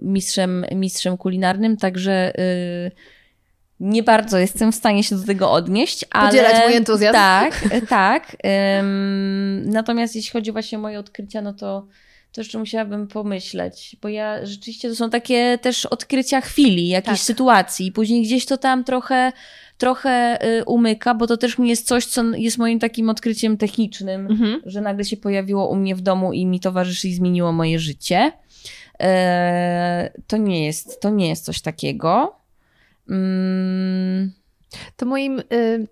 mistrzem, 0.01 0.65
mistrzem 0.76 1.17
kulinarnym, 1.17 1.78
także 1.78 2.39
y, 2.39 2.91
nie 3.84 4.03
bardzo 4.03 4.38
jestem 4.38 4.71
w 4.71 4.75
stanie 4.75 5.03
się 5.03 5.15
do 5.15 5.25
tego 5.25 5.51
odnieść. 5.51 6.05
Ale, 6.11 6.29
Podzielać 6.29 6.55
mój 6.65 6.75
entuzjazm? 6.75 7.13
Tak, 7.13 7.61
tak. 7.89 8.38
Ym, 8.79 9.63
natomiast 9.65 10.15
jeśli 10.15 10.31
chodzi 10.31 10.51
właśnie 10.51 10.77
o 10.77 10.81
moje 10.81 10.99
odkrycia, 10.99 11.41
no 11.41 11.53
to, 11.53 11.88
to 12.31 12.41
jeszcze 12.41 12.59
musiałabym 12.59 13.07
pomyśleć, 13.07 13.95
bo 14.01 14.09
ja 14.09 14.45
rzeczywiście 14.45 14.89
to 14.89 14.95
są 14.95 15.09
takie 15.09 15.57
też 15.61 15.86
odkrycia 15.86 16.41
chwili, 16.41 16.88
jakiejś 16.88 17.19
Tak. 17.19 17.25
sytuacji. 17.25 17.91
Później 17.91 18.23
gdzieś 18.23 18.45
to 18.45 18.57
tam 18.57 18.84
trochę 18.84 19.31
trochę 19.77 20.38
y, 20.59 20.65
umyka, 20.65 21.13
bo 21.15 21.27
to 21.27 21.38
też 21.38 21.57
nie 21.57 21.69
jest 21.69 21.88
coś, 21.88 22.05
co 22.05 22.23
jest 22.23 22.57
moim 22.57 22.79
takim 22.79 23.09
odkryciem 23.09 23.57
technicznym 23.57 24.27
Mhm. 24.27 24.61
że 24.65 24.81
nagle 24.81 25.05
się 25.05 25.17
pojawiło 25.17 25.67
u 25.69 25.75
mnie 25.75 25.95
w 25.95 26.01
domu 26.01 26.34
i 26.34 26.45
mi 26.45 26.59
towarzyszy 26.59 27.07
i 27.07 27.13
zmieniło 27.13 27.51
moje 27.51 27.79
życie. 27.79 28.31
E, 28.99 30.11
to, 30.27 30.38
nie 30.38 30.65
jest, 30.65 31.01
to 31.01 31.09
nie 31.09 31.29
jest 31.29 31.45
coś 31.45 31.61
takiego. 31.61 32.36
Mm, 33.10 34.32
To 34.95 35.06
moim. 35.06 35.39
Y, 35.39 35.88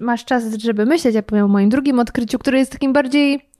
masz 0.00 0.24
czas, 0.24 0.44
żeby 0.54 0.86
myśleć, 0.86 1.14
ja 1.14 1.22
powiem 1.22 1.44
o 1.44 1.48
moim 1.48 1.68
drugim 1.68 1.98
odkryciu, 1.98 2.38
które 2.38 2.58
jest 2.58 2.72
takim 2.72 2.92
bardziej 2.92 3.50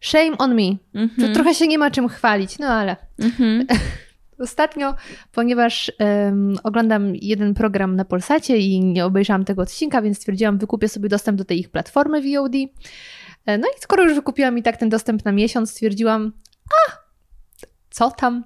shame 0.00 0.38
on 0.38 0.54
me. 0.54 0.76
mhm, 0.94 1.28
To 1.28 1.34
trochę 1.34 1.54
się 1.54 1.66
nie 1.68 1.78
ma 1.78 1.90
czym 1.90 2.08
chwalić, 2.08 2.58
no 2.58 2.66
ale. 2.66 2.96
mhm. 3.18 3.66
Ostatnio, 4.38 4.94
ponieważ 5.32 5.92
em, 5.98 6.56
oglądam 6.64 7.14
jeden 7.14 7.54
program 7.54 7.96
na 7.96 8.04
Polsacie 8.04 8.58
i 8.58 8.80
nie 8.80 9.04
obejrzałam 9.04 9.44
tego 9.44 9.62
odcinka, 9.62 10.02
więc 10.02 10.16
stwierdziłam, 10.16 10.58
wykupię 10.58 10.88
sobie 10.88 11.08
dostęp 11.08 11.38
do 11.38 11.44
tej 11.44 11.58
ich 11.60 11.70
platformy 11.70 12.20
VOD. 12.22 12.54
E, 13.46 13.58
No 13.58 13.68
i 13.68 13.80
skoro 13.80 14.02
już 14.04 14.14
wykupiłam 14.14 14.58
i 14.58 14.62
tak 14.62 14.76
ten 14.76 14.88
dostęp 14.88 15.24
na 15.24 15.32
miesiąc, 15.32 15.70
stwierdziłam, 15.70 16.32
a 16.66 16.92
co 17.90 18.10
tam? 18.10 18.44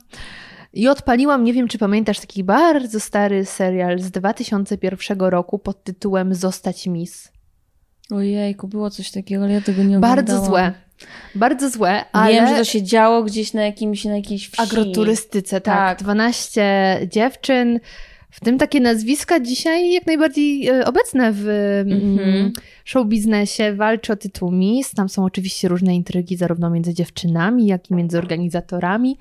I 0.78 0.88
odpaliłam, 0.88 1.44
nie 1.44 1.52
wiem 1.52 1.68
czy 1.68 1.78
pamiętasz, 1.78 2.20
taki 2.20 2.44
bardzo 2.44 3.00
stary 3.00 3.44
serial 3.44 3.98
z 3.98 4.10
2001 4.10 5.18
roku 5.20 5.58
pod 5.58 5.84
tytułem 5.84 6.34
Zostać 6.34 6.86
Miss. 6.86 7.32
Ojejku, 8.10 8.68
było 8.68 8.90
coś 8.90 9.10
takiego, 9.10 9.44
ale 9.44 9.52
ja 9.52 9.60
tego 9.60 9.82
nie 9.82 9.98
Bardzo 9.98 10.36
oglądałam. 10.36 10.72
złe. 10.72 11.06
Bardzo 11.34 11.70
złe, 11.70 12.04
ale... 12.12 12.32
Wiem, 12.32 12.48
że 12.48 12.54
to 12.54 12.64
się 12.64 12.82
działo 12.82 13.22
gdzieś 13.22 13.52
na, 13.54 13.62
jakimś, 13.62 14.04
na 14.04 14.16
jakiejś 14.16 14.48
wsi. 14.48 14.62
agroturystyce, 14.62 15.60
tak. 15.60 15.74
Tak. 15.76 15.98
12 15.98 17.00
dziewczyn, 17.12 17.80
w 18.30 18.40
tym 18.40 18.58
takie 18.58 18.80
nazwiska 18.80 19.40
dzisiaj 19.40 19.92
jak 19.92 20.06
najbardziej 20.06 20.68
e, 20.68 20.84
obecne 20.86 21.32
w 21.32 21.48
Mhm. 21.86 22.18
mm, 22.28 22.52
show 22.84 23.06
biznesie, 23.06 23.72
walczy 23.74 24.12
o 24.12 24.16
tytuł 24.16 24.50
Miss. 24.52 24.90
Tam 24.90 25.08
są 25.08 25.24
oczywiście 25.24 25.68
różne 25.68 25.94
intrygi 25.94 26.36
zarówno 26.36 26.70
między 26.70 26.94
dziewczynami, 26.94 27.66
jak 27.66 27.90
i 27.90 27.94
między 27.94 28.18
organizatorami. 28.18 29.18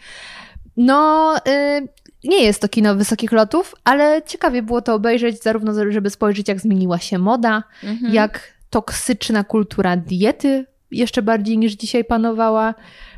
No, 0.78 1.36
y, 1.38 1.88
nie 2.24 2.44
jest 2.44 2.62
to 2.62 2.70
kino 2.70 2.96
wysokich 2.96 3.32
lotów, 3.32 3.76
ale 3.84 4.22
ciekawie 4.26 4.62
było 4.62 4.82
to 4.82 4.94
obejrzeć, 4.94 5.44
zarówno 5.44 5.92
żeby 5.92 6.10
spojrzeć, 6.10 6.48
jak 6.48 6.60
zmieniła 6.62 6.98
się 7.00 7.18
moda, 7.18 7.64
Mhm. 7.84 8.14
jak 8.14 8.54
toksyczna 8.70 9.44
kultura 9.44 9.98
diety 9.98 10.66
jeszcze 10.92 11.22
bardziej 11.22 11.58
niż 11.58 11.74
dzisiaj 11.74 12.06
panowała. 12.06 12.74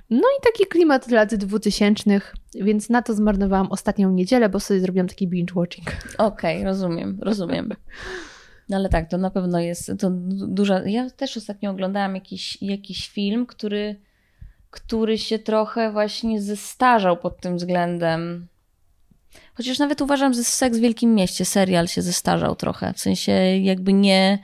No 0.09 0.17
i 0.39 0.41
taki 0.43 0.65
klimat 0.65 1.11
lat 1.11 1.35
2000, 1.35 2.21
więc 2.55 2.89
na 2.89 3.01
to 3.01 3.13
zmarnowałam 3.13 3.67
ostatnią 3.71 4.11
niedzielę, 4.11 4.49
bo 4.49 4.59
sobie 4.59 4.79
zrobiłam 4.79 5.07
taki 5.07 5.27
binge 5.27 5.53
watching. 5.55 5.87
Okej, 6.17 6.63
rozumiem, 6.63 7.17
rozumiem. 7.21 7.73
No 8.69 8.77
ale 8.77 8.89
tak, 8.89 9.09
to 9.09 9.17
na 9.17 9.29
pewno 9.29 9.59
jest 9.59 9.91
to 9.99 10.09
du- 10.09 10.47
duża. 10.47 10.81
Ja 10.87 11.09
też 11.09 11.37
ostatnio 11.37 11.71
oglądałam 11.71 12.15
jakiś, 12.15 12.61
jakiś 12.61 13.09
film, 13.09 13.45
który, 13.45 13.95
który 14.71 15.17
się 15.17 15.39
trochę 15.39 15.91
właśnie 15.91 16.41
zestarzał 16.41 17.17
pod 17.17 17.41
tym 17.41 17.57
względem. 17.57 18.47
Chociaż 19.53 19.79
nawet 19.79 20.01
uważam, 20.01 20.33
że 20.33 20.43
Seks 20.43 20.77
w 20.77 20.81
Wielkim 20.81 21.15
Mieście, 21.15 21.45
serial 21.45 21.87
się 21.87 22.01
zestarzał 22.01 22.55
trochę. 22.55 22.93
W 22.93 22.99
sensie 22.99 23.31
jakby 23.57 23.93
nie. 23.93 24.39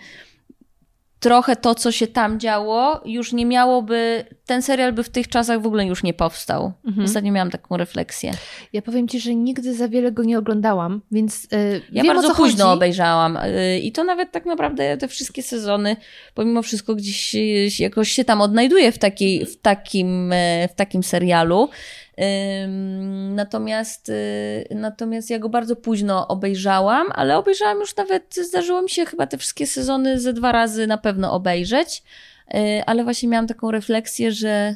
Trochę 1.19 1.55
to, 1.55 1.75
co 1.75 1.91
się 1.91 2.07
tam 2.07 2.39
działo, 2.39 3.01
już 3.05 3.33
nie 3.33 3.45
miałoby. 3.45 4.25
Ten 4.45 4.61
serial 4.61 4.93
by 4.93 5.03
w 5.03 5.09
tych 5.09 5.27
czasach 5.27 5.61
w 5.61 5.65
ogóle 5.65 5.85
już 5.85 6.03
nie 6.03 6.13
powstał. 6.13 6.73
Mhm. 6.85 7.05
Ostatnio 7.05 7.31
miałam 7.31 7.51
taką 7.51 7.77
refleksję. 7.77 8.31
Ja 8.73 8.81
powiem 8.81 9.07
Ci, 9.07 9.19
że 9.19 9.35
nigdy 9.35 9.73
za 9.73 9.87
wiele 9.89 10.11
go 10.11 10.23
nie 10.23 10.39
oglądałam, 10.39 11.01
więc 11.11 11.43
yy, 11.51 11.81
Ja 11.91 12.03
wiem, 12.03 12.13
bardzo 12.15 12.35
późno 12.35 12.65
chodzi. 12.65 12.75
obejrzałam 12.77 13.37
y, 13.37 13.79
i 13.79 13.91
to 13.91 14.03
nawet 14.03 14.31
tak 14.31 14.45
naprawdę 14.45 14.97
te 14.97 15.07
wszystkie 15.07 15.43
sezony, 15.43 15.95
pomimo 16.33 16.61
wszystko 16.61 16.95
gdzieś 16.95 17.17
się- 17.21 17.83
jakoś 17.83 18.11
się 18.11 18.25
tam 18.25 18.41
odnajduję 18.41 18.91
w, 18.91 18.97
takiej, 18.97 19.45
w, 19.45 19.61
takim, 19.61 20.33
e, 20.33 20.67
w 20.67 20.75
takim 20.75 21.03
serialu. 21.03 21.69
Natomiast, 23.29 24.09
y, 24.09 24.67
natomiast 24.75 25.29
ja 25.29 25.39
go 25.39 25.49
bardzo 25.49 25.75
późno 25.75 26.27
obejrzałam, 26.27 27.07
ale 27.11 27.37
obejrzałam 27.37 27.79
już 27.79 27.95
nawet, 27.95 28.35
zdarzyło 28.35 28.81
mi 28.81 28.89
się 28.89 29.05
chyba 29.05 29.27
te 29.27 29.37
wszystkie 29.37 29.67
sezony 29.67 30.19
ze 30.19 30.33
dwa 30.33 30.51
razy 30.51 30.87
na 30.87 30.97
pewno 30.97 31.33
obejrzeć, 31.33 32.03
Y, 32.53 32.85
ale 32.85 33.03
właśnie 33.03 33.29
miałam 33.29 33.47
taką 33.47 33.71
refleksję, 33.71 34.31
że 34.31 34.75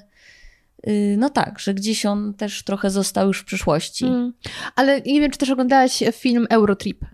y, 0.88 1.16
no 1.18 1.30
tak, 1.30 1.60
że 1.60 1.74
gdzieś 1.74 2.06
on 2.06 2.34
też 2.34 2.64
trochę 2.64 2.90
został 2.90 3.28
już 3.28 3.40
w 3.40 3.46
przyszłości. 3.46 4.06
Mm. 4.06 4.34
Ale 4.76 5.02
nie 5.02 5.22
wiem, 5.22 5.32
czy 5.32 5.38
też 5.38 5.50
oglądałaś 5.50 6.04
film 6.14 6.48
Eurotrip. 6.50 7.06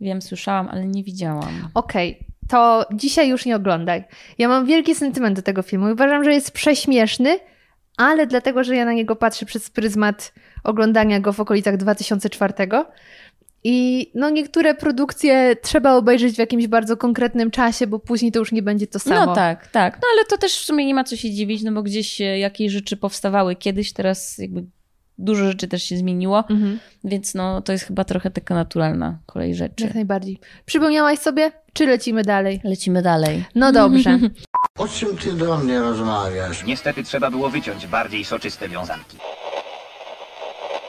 Wiem, 0.00 0.22
słyszałam, 0.22 0.68
ale 0.68 0.86
nie 0.86 1.04
widziałam. 1.04 1.68
Okej, 1.74 2.26
to 2.48 2.86
dzisiaj 2.94 3.28
już 3.28 3.46
nie 3.46 3.56
oglądaj. 3.56 4.04
Ja 4.38 4.48
mam 4.48 4.66
wielki 4.66 4.94
sentyment 4.94 5.36
do 5.36 5.42
tego 5.42 5.62
filmu. 5.62 5.92
Uważam, 5.92 6.24
że 6.24 6.32
jest 6.32 6.50
prześmieszny, 6.50 7.38
ale 7.96 8.26
dlatego, 8.26 8.64
że 8.64 8.76
ja 8.76 8.84
na 8.84 8.92
niego 8.92 9.16
patrzę 9.16 9.46
przez 9.46 9.70
pryzmat 9.70 10.32
oglądania 10.64 11.20
go 11.20 11.32
w 11.32 11.40
okolicach 11.40 11.76
2004. 11.76 12.54
I 13.64 14.10
no 14.14 14.30
niektóre 14.30 14.74
produkcje 14.74 15.56
trzeba 15.62 15.94
obejrzeć 15.94 16.34
w 16.34 16.38
jakimś 16.38 16.66
bardzo 16.66 16.96
konkretnym 16.96 17.50
czasie, 17.50 17.86
bo 17.86 17.98
później 17.98 18.32
to 18.32 18.38
już 18.38 18.52
nie 18.52 18.62
będzie 18.62 18.86
to 18.86 18.98
samo. 18.98 19.26
No 19.26 19.34
tak, 19.34 19.66
tak. 19.66 19.94
No 20.02 20.08
ale 20.14 20.24
to 20.24 20.38
też 20.38 20.52
w 20.52 20.64
sumie 20.64 20.86
nie 20.86 20.94
ma 20.94 21.04
co 21.04 21.16
się 21.16 21.30
dziwić, 21.30 21.62
no 21.62 21.72
bo 21.72 21.82
gdzieś 21.82 22.20
e, 22.20 22.38
jakieś 22.38 22.72
rzeczy 22.72 22.96
powstawały 22.96 23.56
kiedyś, 23.56 23.92
teraz 23.92 24.38
jakby 24.38 24.64
dużo 25.18 25.44
rzeczy 25.44 25.68
też 25.68 25.82
się 25.82 25.96
zmieniło, 25.96 26.38
Mhm, 26.50 26.78
więc 27.04 27.34
no 27.34 27.62
to 27.62 27.72
jest 27.72 27.84
chyba 27.84 28.04
trochę 28.04 28.30
taka 28.30 28.54
naturalna 28.54 29.18
kolej 29.26 29.54
rzeczy. 29.54 29.84
jak 29.84 29.94
najbardziej. 29.94 30.38
Przypomniałaś 30.66 31.18
sobie, 31.18 31.52
czy 31.72 31.86
lecimy 31.86 32.22
dalej? 32.22 32.60
Lecimy 32.64 33.02
dalej. 33.02 33.44
No 33.54 33.72
dobrze. 33.72 34.18
O 34.78 34.88
czym 34.88 35.16
ty 35.16 35.32
do 35.32 35.56
mnie 35.58 35.78
rozmawiasz? 35.80 36.64
Niestety 36.64 37.04
trzeba 37.04 37.30
było 37.30 37.50
wyciąć 37.50 37.86
bardziej 37.86 38.24
soczyste 38.24 38.68
wiązanki. 38.68 39.16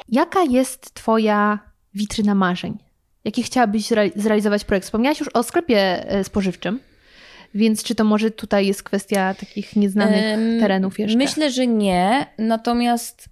Jaka 0.10 0.42
jest 0.44 0.94
Twoja 0.94 1.60
witryna 1.94 2.36
marzeń? 2.36 2.78
Jaki 3.26 3.44
chciałabyś 3.44 3.84
zre- 3.84 4.12
zrealizować 4.16 4.64
projekt? 4.66 4.86
Wspomniałaś 4.86 5.20
już 5.20 5.30
o 5.34 5.44
sklepie 5.44 6.10
e, 6.10 6.24
spożywczym, 6.24 6.80
więc 7.56 7.84
czy 7.84 7.96
to 7.96 8.04
może 8.04 8.32
tutaj 8.32 8.68
jest 8.68 8.84
kwestia 8.84 9.34
takich 9.34 9.76
nieznanych 9.76 10.24
Em, 10.24 10.60
terenów 10.60 11.00
jeszcze? 11.00 11.18
Myślę, 11.18 11.52
że 11.52 11.68
nie, 11.68 12.26
natomiast 12.38 13.26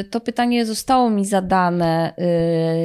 y, 0.00 0.04
to 0.04 0.20
pytanie 0.20 0.66
zostało 0.66 1.10
mi 1.10 1.24
zadane 1.26 2.14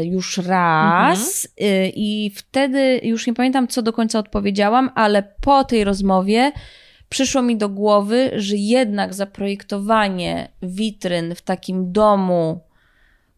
y, 0.01 0.05
już 0.05 0.37
raz 0.37 1.45
y, 1.45 1.49
i 1.95 2.31
wtedy 2.35 2.99
już 3.03 3.27
nie 3.27 3.33
pamiętam, 3.33 3.67
co 3.67 3.81
do 3.81 3.93
końca 3.93 4.19
odpowiedziałam, 4.19 4.89
ale 4.95 5.23
po 5.41 5.63
tej 5.63 5.83
rozmowie 5.83 6.51
przyszło 7.09 7.41
mi 7.41 7.57
do 7.57 7.69
głowy, 7.69 8.31
że 8.35 8.55
jednak 8.55 9.13
zaprojektowanie 9.13 10.49
witryn 10.61 11.35
w 11.35 11.41
takim 11.41 11.91
domu 11.91 12.61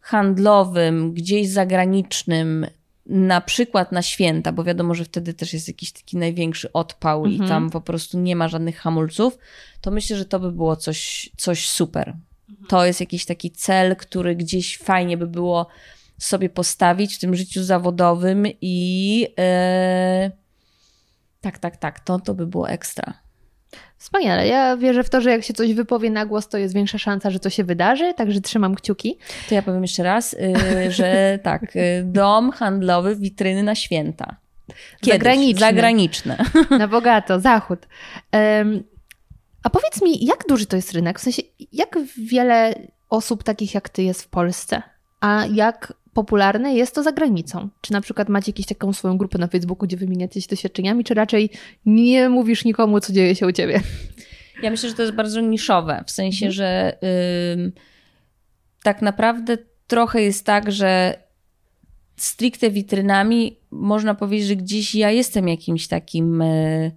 handlowym, 0.00 1.12
gdzieś 1.12 1.48
zagranicznym, 1.48 2.66
na 3.06 3.40
przykład 3.40 3.92
na 3.92 4.02
święta, 4.02 4.52
bo 4.52 4.64
wiadomo, 4.64 4.94
że 4.94 5.04
wtedy 5.04 5.34
też 5.34 5.52
jest 5.52 5.68
jakiś 5.68 5.92
taki 5.92 6.16
największy 6.16 6.72
odpał 6.72 7.24
Mhm. 7.24 7.44
i 7.44 7.48
tam 7.48 7.70
po 7.70 7.80
prostu 7.80 8.18
nie 8.18 8.36
ma 8.36 8.48
żadnych 8.48 8.78
hamulców, 8.78 9.38
to 9.80 9.90
myślę, 9.90 10.16
że 10.16 10.24
to 10.24 10.40
by 10.40 10.52
było 10.52 10.76
coś, 10.76 11.30
coś 11.36 11.68
super. 11.68 12.16
To 12.68 12.84
jest 12.84 13.00
jakiś 13.00 13.24
taki 13.24 13.50
cel, 13.50 13.96
który 13.96 14.36
gdzieś 14.36 14.78
fajnie 14.78 15.16
by 15.16 15.26
było 15.26 15.66
sobie 16.18 16.48
postawić 16.48 17.16
w 17.16 17.18
tym 17.18 17.36
życiu 17.36 17.62
zawodowym 17.62 18.46
i 18.60 19.26
e, 19.38 20.30
tak, 21.40 21.58
tak, 21.58 21.76
tak, 21.76 22.00
to, 22.00 22.18
to 22.18 22.34
by 22.34 22.46
było 22.46 22.68
ekstra. 22.68 23.14
Wspaniale. 23.98 24.46
Ja 24.46 24.76
wierzę 24.76 25.04
w 25.04 25.10
to, 25.10 25.20
że 25.20 25.30
jak 25.30 25.44
się 25.44 25.54
coś 25.54 25.74
wypowie 25.74 26.10
na 26.10 26.26
głos, 26.26 26.48
to 26.48 26.58
jest 26.58 26.74
większa 26.74 26.98
szansa, 26.98 27.30
że 27.30 27.40
to 27.40 27.50
się 27.50 27.64
wydarzy, 27.64 28.14
także 28.14 28.40
trzymam 28.40 28.74
kciuki. 28.74 29.18
To 29.48 29.54
ja 29.54 29.62
powiem 29.62 29.82
jeszcze 29.82 30.02
raz, 30.02 30.32
y, 30.34 30.92
że 30.98 31.38
tak, 31.42 31.76
y, 31.76 32.02
dom 32.04 32.50
handlowy, 32.52 33.16
witryny 33.16 33.62
na 33.62 33.74
święta. 33.74 34.36
Zagraniczny. 35.02 35.60
Zagraniczne. 35.60 36.44
Na 36.78 36.88
bogato, 36.88 37.40
zachód. 37.40 37.86
Em, 38.32 38.82
a 39.62 39.70
powiedz 39.70 40.02
mi, 40.02 40.24
jak 40.24 40.44
duży 40.48 40.66
to 40.66 40.76
jest 40.76 40.92
rynek? 40.92 41.18
W 41.20 41.22
sensie, 41.22 41.42
jak 41.72 41.98
wiele 42.18 42.74
osób 43.10 43.42
takich 43.42 43.74
jak 43.74 43.88
ty 43.88 44.02
jest 44.02 44.22
w 44.22 44.28
Polsce? 44.28 44.82
A 45.20 45.46
jak 45.52 45.92
popularne 46.20 46.74
jest 46.74 46.94
to 46.94 47.02
za 47.02 47.12
granicą? 47.12 47.68
Czy 47.80 47.92
na 47.92 48.00
przykład 48.00 48.28
macie 48.28 48.52
jakąś 48.52 48.66
taką 48.66 48.92
swoją 48.92 49.18
grupę 49.18 49.38
na 49.38 49.46
Facebooku, 49.46 49.86
gdzie 49.86 49.96
wymieniacie 49.96 50.42
się 50.42 50.48
doświadczeniami, 50.50 51.04
czy 51.04 51.14
raczej 51.14 51.50
nie 51.86 52.28
mówisz 52.28 52.64
nikomu, 52.64 53.00
co 53.00 53.12
dzieje 53.12 53.34
się 53.34 53.46
u 53.46 53.52
ciebie? 53.52 53.80
Ja 54.62 54.70
myślę, 54.70 54.88
że 54.88 54.94
to 54.94 55.02
jest 55.02 55.14
bardzo 55.14 55.40
niszowe, 55.40 56.04
w 56.06 56.10
sensie, 56.10 56.46
Mhm. 56.46 56.52
że 56.52 56.98
ym, 57.54 57.72
tak 58.82 59.02
naprawdę 59.02 59.58
trochę 59.86 60.22
jest 60.22 60.46
tak, 60.46 60.72
że 60.72 61.14
stricte 62.16 62.70
witrynami 62.70 63.56
można 63.70 64.14
powiedzieć, 64.14 64.48
że 64.48 64.56
gdzieś 64.56 64.94
ja 64.94 65.10
jestem 65.10 65.48
jakimś 65.48 65.88
takim 65.88 66.42
y, 66.42 66.92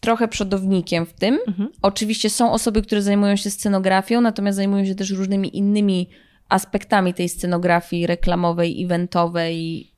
trochę 0.00 0.28
przodownikiem 0.28 1.06
w 1.06 1.12
tym. 1.12 1.38
Mhm. 1.46 1.68
Oczywiście 1.82 2.30
są 2.30 2.52
osoby, 2.52 2.82
które 2.82 3.02
zajmują 3.02 3.36
się 3.36 3.50
scenografią, 3.50 4.20
natomiast 4.20 4.56
zajmują 4.56 4.84
się 4.86 4.94
też 4.94 5.10
różnymi 5.10 5.56
innymi 5.56 6.08
aspektami 6.48 7.14
tej 7.14 7.28
scenografii 7.28 8.06
reklamowej, 8.06 8.84
eventowej 8.84 9.88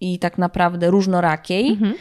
i 0.00 0.18
tak 0.18 0.38
naprawdę 0.38 0.90
różnorakiej. 0.90 1.68
Mhm. 1.68 1.94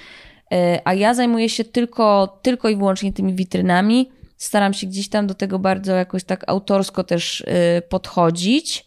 E, 0.52 0.82
A 0.86 0.94
ja 0.94 1.14
zajmuję 1.14 1.50
się 1.50 1.64
tylko, 1.64 2.40
tylko 2.42 2.70
i 2.70 2.76
wyłącznie 2.76 3.14
tymi 3.14 3.34
witrynami. 3.34 4.12
Staram 4.38 4.74
się 4.74 4.88
gdzieś 4.88 5.10
tam 5.10 5.28
do 5.28 5.34
tego 5.34 5.60
bardzo 5.60 5.96
jakoś 5.96 6.24
tak 6.24 6.44
autorsko 6.48 7.04
też 7.04 7.44
e, 7.48 7.82
podchodzić. 7.82 8.86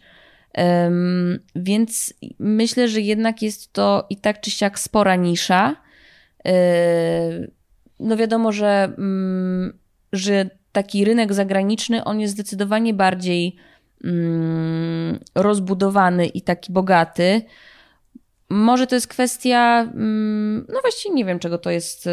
Więc 1.57 2.15
myślę, 2.39 2.89
że 2.89 3.01
jednak 3.01 3.43
jest 3.43 3.73
to 3.73 4.07
i 4.11 4.17
tak 4.17 4.41
czy 4.41 4.51
siak 4.51 4.79
spora 4.79 5.17
nisza. 5.17 5.77
E, 6.47 7.49
No 8.01 8.17
wiadomo, 8.17 8.53
że, 8.53 8.95
mm, 8.99 9.79
że 10.13 10.51
taki 10.75 11.05
rynek 11.05 11.33
zagraniczny, 11.33 12.05
on 12.05 12.21
jest 12.21 12.35
zdecydowanie 12.35 12.95
bardziej 12.95 13.57
mm, 14.05 15.19
rozbudowany 15.35 16.27
i 16.27 16.43
taki 16.43 16.73
bogaty. 16.73 17.43
Może 18.51 18.87
to 18.87 18.95
jest 18.95 19.09
kwestia, 19.09 19.81
mm, 19.95 20.67
no 20.69 20.81
właściwie 20.81 21.15
nie 21.15 21.25
wiem, 21.25 21.39
czego 21.39 21.59
to 21.59 21.71
jest. 21.71 22.07
y, 22.07 22.11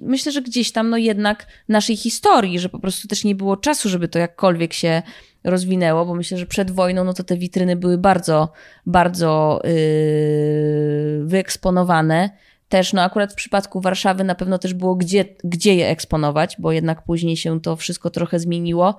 Myślę, 0.00 0.32
że 0.32 0.42
gdzieś 0.42 0.72
tam, 0.72 0.90
no 0.90 0.96
jednak 0.96 1.46
naszej 1.68 1.96
historii, 1.96 2.58
że 2.58 2.68
po 2.68 2.78
prostu 2.78 3.08
też 3.08 3.24
nie 3.24 3.34
było 3.34 3.56
czasu, 3.56 3.88
żeby 3.88 4.08
to 4.08 4.18
jakkolwiek 4.18 4.72
się 4.72 5.02
rozwinęło, 5.44 6.06
bo 6.06 6.14
myślę, 6.14 6.38
że 6.38 6.46
przed 6.46 6.70
wojną, 6.70 7.04
no 7.04 7.14
to 7.14 7.24
te 7.24 7.36
witryny 7.36 7.76
były 7.76 7.98
bardzo, 7.98 8.52
bardzo 8.86 9.60
yy, 9.64 11.24
wyeksponowane. 11.26 12.30
Też, 12.68 12.92
no 12.92 13.02
akurat 13.02 13.32
w 13.32 13.36
przypadku 13.36 13.80
Warszawy 13.80 14.24
na 14.24 14.34
pewno 14.34 14.58
też 14.58 14.74
było 14.74 14.94
gdzie, 14.94 15.24
gdzie 15.44 15.74
je 15.74 15.88
eksponować, 15.88 16.56
bo 16.58 16.72
jednak 16.72 17.02
później 17.02 17.36
się 17.36 17.60
to 17.60 17.76
wszystko 17.76 18.10
trochę 18.10 18.38
zmieniło, 18.38 18.96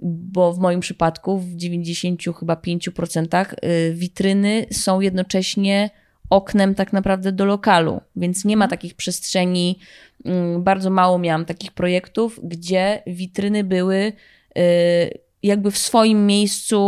bo 0.00 0.52
w 0.52 0.58
moim 0.58 0.80
przypadku 0.80 1.38
w 1.38 1.54
90 1.54 2.22
chyba 2.38 2.54
5% 2.54 3.46
y, 3.64 3.94
witryny 3.94 4.66
są 4.72 5.00
jednocześnie 5.00 5.90
oknem 6.30 6.74
tak 6.74 6.92
naprawdę 6.92 7.32
do 7.32 7.44
lokalu, 7.44 8.00
więc 8.16 8.44
nie 8.44 8.56
ma 8.56 8.68
takich 8.68 8.94
przestrzeni, 8.94 9.78
mm, 10.24 10.62
bardzo 10.62 10.90
mało 10.90 11.18
miałam 11.18 11.44
takich 11.44 11.72
projektów, 11.72 12.40
gdzie 12.42 13.02
witryny 13.06 13.64
były 13.64 14.12
y, 14.58 15.25
jakby 15.46 15.70
w 15.70 15.78
swoim 15.78 16.26
miejscu 16.26 16.78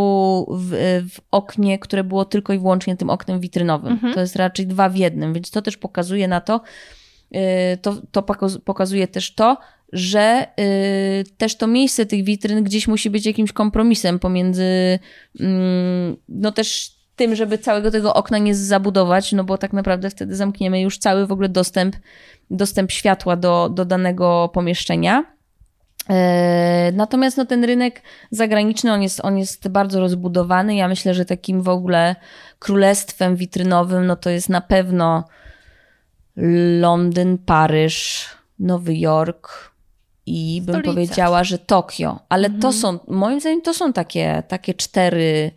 w, 0.59 0.71
w 1.09 1.19
oknie, 1.31 1.79
które 1.79 2.03
było 2.03 2.25
tylko 2.25 2.53
i 2.53 2.59
wyłącznie 2.59 2.97
tym 2.97 3.09
oknem 3.09 3.39
witrynowym. 3.39 3.91
Mhm. 3.91 4.13
To 4.13 4.19
jest 4.19 4.35
raczej 4.35 4.67
dwa 4.67 4.89
w 4.89 4.95
jednym, 4.95 5.33
więc 5.33 5.51
to 5.51 5.61
też 5.61 5.77
pokazuje 5.77 6.27
na 6.27 6.41
to, 6.41 6.61
y, 7.35 7.77
to, 7.81 7.95
to 8.11 8.21
pokaz- 8.21 8.59
pokazuje 8.59 9.07
też 9.07 9.35
to, 9.35 9.57
że 9.93 10.47
y, 10.59 11.23
też 11.37 11.55
to 11.55 11.67
miejsce 11.67 12.05
tych 12.05 12.23
witryn 12.23 12.63
gdzieś 12.63 12.87
musi 12.87 13.09
być 13.09 13.25
jakimś 13.25 13.51
kompromisem 13.51 14.19
pomiędzy 14.19 14.99
mm, 15.39 16.17
no 16.29 16.51
też 16.51 16.99
tym, 17.15 17.35
żeby 17.35 17.57
całego 17.57 17.91
tego 17.91 18.13
okna 18.13 18.37
nie 18.37 18.55
zabudować, 18.55 19.31
no 19.31 19.43
bo 19.43 19.57
tak 19.57 19.73
naprawdę 19.73 20.09
wtedy 20.09 20.35
zamkniemy 20.35 20.81
już 20.81 20.97
cały 20.97 21.27
w 21.27 21.31
ogóle 21.31 21.49
dostęp, 21.49 21.95
dostęp 22.49 22.91
światła 22.91 23.35
do, 23.35 23.69
do 23.69 23.85
danego 23.85 24.49
pomieszczenia. 24.53 25.38
E, 26.09 26.91
Natomiast 26.93 27.37
no, 27.37 27.45
ten 27.45 27.63
rynek 27.63 28.01
zagraniczny, 28.31 28.93
on 28.93 29.01
jest, 29.01 29.19
on 29.25 29.37
jest 29.37 29.67
bardzo 29.67 29.99
rozbudowany. 29.99 30.75
Ja 30.75 30.87
myślę, 30.87 31.13
że 31.13 31.25
takim 31.25 31.61
w 31.61 31.69
ogóle 31.69 32.15
królestwem 32.59 33.35
witrynowym, 33.35 34.05
no 34.05 34.15
to 34.15 34.29
jest 34.29 34.49
na 34.49 34.61
pewno 34.61 35.23
Londyn, 36.79 37.37
Paryż, 37.37 38.25
Nowy 38.59 38.97
Jork 38.97 39.71
i 40.25 40.61
bym 40.65 40.73
Stolice. 40.75 40.91
powiedziała, 40.93 41.43
że 41.43 41.57
Tokio. 41.57 42.19
Ale 42.29 42.45
Mhm. 42.45 42.61
to 42.61 42.73
są, 42.73 42.99
moim 43.07 43.39
zdaniem, 43.39 43.61
to 43.61 43.73
są 43.73 43.93
takie, 43.93 44.43
takie 44.47 44.73
cztery, 44.73 45.51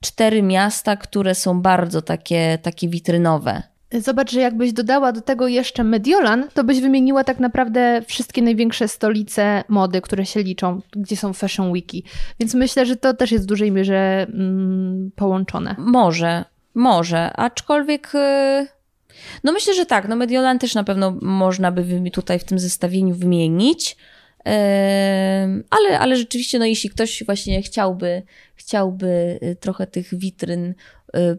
cztery 0.00 0.42
miasta, 0.42 0.96
które 0.96 1.34
są 1.34 1.60
bardzo 1.62 2.02
takie, 2.02 2.58
takie 2.62 2.88
witrynowe. 2.88 3.62
Zobacz, 3.92 4.32
że 4.32 4.40
jakbyś 4.40 4.72
dodała 4.72 5.12
do 5.12 5.20
tego 5.20 5.48
jeszcze 5.48 5.84
Mediolan, 5.84 6.48
to 6.54 6.64
byś 6.64 6.80
wymieniła 6.80 7.24
tak 7.24 7.40
naprawdę 7.40 8.02
wszystkie 8.06 8.42
największe 8.42 8.88
stolice 8.88 9.64
mody, 9.68 10.00
które 10.00 10.26
się 10.26 10.42
liczą, 10.42 10.80
gdzie 10.92 11.16
są 11.16 11.32
Fashion 11.32 11.72
Weeki. 11.72 12.04
Więc 12.40 12.54
myślę, 12.54 12.86
że 12.86 12.96
to 12.96 13.14
też 13.14 13.32
jest 13.32 13.44
w 13.44 13.48
dużej 13.48 13.72
mierze 13.72 14.26
mm, 14.28 15.10
połączone. 15.16 15.74
Może, 15.78 16.44
może, 16.74 17.32
aczkolwiek. 17.32 18.14
y, 18.14 18.66
No 19.44 19.52
myślę, 19.52 19.74
że 19.74 19.86
tak. 19.86 20.08
No 20.08 20.16
Mediolan 20.16 20.58
też 20.58 20.74
na 20.74 20.84
pewno 20.84 21.18
można 21.22 21.72
by 21.72 22.10
tutaj 22.12 22.38
w 22.38 22.44
tym 22.44 22.58
zestawieniu 22.58 23.14
wymienić. 23.14 23.96
Ym, 24.46 25.64
Ale, 25.70 25.98
ale 25.98 26.16
rzeczywiście, 26.16 26.58
no 26.58 26.64
jeśli 26.64 26.90
ktoś 26.90 27.24
właśnie 27.24 27.62
chciałby, 27.62 28.22
chciałby 28.54 29.38
y, 29.42 29.56
trochę 29.60 29.86
tych 29.86 30.14
witryn 30.14 30.74
y, 31.16 31.38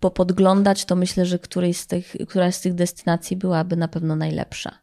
popodglądać, 0.00 0.84
to 0.84 0.96
myślę, 0.96 1.26
że 1.26 1.38
którejś 1.38 1.76
z 1.76 1.86
tych, 1.86 2.16
któraś 2.28 2.54
z 2.54 2.60
tych 2.60 2.74
destynacji 2.74 3.36
byłaby 3.36 3.76
na 3.76 3.88
pewno 3.88 4.16
najlepsza. 4.16 4.78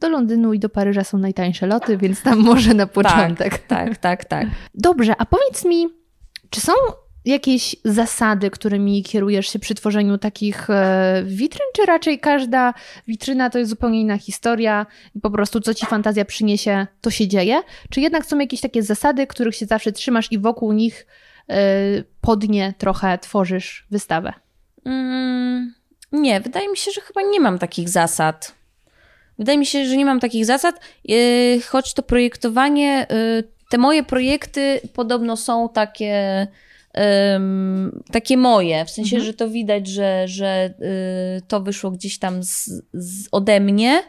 Do 0.00 0.08
Londynu 0.08 0.52
i 0.52 0.58
do 0.58 0.68
Paryża 0.68 1.04
są 1.04 1.18
najtańsze 1.18 1.66
loty, 1.66 1.96
więc 1.96 2.22
tam 2.22 2.38
może 2.50 2.74
na 2.74 2.86
początek. 2.86 3.58
Tak, 3.58 3.96
tak, 3.96 4.24
tak. 4.24 4.46
Dobrze, 4.74 5.14
a 5.18 5.26
powiedz 5.26 5.64
mi, 5.64 5.88
czy 6.50 6.60
są 6.60 6.72
jakieś 7.24 7.76
zasady, 7.84 8.50
którymi 8.50 9.02
kierujesz 9.02 9.48
się 9.48 9.58
przy 9.58 9.74
tworzeniu 9.74 10.18
takich 10.18 10.70
e, 10.70 11.22
witryn, 11.26 11.66
czy 11.76 11.86
raczej 11.86 12.18
każda 12.18 12.74
witryna 13.08 13.50
to 13.50 13.58
jest 13.58 13.70
zupełnie 13.70 14.00
inna 14.00 14.18
historia 14.18 14.86
i 15.14 15.20
po 15.20 15.30
prostu 15.30 15.60
co 15.60 15.74
ci 15.74 15.86
fantazja 15.86 16.24
przyniesie, 16.24 16.86
to 17.00 17.10
się 17.10 17.28
dzieje? 17.28 17.62
Czy 17.90 18.00
jednak 18.00 18.26
są 18.26 18.38
jakieś 18.38 18.60
takie 18.60 18.82
zasady, 18.82 19.26
których 19.26 19.56
się 19.56 19.66
zawsze 19.66 19.92
trzymasz 19.92 20.32
i 20.32 20.38
wokół 20.38 20.72
nich 20.72 21.06
pod 22.20 22.48
nie 22.48 22.74
trochę 22.78 23.18
tworzysz 23.18 23.86
wystawę? 23.90 24.32
Mm, 24.84 25.74
nie, 26.12 26.40
wydaje 26.40 26.68
mi 26.68 26.76
się, 26.76 26.90
że 26.90 27.00
chyba 27.00 27.22
nie 27.22 27.40
mam 27.40 27.58
takich 27.58 27.88
zasad. 27.88 28.54
Wydaje 29.38 29.58
mi 29.58 29.66
się, 29.66 29.86
że 29.86 29.96
nie 29.96 30.04
mam 30.04 30.20
takich 30.20 30.46
zasad, 30.46 30.80
yy, 31.04 31.60
choć 31.68 31.94
to 31.94 32.02
projektowanie, 32.02 33.06
yy, 33.10 33.44
te 33.70 33.78
moje 33.78 34.02
projekty 34.02 34.80
podobno 34.94 35.36
są 35.36 35.68
takie, 35.68 36.46
takie 38.12 38.36
moje, 38.36 38.84
w 38.84 38.90
sensie, 38.90 39.20
że 39.20 39.34
to 39.34 39.50
widać, 39.50 39.86
że, 39.86 40.28
że 40.28 40.74
to 41.48 41.60
wyszło 41.60 41.90
gdzieś 41.90 42.18
tam 42.18 42.42
z, 42.42 42.70
z 42.92 43.28
ode 43.32 43.60
mnie. 43.60 44.02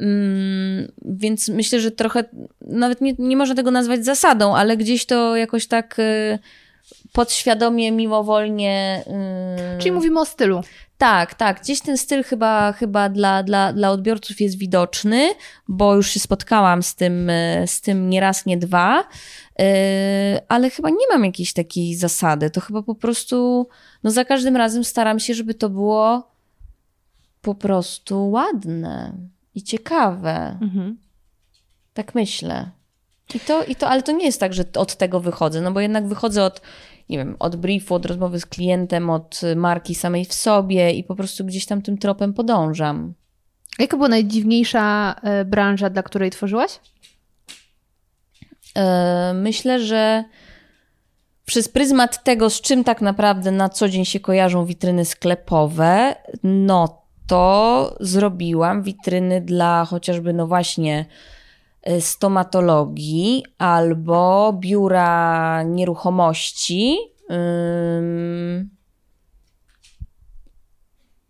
Mm, 0.00 0.92
więc 1.04 1.48
myślę, 1.48 1.80
że 1.80 1.90
trochę, 1.90 2.24
nawet 2.60 3.00
nie, 3.00 3.14
nie 3.18 3.36
można 3.36 3.54
tego 3.54 3.70
nazwać 3.70 4.04
zasadą, 4.04 4.56
ale 4.56 4.76
gdzieś 4.76 5.06
to 5.06 5.36
jakoś 5.36 5.66
tak 5.66 5.96
podświadomie, 7.16 7.92
mimowolnie. 7.92 9.04
yy, 9.06 9.78
Czyli 9.78 9.92
mówimy 9.92 10.20
o 10.20 10.24
stylu. 10.24 10.60
Tak, 10.98 11.34
tak. 11.34 11.60
Gdzieś 11.60 11.80
ten 11.80 11.98
styl 11.98 12.24
chyba, 12.24 12.72
chyba 12.72 13.08
dla, 13.08 13.42
dla, 13.42 13.72
dla 13.72 13.90
odbiorców 13.90 14.40
jest 14.40 14.58
widoczny, 14.58 15.30
bo 15.68 15.94
już 15.94 16.10
się 16.10 16.20
spotkałam 16.20 16.82
z 16.82 16.94
tym, 16.94 17.30
e, 17.30 17.66
z 17.66 17.80
tym 17.80 18.10
nie 18.10 18.20
raz, 18.20 18.46
nie 18.46 18.56
dwa, 18.56 19.04
e, 19.58 20.42
ale 20.48 20.70
chyba 20.70 20.90
nie 20.90 21.08
mam 21.12 21.24
jakiejś 21.24 21.52
takiej 21.52 21.94
zasady. 21.94 22.50
To 22.50 22.60
chyba 22.60 22.82
po 22.82 22.94
prostu, 22.94 23.68
no 24.04 24.10
za 24.10 24.24
każdym 24.24 24.56
razem 24.56 24.84
staram 24.84 25.18
się, 25.18 25.34
żeby 25.34 25.54
to 25.54 25.70
było 25.70 26.30
po 27.42 27.54
prostu 27.54 28.30
ładne 28.30 29.12
i 29.54 29.62
ciekawe. 29.62 30.58
Mhm. 30.62 30.96
Tak 31.94 32.14
myślę. 32.14 32.70
I 33.34 33.40
to, 33.40 33.64
i 33.64 33.76
to, 33.76 33.88
ale 33.88 34.02
to 34.02 34.12
nie 34.12 34.26
jest 34.26 34.40
tak, 34.40 34.54
że 34.54 34.64
od 34.76 34.96
tego 34.96 35.20
wychodzę, 35.20 35.60
no 35.60 35.72
bo 35.72 35.80
jednak 35.80 36.08
wychodzę 36.08 36.44
od, 36.44 36.60
nie 37.08 37.18
wiem, 37.18 37.36
od 37.38 37.56
briefu, 37.56 37.94
od 37.94 38.06
rozmowy 38.06 38.40
z 38.40 38.46
klientem, 38.46 39.10
od 39.10 39.40
marki 39.56 39.94
samej 39.94 40.24
w 40.24 40.34
sobie 40.34 40.92
i 40.92 41.04
po 41.04 41.14
prostu 41.14 41.44
gdzieś 41.44 41.66
tam 41.66 41.82
tym 41.82 41.98
tropem 41.98 42.34
podążam. 42.34 43.14
Jaka 43.78 43.96
była 43.96 44.08
najdziwniejsza 44.08 45.14
e, 45.22 45.44
branża, 45.44 45.90
dla 45.90 46.02
której 46.02 46.30
tworzyłaś? 46.30 46.80
E, 48.78 49.32
myślę, 49.34 49.80
że 49.80 50.24
przez 51.44 51.68
pryzmat 51.68 52.24
tego, 52.24 52.50
z 52.50 52.60
czym 52.60 52.84
tak 52.84 53.00
naprawdę 53.00 53.50
na 53.50 53.68
co 53.68 53.88
dzień 53.88 54.04
się 54.04 54.20
kojarzą 54.20 54.64
witryny 54.64 55.04
sklepowe, 55.04 56.16
no 56.42 57.02
to 57.26 57.96
zrobiłam 58.00 58.82
witryny 58.82 59.40
dla 59.40 59.84
chociażby, 59.84 60.32
no 60.32 60.46
właśnie, 60.46 61.06
stomatologii 62.00 63.44
albo 63.58 64.52
biura 64.52 65.62
nieruchomości. 65.62 66.96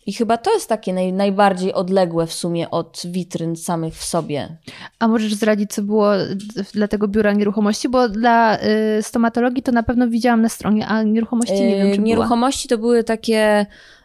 I 0.07 0.13
chyba 0.13 0.37
to 0.37 0.55
jest 0.55 0.69
takie 0.69 0.93
naj, 0.93 1.13
najbardziej 1.13 1.73
odległe 1.73 2.27
w 2.27 2.33
sumie 2.33 2.71
od 2.71 3.03
witryn 3.05 3.57
samych 3.57 3.95
w 3.95 4.05
sobie. 4.05 4.57
A 4.99 5.09
możesz 5.09 5.35
zdradzić, 5.35 5.73
co 5.73 5.83
było 5.83 6.11
dla 6.75 6.89
tego 6.89 7.09
biura 7.09 7.33
nieruchomości? 7.33 7.89
Bo 7.89 8.09
dla 8.09 8.59
y, 8.99 9.03
stomatologii 9.03 9.63
to 9.63 9.73
na 9.73 9.83
pewno 9.83 10.09
widziałam 10.09 10.43
na 10.43 10.49
stronie, 10.49 10.87
a 10.87 11.03
nieruchomości 11.03 11.55
nie 11.55 11.77
wiem, 11.77 11.95
czy 11.95 12.01
Nieruchomości 12.01 12.69
była. 12.69 12.77
to 12.77 12.81
były 12.81 13.05
takie 13.05 13.67
Y, 13.69 13.96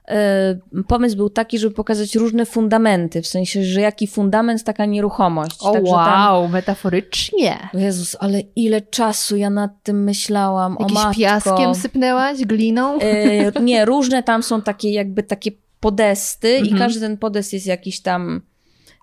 pomysł 0.88 1.18
był 1.18 1.30
taki, 1.30 1.60
żeby 1.60 1.76
pokazać 1.76 2.16
różne 2.16 2.46
fundamenty, 2.46 3.22
w 3.22 3.28
sensie, 3.28 3.64
że 3.64 3.82
jaki 3.82 4.08
fundament, 4.08 4.64
taka 4.64 4.86
nieruchomość. 4.86 5.58
O 5.62 5.72
Także 5.74 5.92
wow, 5.92 6.44
tam... 6.44 6.52
metaforycznie. 6.52 7.58
Jezus, 7.74 8.16
ale 8.20 8.42
ile 8.56 8.82
czasu 8.82 9.38
ja 9.38 9.50
nad 9.50 9.72
tym 9.84 10.04
myślałam, 10.04 10.78
Jakiś 10.80 10.98
o 10.98 11.00
matko. 11.00 11.20
piaskiem 11.20 11.76
sypnęłaś, 11.76 12.42
gliną? 12.46 13.00
Yy, 13.00 13.52
nie, 13.62 13.86
różne 13.86 14.24
tam 14.24 14.44
są 14.44 14.62
takie 14.62 14.92
jakby 14.92 15.24
takie 15.24 15.52
podesty 15.80 16.48
Mhm. 16.58 16.76
i 16.76 16.80
każdy 16.80 17.00
ten 17.00 17.18
podest 17.18 17.54
jest 17.54 17.66
jakiś 17.66 18.02
tam 18.02 18.42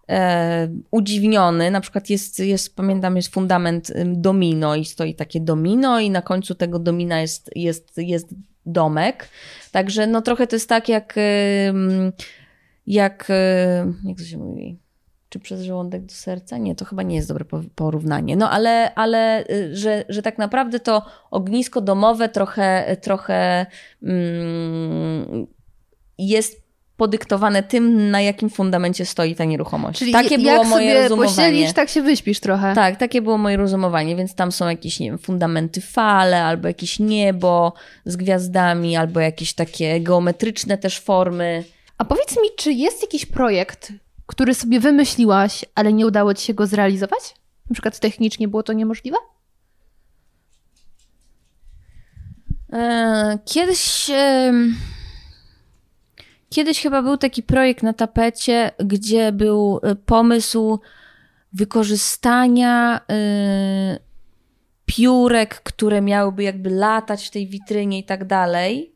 e, 0.09 0.69
udziwniony. 0.91 1.71
Na 1.71 1.81
przykład 1.81 2.11
jest, 2.11 2.39
jest, 2.39 2.77
pamiętam, 2.77 3.17
jest 3.17 3.35
fundament 3.35 3.93
domino 4.07 4.77
i 4.77 4.85
stoi 4.85 5.15
takie 5.15 5.41
domino 5.41 6.01
i 6.01 6.11
na 6.11 6.23
końcu 6.23 6.55
tego 6.55 6.79
domina 6.79 7.21
jest, 7.21 7.51
jest, 7.57 7.93
jest 7.97 8.35
domek. 8.67 9.29
Także 9.73 10.07
no 10.07 10.23
trochę 10.23 10.47
to 10.47 10.57
jest 10.57 10.69
tak 10.69 10.89
jak 10.89 11.15
jak, 12.89 13.29
jak 14.05 14.19
to 14.19 14.25
się 14.25 14.39
mówi? 14.39 14.79
Czy 15.29 15.39
przez 15.39 15.63
żołądek 15.63 16.05
do 16.05 16.15
serca? 16.15 16.59
Nie, 16.59 16.75
to 16.75 16.85
chyba 16.85 17.03
nie 17.03 17.17
jest 17.17 17.29
dobre 17.29 17.45
porównanie. 17.75 18.37
No 18.37 18.51
ale, 18.51 18.95
ale 18.95 19.45
y, 19.51 19.77
że, 19.77 20.05
że 20.09 20.23
tak 20.23 20.39
naprawdę 20.39 20.81
to 20.81 21.03
ognisko 21.31 21.81
domowe 21.81 22.29
trochę, 22.29 22.97
trochę 23.01 23.67
mm, 24.03 25.47
jest 26.19 26.68
podyktowane 26.99 27.63
tym, 27.63 28.11
na 28.11 28.21
jakim 28.21 28.51
fundamencie 28.51 29.07
stoi 29.07 29.35
ta 29.35 29.45
nieruchomość. 29.45 29.99
Czyli 29.99 30.13
takie 30.13 30.35
jak 30.35 30.43
było 30.43 30.65
moje 30.65 30.91
sobie 30.91 31.09
rozumowanie. 31.09 31.73
tak 31.75 31.89
się 31.89 32.03
wyśpisz 32.03 32.41
trochę. 32.41 32.75
Tak, 32.75 32.97
takie 32.97 33.23
było 33.23 33.39
moje 33.39 33.57
rozumowanie, 33.57 34.17
więc 34.17 34.35
tam 34.35 34.53
są 34.53 34.69
jakieś, 34.69 35.01
nie 35.01 35.11
wiem, 35.11 35.19
fundamenty 35.19 35.81
fale, 35.81 36.45
albo 36.45 36.69
jakieś 36.69 36.99
niebo 36.99 37.73
z 38.05 38.17
gwiazdami, 38.17 38.97
albo 38.97 39.21
jakieś 39.21 39.55
takie 39.55 40.01
geometryczne 40.01 40.79
też 40.79 41.01
formy. 41.01 41.65
A 41.99 42.05
powiedz 42.05 42.33
mi, 42.33 42.49
czy 42.57 42.73
jest 42.73 43.03
jakiś 43.03 43.27
projekt, 43.27 43.93
który 44.27 44.55
sobie 44.55 44.81
wymyśliłaś, 44.81 45.65
ale 45.75 45.93
nie 45.93 46.07
udało 46.07 46.35
ci 46.35 46.47
się 46.47 46.55
go 46.55 46.67
zrealizować? 46.67 47.35
Na 47.71 47.75
przykład 47.75 47.99
technicznie 47.99 48.49
było 48.49 48.63
to 48.63 48.73
niemożliwe? 48.73 49.17
E, 52.73 53.39
kiedyś... 53.45 54.11
Kiedyś 56.51 56.83
chyba 56.83 57.03
był 57.03 57.17
taki 57.17 57.43
projekt 57.43 57.83
na 57.83 57.93
tapecie, 57.93 58.71
gdzie 58.79 59.33
był 59.33 59.81
y, 59.93 59.97
pomysł 59.97 60.81
wykorzystania 61.53 63.01
y, 63.01 63.99
piórek, 64.87 65.61
które 65.63 66.01
miałyby 66.01 66.43
jakby 66.43 66.71
latać 66.71 67.27
w 67.27 67.31
tej 67.31 67.47
witrynie 67.47 67.99
i 67.99 68.05
tak 68.05 68.25
dalej. 68.25 68.93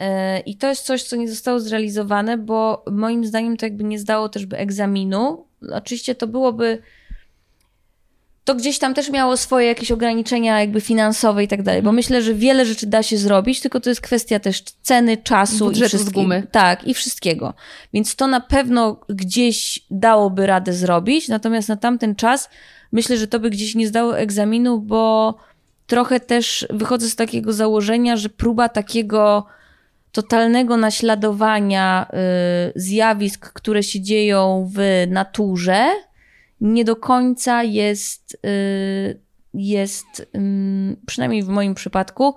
Y, 0.00 0.04
I 0.46 0.56
to 0.56 0.68
jest 0.68 0.86
coś, 0.86 1.02
co 1.02 1.16
nie 1.16 1.28
zostało 1.28 1.60
zrealizowane, 1.60 2.38
bo 2.38 2.84
moim 2.90 3.24
zdaniem 3.24 3.56
to 3.56 3.66
jakby 3.66 3.84
nie 3.84 3.98
zdało 3.98 4.28
też 4.28 4.46
by 4.46 4.56
egzaminu. 4.56 5.46
Oczywiście 5.72 6.14
to 6.14 6.26
byłoby 6.26 6.82
to 8.46 8.54
gdzieś 8.54 8.78
tam 8.78 8.94
też 8.94 9.10
miało 9.10 9.36
swoje 9.36 9.66
jakieś 9.66 9.92
ograniczenia 9.92 10.60
jakby 10.60 10.80
finansowe 10.80 11.44
i 11.44 11.48
tak 11.48 11.62
dalej, 11.62 11.82
bo 11.82 11.92
myślę, 11.92 12.22
że 12.22 12.34
wiele 12.34 12.66
rzeczy 12.66 12.86
da 12.86 13.02
się 13.02 13.18
zrobić, 13.18 13.60
tylko 13.60 13.80
to 13.80 13.90
jest 13.90 14.00
kwestia 14.00 14.38
też 14.38 14.62
ceny, 14.82 15.16
czasu 15.16 15.64
Budżetu 15.64 15.86
i 15.86 15.88
z 15.88 15.88
wszystkiego. 15.88 16.20
gumy. 16.20 16.46
Tak, 16.50 16.86
i 16.86 16.94
wszystkiego. 16.94 17.54
Więc 17.92 18.16
to 18.16 18.26
na 18.26 18.40
pewno 18.40 19.00
gdzieś 19.08 19.80
dałoby 19.90 20.46
radę 20.46 20.72
zrobić, 20.72 21.28
natomiast 21.28 21.68
na 21.68 21.76
tamten 21.76 22.14
czas 22.14 22.48
myślę, 22.92 23.16
że 23.16 23.26
to 23.26 23.40
by 23.40 23.50
gdzieś 23.50 23.74
nie 23.74 23.88
zdało 23.88 24.18
egzaminu, 24.18 24.80
bo 24.80 25.34
trochę 25.86 26.20
też 26.20 26.66
wychodzę 26.70 27.08
z 27.08 27.16
takiego 27.16 27.52
założenia, 27.52 28.16
że 28.16 28.28
próba 28.28 28.68
takiego 28.68 29.46
totalnego 30.12 30.76
naśladowania 30.76 32.06
y, 32.76 32.80
zjawisk, 32.80 33.52
które 33.52 33.82
się 33.82 34.00
dzieją 34.00 34.70
w 34.74 35.06
naturze, 35.10 35.86
nie 36.60 36.84
do 36.84 36.96
końca 36.96 37.62
jest, 37.62 38.38
y, 38.46 39.20
jest 39.54 40.30
przynajmniej 41.06 41.42
w 41.42 41.48
moim 41.48 41.74
przypadku, 41.74 42.34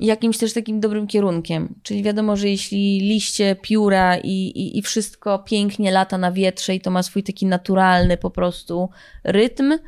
jakimś 0.00 0.38
też 0.38 0.52
takim 0.52 0.80
dobrym 0.80 1.06
kierunkiem. 1.06 1.74
Czyli 1.82 2.02
wiadomo, 2.02 2.36
że 2.36 2.48
jeśli 2.48 3.00
liście, 3.00 3.56
pióra 3.62 4.16
i, 4.16 4.30
i, 4.30 4.78
i 4.78 4.82
wszystko 4.82 5.38
pięknie 5.38 5.90
lata 5.90 6.18
na 6.18 6.32
wietrze 6.32 6.74
i 6.74 6.80
to 6.80 6.90
ma 6.90 7.02
swój 7.02 7.22
taki 7.22 7.46
naturalny 7.46 8.16
po 8.16 8.30
prostu 8.30 8.88
rytm, 9.24 9.78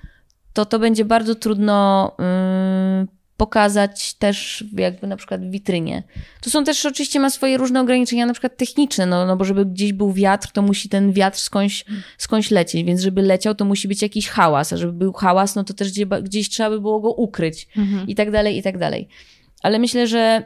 to 0.53 0.67
to 0.67 0.79
będzie 0.79 1.05
bardzo 1.05 1.35
trudno 1.35 2.11
yy, 2.19 3.20
pokazać 3.41 4.15
też 4.15 4.65
jakby 4.73 5.07
na 5.07 5.17
przykład 5.17 5.41
w 5.47 5.51
witrynie. 5.51 6.03
To 6.41 6.51
są 6.51 6.65
też 6.65 6.87
oczywiście 6.87 7.21
ma 7.21 7.31
swoje 7.31 7.57
różne 7.57 7.81
ograniczenia, 7.81 8.27
na 8.27 8.33
przykład 8.33 8.57
techniczne, 8.57 9.07
no, 9.07 9.27
no 9.27 9.37
bo 9.37 9.45
żeby 9.45 9.67
gdzieś 9.67 9.93
był 9.93 10.13
wiatr, 10.13 10.49
to 10.53 10.63
musi 10.63 10.89
ten 10.89 11.13
wiatr 11.13 11.39
skądś, 11.39 11.85
skądś 12.19 12.51
lecieć, 12.51 12.85
więc 12.85 13.01
żeby 13.01 13.23
leciał, 13.23 13.55
to 13.55 13.65
musi 13.65 13.89
być 13.89 14.03
jakiś 14.03 14.29
hałas, 14.29 14.73
a 14.73 14.77
żeby 14.77 14.93
był 14.93 15.13
hałas, 15.13 15.55
no 15.55 15.65
to 15.65 15.75
też 15.75 15.91
gdzieś, 15.91 16.07
gdzieś 16.23 16.49
trzeba 16.49 16.71
by 16.71 16.81
było 16.81 17.01
go 17.01 17.13
ukryć 17.13 17.69
Mhm. 17.77 18.09
i 18.09 18.15
tak 18.15 18.31
dalej, 18.31 18.59
i 18.59 18.63
tak 18.63 18.79
dalej. 18.79 19.09
Ale 19.63 19.79
myślę, 19.79 20.07
że 20.07 20.43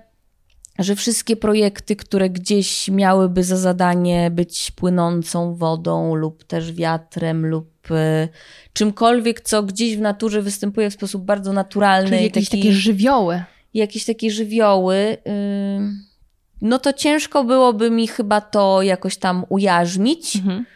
że 0.78 0.96
wszystkie 0.96 1.36
projekty, 1.36 1.96
które 1.96 2.30
gdzieś 2.30 2.88
miałyby 2.88 3.44
za 3.44 3.56
zadanie 3.56 4.30
być 4.30 4.70
płynącą 4.70 5.54
wodą 5.54 6.14
lub 6.14 6.44
też 6.44 6.72
wiatrem 6.72 7.46
lub 7.46 7.73
y, 7.90 8.28
czymkolwiek, 8.72 9.40
co 9.40 9.62
gdzieś 9.62 9.96
w 9.96 10.00
naturze 10.00 10.42
występuje 10.42 10.90
w 10.90 10.94
sposób 10.94 11.24
bardzo 11.24 11.52
naturalny. 11.52 12.08
Czyli 12.10 12.20
i 12.20 12.24
jakieś 12.24 12.48
taki, 12.48 12.62
takie 12.62 12.72
żywioły. 12.72 13.42
jakieś 13.74 14.04
takie 14.04 14.30
żywioły, 14.30 14.96
y, 14.96 16.14
no 16.62 16.78
to 16.78 16.92
ciężko 16.92 17.44
byłoby 17.44 17.90
mi 17.90 18.08
chyba 18.08 18.40
to 18.40 18.82
jakoś 18.82 19.16
tam 19.16 19.44
ujarzmić. 19.48 20.36
Mhm. 20.36 20.66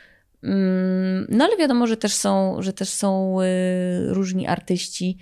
Mm, 0.43 1.27
No 1.29 1.45
ale 1.45 1.57
wiadomo, 1.57 1.87
że 1.87 1.97
też 1.97 2.15
są, 2.15 2.63
że 2.63 2.73
też 2.73 2.89
są 2.89 3.41
y, 3.41 4.15
różni 4.15 4.47
artyści 4.47 5.19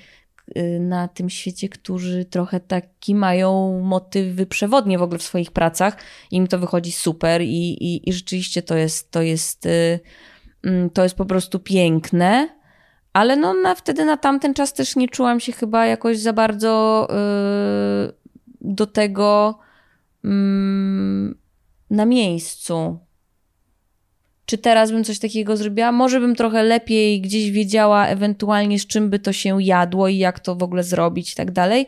na 0.80 1.08
tym 1.08 1.30
świecie, 1.30 1.68
którzy 1.68 2.24
trochę 2.24 2.60
taki 2.60 3.14
mają 3.14 3.80
motywy 3.80 4.46
przewodnie 4.46 4.98
w 4.98 5.02
ogóle 5.02 5.18
w 5.18 5.22
swoich 5.22 5.50
pracach. 5.50 5.96
Im 6.30 6.46
to 6.46 6.58
wychodzi 6.58 6.92
super 6.92 7.42
i, 7.42 7.46
i, 7.84 8.08
i 8.08 8.12
rzeczywiście 8.12 8.62
to 8.62 8.76
jest, 8.76 9.10
to 9.10 9.22
jest, 9.22 9.68
to 10.92 11.02
jest 11.02 11.14
po 11.14 11.24
prostu 11.24 11.58
piękne. 11.58 12.48
Ale 13.12 13.36
no 13.36 13.54
na, 13.54 13.74
wtedy 13.74 14.04
na 14.04 14.16
tamten 14.16 14.54
czas 14.54 14.72
też 14.72 14.96
nie 14.96 15.08
czułam 15.08 15.40
się 15.40 15.52
chyba 15.52 15.86
jakoś 15.86 16.18
za 16.18 16.32
bardzo 16.32 17.06
y, 17.10 18.12
do 18.60 18.86
tego 18.86 19.58
mm, 20.24 21.38
na 21.90 22.04
miejscu. 22.04 22.98
Czy 24.46 24.58
teraz 24.58 24.92
bym 24.92 25.04
coś 25.04 25.18
takiego 25.18 25.56
zrobiła? 25.56 25.92
Może 25.92 26.20
bym 26.20 26.36
trochę 26.36 26.62
lepiej 26.62 27.20
gdzieś 27.20 27.50
wiedziała 27.50 28.06
ewentualnie 28.06 28.78
z 28.78 28.86
czym 28.86 29.10
by 29.10 29.18
to 29.18 29.32
się 29.32 29.62
jadło 29.62 30.08
i 30.08 30.18
jak 30.18 30.40
to 30.40 30.56
w 30.56 30.62
ogóle 30.62 30.82
zrobić 30.82 31.32
i 31.32 31.36
tak 31.36 31.50
dalej, 31.50 31.86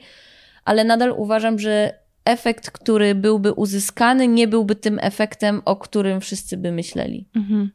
ale 0.65 0.85
nadal 0.85 1.15
uważam, 1.17 1.59
że 1.59 1.99
efekt, 2.25 2.71
który 2.71 3.15
byłby 3.15 3.53
uzyskany, 3.53 4.29
nie 4.29 4.49
byłby 4.49 4.77
tym 4.77 4.99
efektem, 5.03 5.63
o 5.65 5.77
którym 5.77 6.21
wszyscy 6.21 6.57
by 6.57 6.73
myśleli. 6.73 7.29
Mhm. 7.37 7.71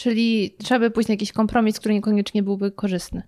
Czyli 0.00 0.56
trzeba 0.58 0.80
by 0.80 0.90
pójść 0.90 1.08
na 1.08 1.12
jakiś 1.12 1.32
kompromis, 1.32 1.78
który 1.80 1.94
niekoniecznie 1.94 2.42
byłby 2.42 2.70
korzystny. 2.72 3.22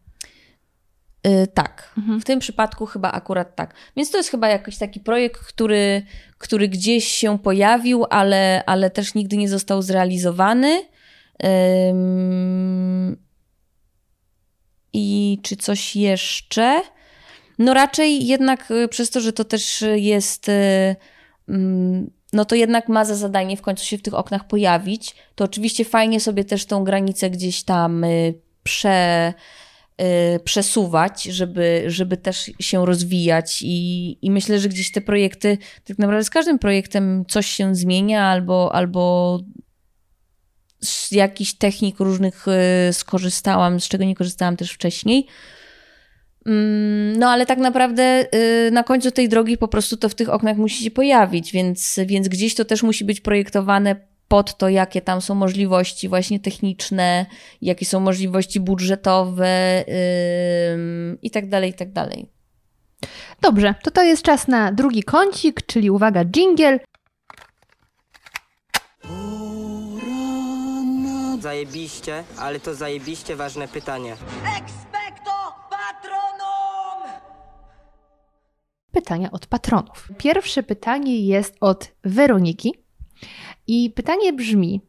Yy, 1.25 1.47
tak, 1.47 1.93
Mhm. 1.99 2.21
w 2.21 2.25
tym 2.25 2.39
przypadku 2.39 2.87
chyba 2.87 3.13
akurat 3.13 3.57
tak. 3.57 3.75
Więc 3.97 4.11
to 4.11 4.17
jest 4.17 4.31
chyba 4.31 4.49
jakiś 4.49 4.79
taki 4.79 5.01
projekt, 5.01 5.41
który, 5.41 6.03
który 6.39 6.69
gdzieś 6.69 7.09
się 7.09 7.39
pojawił, 7.39 8.05
ale, 8.11 8.65
ale 8.67 8.91
też 8.91 9.15
nigdy 9.15 9.37
nie 9.37 9.49
został 9.49 9.83
zrealizowany. 9.83 10.83
I 14.93 15.39
czy 15.43 15.57
coś 15.57 15.97
jeszcze? 15.97 16.83
No 17.59 17.75
raczej 17.75 18.27
jednak 18.27 18.71
y, 18.71 18.89
przez 18.89 19.11
to, 19.11 19.21
że 19.21 19.33
to 19.33 19.45
też 19.45 19.85
jest, 19.95 20.49
y, 20.49 20.97
no 22.33 22.45
to 22.45 22.55
jednak 22.55 22.89
ma 22.89 23.05
za 23.05 23.17
zadanie 23.17 23.57
w 23.57 23.63
końcu 23.63 23.85
się 23.85 23.99
w 23.99 24.03
tych 24.03 24.15
oknach 24.15 24.47
pojawić, 24.47 25.15
to 25.35 25.45
oczywiście 25.45 25.85
fajnie 25.85 26.21
sobie 26.21 26.45
też 26.45 26.67
tą 26.67 26.85
granicę 26.85 27.31
gdzieś 27.31 27.63
tam 27.63 28.05
y, 28.05 28.35
prze, 28.63 29.35
y, 30.01 30.41
przesuwać, 30.45 31.23
żeby, 31.23 31.85
żeby 31.87 32.17
też 32.17 32.51
się 32.61 32.87
rozwijać 32.87 33.63
i, 33.63 34.19
i 34.23 34.31
myślę, 34.31 34.59
że 34.59 34.69
gdzieś 34.69 34.93
te 34.93 35.01
projekty, 35.01 35.59
tak 35.85 35.99
naprawdę 35.99 36.25
z 36.25 36.31
każdym 36.31 36.59
projektem 36.59 37.25
coś 37.29 37.47
się 37.47 37.75
zmienia 37.75 38.25
albo, 38.25 38.75
albo 38.75 39.39
z 40.81 41.13
jakichś 41.13 41.53
technik 41.53 42.01
różnych 42.01 42.47
y, 42.89 42.93
skorzystałam, 42.93 43.81
z 43.81 43.89
czego 43.89 44.05
nie 44.05 44.15
korzystałam 44.15 44.57
też 44.57 44.73
wcześniej. 44.73 45.27
Mm, 46.47 47.19
No, 47.19 47.31
ale 47.31 47.47
tak 47.47 47.59
naprawdę 47.59 48.27
y, 48.35 48.71
na 48.71 48.83
końcu 48.83 49.11
tej 49.11 49.29
drogi 49.29 49.59
po 49.59 49.69
prostu 49.69 49.97
to 49.97 50.09
w 50.09 50.15
tych 50.15 50.29
oknach 50.29 50.57
musi 50.57 50.85
się 50.85 50.91
pojawić, 50.91 51.53
więc, 51.53 52.01
więc 52.07 52.29
gdzieś 52.29 52.55
to 52.55 52.65
też 52.65 52.83
musi 52.83 53.05
być 53.05 53.21
projektowane 53.21 53.97
pod 54.29 54.59
to, 54.59 54.69
jakie 54.69 55.01
tam 55.01 55.21
są 55.21 55.35
możliwości 55.35 56.09
właśnie 56.09 56.41
techniczne, 56.41 57.27
jakie 57.63 57.87
są 57.87 58.01
możliwości 58.01 58.61
budżetowe 58.61 59.85
i 61.23 61.31
tak 61.31 61.49
dalej, 61.49 61.71
i 61.71 61.75
tak 61.75 61.93
dalej. 61.93 62.27
Dobrze, 63.41 63.75
to 63.83 63.91
to 63.91 64.03
jest 64.03 64.23
czas 64.23 64.49
na 64.49 64.73
drugi 64.73 65.03
kącik, 65.03 65.67
czyli 65.67 65.91
uwaga, 65.91 66.25
jingle. 66.25 66.79
Zajebiście, 71.41 72.25
ale 72.39 72.61
to 72.61 72.75
zajebiście 72.75 73.37
ważne 73.37 73.69
pytanie. 73.69 74.13
Expecto 74.59 74.92
Pytania 78.93 79.31
od 79.31 79.47
patronów. 79.47 80.09
Pierwsze 80.19 80.63
pytanie 80.63 81.27
jest 81.27 81.57
od 81.61 81.93
Weroniki 82.05 82.75
i 83.67 83.91
pytanie 83.91 84.33
brzmi: 84.33 84.81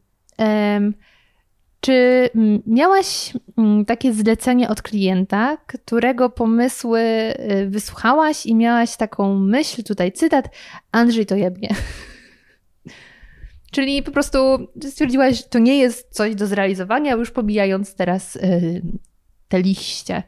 czy 1.84 2.30
mm, 2.34 2.62
miałaś 2.66 3.32
mm, 3.58 3.84
takie 3.84 4.12
zlecenie 4.12 4.68
od 4.68 4.82
klienta, 4.82 5.56
którego 5.66 6.30
pomysły 6.30 7.00
y, 7.00 7.66
wysłuchałaś 7.70 8.46
i 8.46 8.54
miałaś 8.54 8.96
taką 8.96 9.38
myśl, 9.38 9.82
tutaj 9.82 10.12
cytat, 10.12 10.48
Andrzej 10.92 11.26
to 11.26 11.36
jebnie. 11.36 11.68
Czyli 13.72 14.02
po 14.02 14.10
prostu 14.10 14.38
stwierdziłaś, 14.82 15.36
że 15.36 15.42
to 15.42 15.58
nie 15.58 15.78
jest 15.78 16.14
coś 16.14 16.34
do 16.34 16.46
zrealizowania, 16.46 17.14
już 17.14 17.30
pomijając 17.30 17.94
teraz 17.94 18.36
y, 18.36 18.82
te 19.48 19.62
liście 19.62 20.22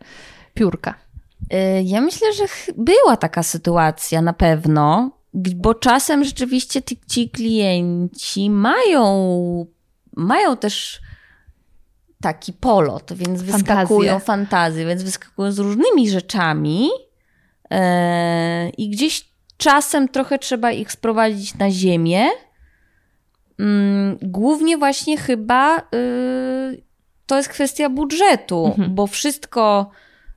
piórka. 0.55 1.06
Y, 1.53 1.83
Ja 1.85 2.01
myślę, 2.01 2.33
że 2.33 2.45
była 2.77 3.17
taka 3.17 3.43
sytuacja 3.43 4.23
na 4.23 4.33
pewno, 4.33 5.11
bo 5.35 5.75
czasem 5.75 6.25
rzeczywiście 6.25 6.83
ci, 6.83 7.01
ci 7.09 7.31
klienci 7.31 8.51
mają, 8.51 9.67
mają 10.17 10.57
też 10.57 11.01
taki 12.23 12.53
polot, 12.53 13.13
więc 13.13 13.43
wyskakują 13.43 14.11
Fantazję. 14.11 14.21
fantazje, 14.27 14.87
więc 14.87 15.03
wyskakują 15.03 15.53
z 15.53 15.59
różnymi 15.59 16.11
rzeczami 16.11 16.89
e, 17.71 18.69
i 18.71 18.89
gdzieś 18.91 19.29
czasem 19.57 20.09
trochę 20.09 20.39
trzeba 20.39 20.73
ich 20.73 20.93
sprowadzić 20.93 21.55
na 21.59 21.71
ziemię. 21.71 22.27
Mm, 23.59 24.19
Głównie 24.23 24.79
właśnie 24.79 25.17
chyba 25.19 25.79
y, 25.79 26.83
to 27.27 27.37
jest 27.37 27.49
kwestia 27.49 27.91
budżetu, 27.91 28.67
Mhm. 28.67 28.95
bo 28.95 29.07
wszystko, 29.07 29.91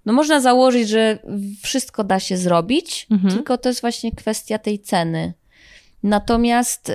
no 0.09 0.13
można 0.15 0.41
założyć, 0.41 0.89
że 0.89 1.19
wszystko 1.63 2.03
da 2.03 2.19
się 2.19 2.37
zrobić, 2.37 3.07
Mhm. 3.11 3.33
tylko 3.33 3.57
to 3.57 3.69
jest 3.69 3.81
właśnie 3.81 4.11
kwestia 4.11 4.57
tej 4.57 4.79
ceny. 4.79 5.33
Natomiast, 6.03 6.89
y, 6.89 6.93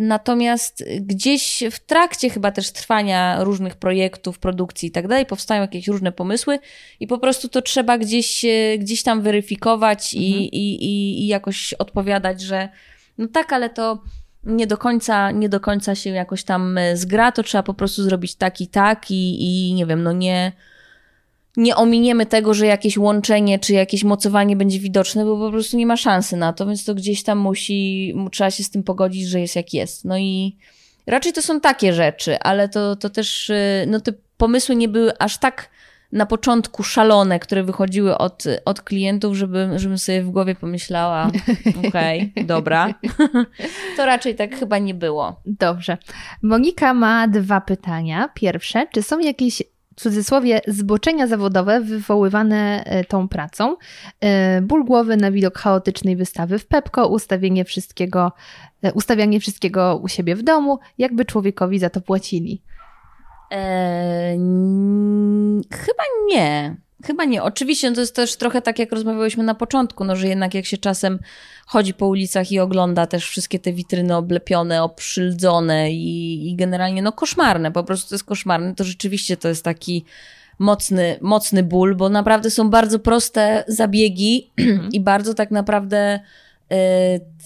natomiast 0.00 0.84
gdzieś 1.00 1.62
w 1.72 1.78
trakcie 1.80 2.30
chyba 2.30 2.50
też 2.50 2.70
trwania 2.72 3.44
różnych 3.44 3.76
projektów, 3.76 4.38
produkcji 4.38 4.88
i 4.88 4.92
tak 4.92 5.08
dalej, 5.08 5.26
powstają 5.26 5.62
jakieś 5.62 5.88
różne 5.88 6.12
pomysły 6.12 6.58
i 7.00 7.06
po 7.06 7.18
prostu 7.18 7.48
to 7.48 7.62
trzeba 7.62 7.98
gdzieś, 7.98 8.44
y, 8.44 8.76
gdzieś 8.78 9.02
tam 9.02 9.22
weryfikować 9.22 10.14
i, 10.14 10.26
Mhm. 10.26 10.42
i, 10.44 10.74
i, 10.84 11.22
i 11.22 11.26
jakoś 11.26 11.74
odpowiadać, 11.74 12.40
że 12.40 12.68
no 13.18 13.28
tak, 13.28 13.52
ale 13.52 13.70
to 13.70 14.02
nie 14.44 14.66
do 14.66 14.78
końca, 14.78 15.30
nie 15.30 15.48
do 15.48 15.60
końca 15.60 15.94
się 15.94 16.10
jakoś 16.10 16.44
tam 16.44 16.78
y, 16.78 16.96
zgra, 16.96 17.32
to 17.32 17.42
trzeba 17.42 17.62
po 17.62 17.74
prostu 17.74 18.02
zrobić 18.02 18.34
tak 18.34 18.60
i 18.60 18.66
tak 18.66 19.10
i, 19.10 19.42
i 19.70 19.74
nie 19.74 19.86
wiem, 19.86 20.02
no 20.02 20.12
nie, 20.12 20.52
nie 21.56 21.76
ominiemy 21.76 22.26
tego, 22.26 22.54
że 22.54 22.66
jakieś 22.66 22.98
łączenie 22.98 23.58
czy 23.58 23.72
jakieś 23.72 24.04
mocowanie 24.04 24.56
będzie 24.56 24.78
widoczne, 24.78 25.24
bo 25.24 25.36
po 25.36 25.50
prostu 25.50 25.76
nie 25.76 25.86
ma 25.86 25.96
szansy 25.96 26.36
na 26.36 26.52
to, 26.52 26.66
więc 26.66 26.84
to 26.84 26.94
gdzieś 26.94 27.22
tam 27.22 27.38
musi, 27.38 28.12
mu- 28.16 28.30
trzeba 28.30 28.50
się 28.50 28.64
z 28.64 28.70
tym 28.70 28.82
pogodzić, 28.82 29.28
że 29.28 29.40
jest 29.40 29.56
jak 29.56 29.74
jest. 29.74 30.04
No 30.04 30.18
i 30.18 30.56
raczej 31.06 31.32
to 31.32 31.42
są 31.42 31.60
takie 31.60 31.92
rzeczy, 31.92 32.38
ale 32.38 32.68
to, 32.68 32.96
to 32.96 33.10
też, 33.10 33.50
y, 33.50 33.84
no 33.88 34.00
te 34.00 34.12
pomysły 34.36 34.76
nie 34.76 34.88
były 34.88 35.18
aż 35.18 35.38
tak 35.38 35.70
na 36.12 36.26
początku 36.26 36.82
szalone, 36.82 37.38
które 37.38 37.62
wychodziły 37.64 38.18
od, 38.18 38.44
od 38.64 38.82
klientów, 38.82 39.36
żeby, 39.36 39.68
żebym 39.76 39.98
sobie 39.98 40.22
w 40.22 40.30
głowie 40.30 40.54
pomyślała, 40.54 41.30
okej, 41.88 42.32
dobra. 42.44 42.94
to 43.96 44.06
raczej 44.06 44.34
tak 44.34 44.58
chyba 44.58 44.78
nie 44.78 44.94
było. 44.94 45.40
Dobrze. 45.46 45.98
Monika 46.42 46.94
ma 46.94 47.28
dwa 47.28 47.60
pytania. 47.60 48.28
Pierwsze, 48.34 48.86
czy 48.92 49.02
są 49.02 49.18
jakieś 49.18 49.62
w 49.96 50.00
cudzysłowie 50.00 50.60
zboczenia 50.66 51.26
zawodowe 51.26 51.80
wywoływane 51.80 52.84
e, 52.84 53.04
tą 53.04 53.28
pracą? 53.28 53.76
E, 54.20 54.62
Ból 54.62 54.84
głowy 54.84 55.16
na 55.16 55.30
widok 55.30 55.58
chaotycznej 55.58 56.16
wystawy 56.16 56.58
w 56.58 56.66
Pepko, 56.66 57.08
ustawienie 57.08 57.64
wszystkiego, 57.64 58.32
e, 58.82 58.92
ustawianie 58.92 59.40
wszystkiego 59.40 59.96
u 59.96 60.08
siebie 60.08 60.36
w 60.36 60.42
domu, 60.42 60.78
jakby 60.98 61.24
człowiekowi 61.24 61.78
za 61.78 61.90
to 61.90 62.00
płacili. 62.00 62.62
Eee, 63.50 64.38
chyba 65.72 66.02
nie. 66.28 66.76
Chyba 67.04 67.24
nie. 67.24 67.42
Oczywiście 67.42 67.90
no 67.90 67.94
to 67.94 68.00
jest 68.00 68.16
też 68.16 68.36
trochę 68.36 68.62
tak, 68.62 68.78
jak 68.78 68.92
rozmawiałyśmy 68.92 69.44
na 69.44 69.54
początku, 69.54 70.04
no, 70.04 70.16
że 70.16 70.28
jednak 70.28 70.54
jak 70.54 70.66
się 70.66 70.78
czasem 70.78 71.18
chodzi 71.66 71.94
po 71.94 72.06
ulicach 72.06 72.52
i 72.52 72.58
ogląda 72.58 73.06
też 73.06 73.28
wszystkie 73.28 73.58
te 73.58 73.72
witryny 73.72 74.16
oblepione, 74.16 74.82
obszyldzone 74.82 75.92
i, 75.92 76.48
i 76.50 76.56
generalnie 76.56 77.02
no 77.02 77.12
koszmarne, 77.12 77.72
po 77.72 77.84
prostu 77.84 78.08
to 78.08 78.14
jest 78.14 78.24
koszmarne, 78.24 78.74
to 78.74 78.84
rzeczywiście 78.84 79.36
to 79.36 79.48
jest 79.48 79.64
taki 79.64 80.04
mocny, 80.58 81.18
mocny 81.20 81.62
ból, 81.62 81.96
bo 81.96 82.08
naprawdę 82.08 82.50
są 82.50 82.70
bardzo 82.70 82.98
proste 82.98 83.64
zabiegi 83.68 84.50
i 84.92 85.00
bardzo 85.00 85.34
tak 85.34 85.50
naprawdę 85.50 86.20
y, 86.72 86.76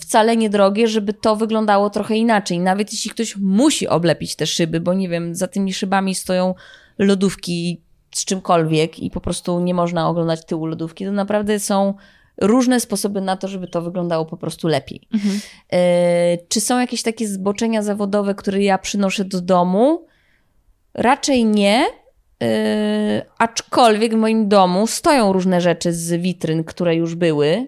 wcale 0.01 0.37
niedrogie, 0.37 0.89
żeby 0.89 1.13
to 1.13 1.37
wyglądało 1.37 1.91
trochę 1.91 2.17
inaczej. 2.17 2.59
Nawet 2.59 2.93
jeśli 2.93 3.11
ktoś 3.11 3.37
musi 3.37 3.89
oblepić 3.89 4.37
te 4.37 4.47
szyby, 4.47 4.81
bo 4.81 4.95
nie 4.95 5.09
wiem, 5.09 5.35
za 5.35 5.47
tymi 5.47 5.73
szybami 5.75 6.15
stoją 6.15 6.55
lodówki 6.99 7.81
z 8.11 8.25
czymkolwiek 8.25 8.99
i 8.99 9.11
po 9.11 9.21
prostu 9.21 9.61
nie 9.61 9.75
można 9.75 10.09
oglądać 10.09 10.45
tyłu 10.45 10.67
lodówki, 10.67 11.05
to 11.05 11.13
naprawdę 11.13 11.61
są 11.61 11.95
różne 12.41 12.81
sposoby 12.81 13.21
na 13.21 13.37
to, 13.37 13.49
żeby 13.49 13.69
to 13.69 13.83
wyglądało 13.83 14.25
po 14.25 14.37
prostu 14.37 14.69
lepiej. 14.69 15.09
E, 15.73 16.39
czy 16.49 16.61
są 16.61 16.81
jakieś 16.81 17.03
takie 17.03 17.29
zboczenia 17.29 17.83
zawodowe, 17.83 18.35
które 18.35 18.63
ja 18.63 18.79
przynoszę 18.79 19.25
do 19.25 19.41
domu? 19.41 20.07
Raczej 20.95 21.45
nie. 21.45 21.87
E, 22.43 23.27
aczkolwiek 23.39 24.15
w 24.15 24.17
moim 24.17 24.49
domu 24.49 24.87
stoją 24.87 25.33
różne 25.33 25.61
rzeczy 25.61 25.93
z 25.93 26.23
witryn, 26.23 26.65
które 26.65 26.97
już 26.97 27.15
były. 27.15 27.67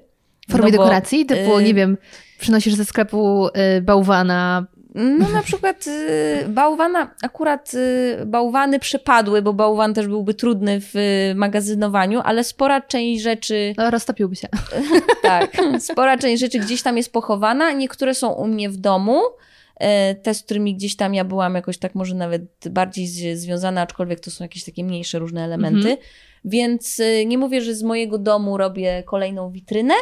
W 0.48 0.52
formie 0.52 0.70
No 0.70 0.76
bo, 0.76 0.82
dekoracji? 0.84 1.26
Typu, 1.26 1.58
y, 1.58 1.62
nie 1.62 1.74
wiem, 1.74 1.98
przynosisz 2.40 2.74
ze 2.74 2.84
sklepu 2.84 3.48
bałwana. 3.82 4.66
No 4.94 5.28
na 5.28 5.42
przykład 5.42 5.86
y, 5.86 6.48
bałwana, 6.48 7.14
akurat 7.22 7.74
y, 7.74 8.26
bałwany 8.26 8.78
przepadły, 8.78 9.42
bo 9.42 9.52
bałwan 9.52 9.94
też 9.94 10.06
byłby 10.06 10.34
trudny 10.34 10.80
w 10.80 10.96
y, 10.96 11.34
magazynowaniu, 11.34 12.20
ale 12.24 12.44
spora 12.44 12.80
część 12.80 13.22
rzeczy, 13.22 13.74
No, 13.76 13.90
roztopiłby 13.90 14.36
się. 14.36 14.48
tak, 15.22 15.56
spora 15.78 16.18
część 16.18 16.40
rzeczy 16.40 16.58
gdzieś 16.58 16.82
tam 16.82 16.96
jest 16.96 17.12
pochowana, 17.12 17.72
niektóre 17.72 18.14
są 18.14 18.32
u 18.32 18.46
mnie 18.46 18.70
w 18.70 18.76
domu, 18.76 19.20
e, 19.76 20.14
te, 20.14 20.34
z 20.34 20.42
którymi 20.42 20.74
gdzieś 20.74 20.96
tam 20.96 21.14
ja 21.14 21.24
byłam 21.24 21.54
jakoś 21.54 21.78
tak 21.78 21.94
może 21.94 22.14
nawet 22.14 22.42
bardziej 22.70 23.06
związana, 23.36 23.80
aczkolwiek 23.80 24.20
to 24.20 24.30
są 24.30 24.44
jakieś 24.44 24.64
takie 24.64 24.84
mniejsze 24.84 25.18
różne 25.18 25.44
elementy, 25.44 25.98
więc 26.44 27.00
y, 27.00 27.26
nie 27.26 27.38
mówię, 27.38 27.60
że 27.60 27.74
z 27.74 27.82
mojego 27.82 28.18
domu 28.18 28.56
robię 28.56 29.02
kolejną 29.06 29.50
witrynę, 29.50 29.94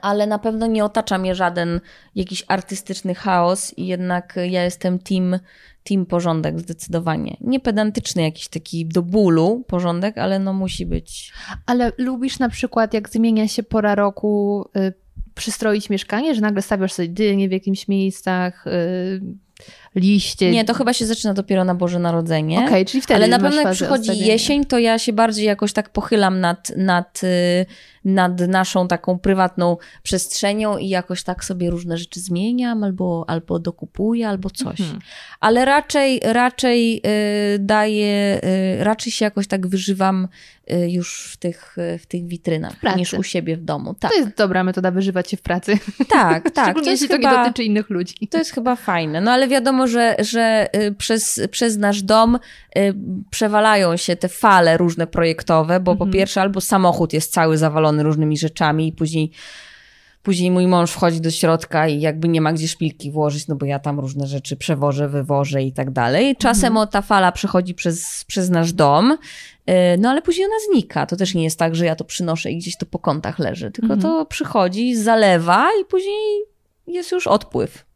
ale 0.00 0.26
na 0.26 0.38
pewno 0.38 0.66
nie 0.66 0.84
otacza 0.84 1.18
mnie 1.18 1.34
żaden 1.34 1.80
jakiś 2.14 2.44
artystyczny 2.48 3.14
chaos 3.14 3.78
i 3.78 3.86
jednak 3.86 4.38
ja 4.50 4.64
jestem 4.64 4.98
team, 4.98 5.38
team 5.84 6.06
porządek 6.06 6.60
zdecydowanie. 6.60 7.36
Nie 7.40 7.60
pedantyczny 7.60 8.22
jakiś 8.22 8.48
taki 8.48 8.86
do 8.86 9.02
bólu 9.02 9.64
porządek, 9.66 10.18
ale 10.18 10.38
no 10.38 10.52
musi 10.52 10.86
być. 10.86 11.32
Ale 11.66 11.92
lubisz 11.98 12.38
na 12.38 12.48
przykład, 12.48 12.94
jak 12.94 13.08
zmienia 13.08 13.48
się 13.48 13.62
pora 13.62 13.94
roku, 13.94 14.64
y, 14.76 14.92
przystroić 15.34 15.90
mieszkanie, 15.90 16.34
że 16.34 16.40
nagle 16.40 16.62
stawiasz 16.62 16.92
sobie 16.92 17.08
dynie 17.08 17.48
w 17.48 17.52
jakimś 17.52 17.88
miejscach, 17.88 18.66
y, 18.66 19.20
liście. 19.94 20.50
Nie, 20.50 20.64
to 20.64 20.74
chyba 20.74 20.92
się 20.92 21.06
zaczyna 21.06 21.34
dopiero 21.34 21.64
na 21.64 21.74
Boże 21.74 21.98
Narodzenie. 21.98 22.56
Okej, 22.56 22.68
okay, 22.68 22.84
czyli 22.84 23.00
wtedy 23.00 23.14
Ale 23.14 23.28
na 23.28 23.38
pewno 23.38 23.60
jak 23.62 23.72
przychodzi 23.72 24.18
jesień, 24.18 24.64
to 24.64 24.78
ja 24.78 24.98
się 24.98 25.12
bardziej 25.12 25.46
jakoś 25.46 25.72
tak 25.72 25.88
pochylam 25.88 26.40
nad, 26.40 26.72
nad, 26.76 27.20
y, 27.24 27.66
nad 28.04 28.40
naszą 28.40 28.88
taką 28.88 29.18
prywatną 29.18 29.76
przestrzenią 30.02 30.78
i 30.78 30.88
jakoś 30.88 31.22
tak 31.22 31.44
sobie 31.44 31.70
różne 31.70 31.98
rzeczy 31.98 32.20
zmieniam, 32.20 32.84
albo, 32.84 33.24
albo 33.28 33.58
dokupuję, 33.58 34.28
albo 34.28 34.50
coś. 34.50 34.80
Mhm. 34.80 34.98
Ale 35.40 35.64
raczej, 35.64 36.20
raczej 36.24 37.02
y, 37.06 37.58
daję, 37.58 38.40
y, 38.80 38.84
raczej 38.84 39.12
się 39.12 39.24
jakoś 39.24 39.46
tak 39.46 39.66
wyżywam 39.66 40.28
już 40.88 41.30
w 41.32 41.36
tych, 41.36 41.76
w 41.98 42.06
tych 42.06 42.26
witrynach, 42.26 42.76
pracy. 42.76 42.98
niż 42.98 43.14
u 43.14 43.22
siebie 43.22 43.56
w 43.56 43.64
domu. 43.64 43.94
Tak, 43.94 44.10
To 44.10 44.16
jest 44.18 44.36
dobra 44.36 44.64
metoda 44.64 44.90
wyżywać 44.90 45.30
się 45.30 45.36
w 45.36 45.42
pracy. 45.42 45.78
tak, 46.08 46.50
tak. 46.50 46.64
Szczególnie 46.64 46.84
To 46.84 46.90
jeśli 46.90 47.08
to 47.08 47.16
nie 47.16 47.28
chyba- 47.28 47.44
dotyczy 47.44 47.64
innych 47.64 47.90
ludzi. 47.90 48.28
to 48.30 48.38
jest 48.38 48.50
chyba 48.50 48.76
fajne. 48.76 49.20
No 49.20 49.30
ale 49.30 49.48
wiadomo, 49.48 49.79
że, 49.86 50.16
że 50.18 50.68
y, 50.76 50.92
przez, 50.92 51.40
przez 51.50 51.76
nasz 51.76 52.02
dom 52.02 52.38
y, 52.78 52.94
przewalają 53.30 53.96
się 53.96 54.16
te 54.16 54.28
fale 54.28 54.76
różne 54.76 55.06
projektowe, 55.06 55.80
bo 55.80 55.96
po 55.96 56.06
pierwsze 56.06 56.40
albo 56.40 56.60
samochód 56.60 57.12
jest 57.12 57.32
cały 57.32 57.58
zawalony 57.58 58.02
różnymi 58.02 58.38
rzeczami 58.38 58.88
i 58.88 58.92
później 58.92 59.30
Później 60.22 60.50
mój 60.50 60.66
mąż 60.66 60.90
wchodzi 60.90 61.20
do 61.20 61.30
środka 61.30 61.88
i 61.88 62.00
jakby 62.00 62.28
nie 62.28 62.40
ma 62.40 62.52
gdzie 62.52 62.68
szpilki 62.68 63.10
włożyć, 63.10 63.48
no 63.48 63.56
bo 63.56 63.66
ja 63.66 63.78
tam 63.78 64.00
różne 64.00 64.26
rzeczy 64.26 64.56
przewożę, 64.56 65.08
wywożę 65.08 65.62
i 65.62 65.72
tak 65.72 65.90
dalej. 65.90 66.36
Czasem 66.36 66.76
o, 66.76 66.86
ta 66.86 67.02
fala 67.02 67.32
przechodzi 67.32 67.74
przez, 67.74 68.24
przez 68.24 68.50
nasz 68.50 68.72
dom, 68.72 69.12
y, 69.12 69.74
no 69.98 70.10
ale 70.10 70.22
później 70.22 70.46
ona 70.46 70.54
znika. 70.72 71.06
To 71.06 71.16
też 71.16 71.34
nie 71.34 71.44
jest 71.44 71.58
tak, 71.58 71.74
że 71.74 71.86
ja 71.86 71.96
to 71.96 72.04
przynoszę 72.04 72.50
i 72.50 72.56
gdzieś 72.58 72.76
to 72.76 72.86
po 72.86 72.98
kątach 72.98 73.38
leży, 73.38 73.70
tylko 73.70 73.96
to 73.96 74.26
przychodzi, 74.26 74.96
zalewa 74.96 75.68
i 75.80 75.84
później 75.84 76.42
jest 76.86 77.12
już 77.12 77.26
odpływ. 77.26 77.89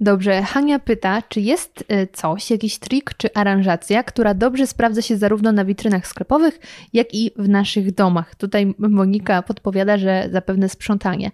Dobrze, 0.00 0.42
Hania 0.42 0.78
pyta, 0.78 1.22
czy 1.28 1.40
jest 1.40 1.84
y, 1.92 2.08
coś, 2.12 2.50
jakiś 2.50 2.78
trik 2.78 3.14
czy 3.16 3.34
aranżacja, 3.34 4.02
która 4.02 4.34
dobrze 4.34 4.66
sprawdza 4.66 5.02
się 5.02 5.16
zarówno 5.16 5.52
na 5.52 5.64
witrynach 5.64 6.06
sklepowych, 6.06 6.60
jak 6.92 7.14
i 7.14 7.30
w 7.36 7.48
naszych 7.48 7.94
domach. 7.94 8.34
Tutaj 8.34 8.74
Monika 8.78 9.42
podpowiada, 9.42 9.98
że 9.98 10.28
zapewne 10.32 10.68
sprzątanie. 10.68 11.30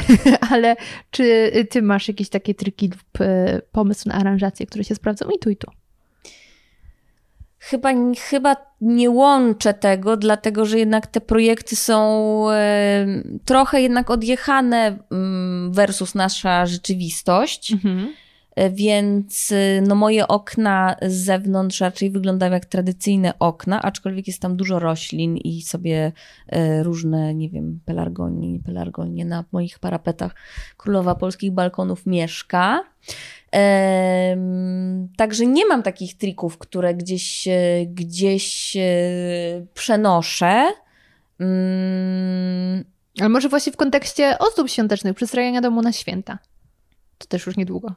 Ale 0.50 0.76
czy 1.10 1.52
ty 1.70 1.82
masz 1.82 2.08
jakieś 2.08 2.28
takie 2.28 2.54
triki 2.54 2.88
lub 2.88 3.20
y, 3.20 3.62
pomysł 3.72 4.08
na 4.08 4.14
aranżację, 4.14 4.66
które 4.66 4.84
się 4.84 4.94
sprawdzą 4.94 5.28
i 5.36 5.38
tu 5.38 5.50
i 5.50 5.56
tu? 5.56 5.70
Chyba, 7.62 7.90
chyba 8.18 8.56
nie 8.80 9.10
łączę 9.10 9.74
tego, 9.74 10.16
dlatego 10.16 10.66
że 10.66 10.78
jednak 10.78 11.06
te 11.06 11.20
projekty 11.20 11.76
są 11.76 12.44
e, 12.50 13.06
trochę 13.44 13.82
jednak 13.82 14.10
odjechane 14.10 14.98
mm, 15.10 15.72
versus 15.72 16.14
nasza 16.14 16.66
rzeczywistość. 16.66 17.72
E, 18.56 18.70
Więc 18.70 19.52
e, 19.52 19.80
no, 19.80 19.94
moje 19.94 20.28
okna 20.28 20.96
z 21.02 21.12
zewnątrz 21.12 21.80
raczej 21.80 22.10
wyglądają 22.10 22.52
jak 22.52 22.64
tradycyjne 22.64 23.38
okna, 23.38 23.82
aczkolwiek 23.82 24.26
jest 24.26 24.42
tam 24.42 24.56
dużo 24.56 24.78
roślin 24.78 25.36
i 25.36 25.62
sobie 25.62 26.12
różne, 26.82 27.34
nie 27.34 27.50
wiem, 27.50 27.80
pelargonie, 27.84 28.52
nie 28.52 28.60
pelargonie 28.60 29.24
na 29.24 29.44
moich 29.52 29.78
parapetach 29.78 30.34
królowa 30.76 31.14
polskich 31.14 31.52
balkonów 31.52 32.06
mieszka. 32.06 32.84
Także 35.16 35.46
nie 35.46 35.66
mam 35.66 35.82
takich 35.82 36.16
trików, 36.16 36.58
które 36.58 36.94
gdzieś, 36.94 37.48
e, 37.48 37.86
gdzieś 37.86 38.76
e, 38.76 38.80
przenoszę. 39.74 40.68
Mm, 41.40 42.84
Ale 43.20 43.28
może 43.28 43.48
właśnie 43.48 43.72
w 43.72 43.76
kontekście 43.76 44.38
ozdób 44.38 44.68
świątecznych, 44.68 45.14
przystrojenia 45.14 45.60
domu 45.60 45.82
na 45.82 45.92
święta. 45.92 46.38
To 47.18 47.26
też 47.26 47.46
już 47.46 47.56
niedługo. 47.56 47.94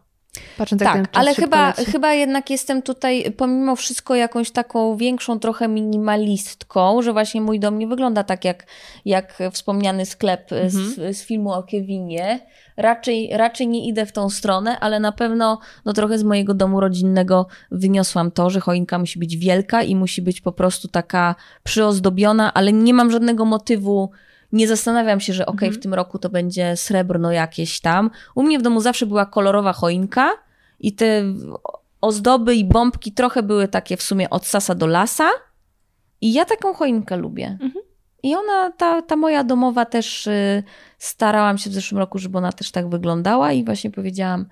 Patrząc 0.58 0.82
jak 0.82 0.94
ten 0.94 1.06
Tak, 1.06 1.18
ale 1.18 1.36
chyba, 1.36 1.68
leci. 1.68 1.92
chyba 1.92 2.14
jednak 2.14 2.50
jestem 2.50 2.82
tutaj 2.82 3.32
pomimo 3.38 3.76
wszystko 3.76 4.16
jakąś 4.16 4.52
taką 4.52 4.98
większą 4.98 5.40
trochę 5.40 5.68
minimalistką, 5.68 7.02
że 7.02 7.14
właśnie 7.14 7.42
mój 7.42 7.60
dom 7.60 7.80
nie 7.80 7.88
wygląda 7.88 8.24
tak 8.24 8.46
jak, 8.46 8.66
jak 9.06 9.40
wspomniany 9.52 10.06
sklep 10.06 10.50
z, 10.68 11.18
z 11.18 11.24
filmu 11.24 11.52
o 11.52 11.64
Kevinie. 11.64 12.40
Raczej, 12.78 13.30
raczej 13.32 13.68
nie 13.68 13.88
idę 13.88 14.06
w 14.06 14.12
tą 14.12 14.30
stronę, 14.30 14.80
ale 14.80 15.00
na 15.00 15.12
pewno 15.12 15.60
no, 15.86 15.94
trochę 15.94 16.18
z 16.18 16.24
mojego 16.24 16.54
domu 16.54 16.80
rodzinnego 16.80 17.48
wyniosłam 17.72 18.32
to, 18.32 18.50
że 18.50 18.60
choinka 18.60 19.00
musi 19.00 19.20
być 19.20 19.38
wielka 19.38 19.84
i 19.84 19.96
musi 19.96 20.22
być 20.22 20.42
po 20.42 20.52
prostu 20.52 20.88
taka 20.88 21.36
przyozdobiona, 21.64 22.54
ale 22.54 22.74
nie 22.74 22.94
mam 22.94 23.12
żadnego 23.12 23.46
motywu 23.46 24.12
nie 24.54 24.68
zastanawiam 24.68 25.20
się, 25.20 25.34
że 25.34 25.46
okej, 25.46 25.72
w 25.72 25.80
tym 25.80 25.94
roku 25.94 26.20
to 26.20 26.30
będzie 26.30 26.78
srebrno 26.78 27.32
jakieś 27.32 27.80
tam. 27.80 28.10
U 28.36 28.44
mnie 28.44 28.60
w 28.60 28.62
domu 28.62 28.82
zawsze 28.82 29.06
była 29.06 29.26
kolorowa 29.26 29.74
choinka 29.74 30.32
i 30.80 30.94
te 30.94 31.24
ozdoby 32.02 32.56
i 32.56 32.66
bombki 32.66 33.12
trochę 33.12 33.44
były 33.44 33.68
takie 33.68 33.98
w 33.98 34.02
sumie 34.04 34.30
od 34.30 34.46
sasa 34.46 34.76
do 34.76 34.88
lasa. 34.88 35.30
I 36.22 36.34
ja 36.34 36.46
taką 36.46 36.74
choinkę 36.74 37.18
lubię. 37.18 37.58
I 38.24 38.36
ona, 38.36 38.72
ta, 38.72 39.02
ta 39.02 39.16
moja 39.16 39.44
domowa 39.44 39.86
też 39.86 40.28
y, 40.28 40.64
starałam 40.98 41.58
się 41.58 41.70
w 41.70 41.74
zeszłym 41.74 42.00
roku, 42.00 42.20
żeby 42.20 42.38
ona 42.38 42.52
też 42.52 42.72
tak 42.72 42.90
wyglądała 42.90 43.52
i 43.52 43.66
właśnie 43.66 43.92
powiedziałam 43.92 44.46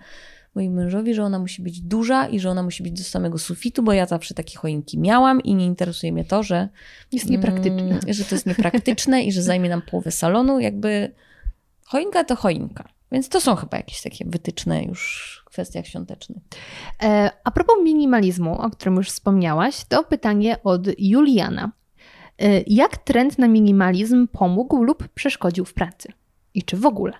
mojemu 0.55 0.75
mężowi, 0.75 1.13
że 1.13 1.23
ona 1.23 1.39
musi 1.39 1.61
być 1.61 1.81
duża 1.81 2.27
i 2.27 2.39
że 2.39 2.49
ona 2.49 2.63
musi 2.63 2.83
być 2.83 2.91
do 2.91 3.03
samego 3.03 3.37
sufitu, 3.37 3.83
bo 3.83 3.93
ja 3.93 4.05
zawsze 4.05 4.33
takie 4.33 4.57
choinki 4.57 4.99
miałam 4.99 5.41
i 5.41 5.55
nie 5.55 5.65
interesuje 5.65 6.11
mnie 6.11 6.25
to, 6.25 6.43
że 6.43 6.69
Jest 7.11 7.29
niepraktyczne. 7.29 7.81
Mm, 7.81 7.99
że 8.07 8.25
to 8.25 8.35
jest 8.35 8.45
niepraktyczne 8.45 9.23
i 9.23 9.31
że 9.31 9.43
zajmie 9.43 9.69
nam 9.69 9.81
połowę 9.81 10.11
salonu. 10.11 10.59
Jakby 10.59 11.13
choinka 11.85 12.23
to 12.23 12.35
choinka. 12.35 12.87
Więc 13.11 13.29
to 13.29 13.41
są 13.41 13.55
chyba 13.55 13.77
jakieś 13.77 14.01
takie 14.01 14.25
wytyczne 14.27 14.83
już 14.83 15.41
w 15.45 15.49
kwestiach 15.49 15.87
świątecznych. 15.87 16.43
E, 17.03 17.31
a 17.43 17.51
propos 17.51 17.75
minimalizmu, 17.83 18.61
o 18.61 18.69
którym 18.69 18.95
już 18.95 19.09
wspomniałaś, 19.09 19.85
to 19.85 20.03
pytanie 20.03 20.63
od 20.63 20.87
Juliana. 20.97 21.71
E, 22.39 22.61
jak 22.67 22.97
trend 22.97 23.39
na 23.39 23.47
minimalizm 23.47 24.27
pomógł 24.27 24.83
lub 24.83 25.07
przeszkodził 25.07 25.65
w 25.65 25.73
pracy? 25.73 26.13
I 26.53 26.63
czy 26.63 26.77
w 26.77 26.85
ogóle? 26.85 27.13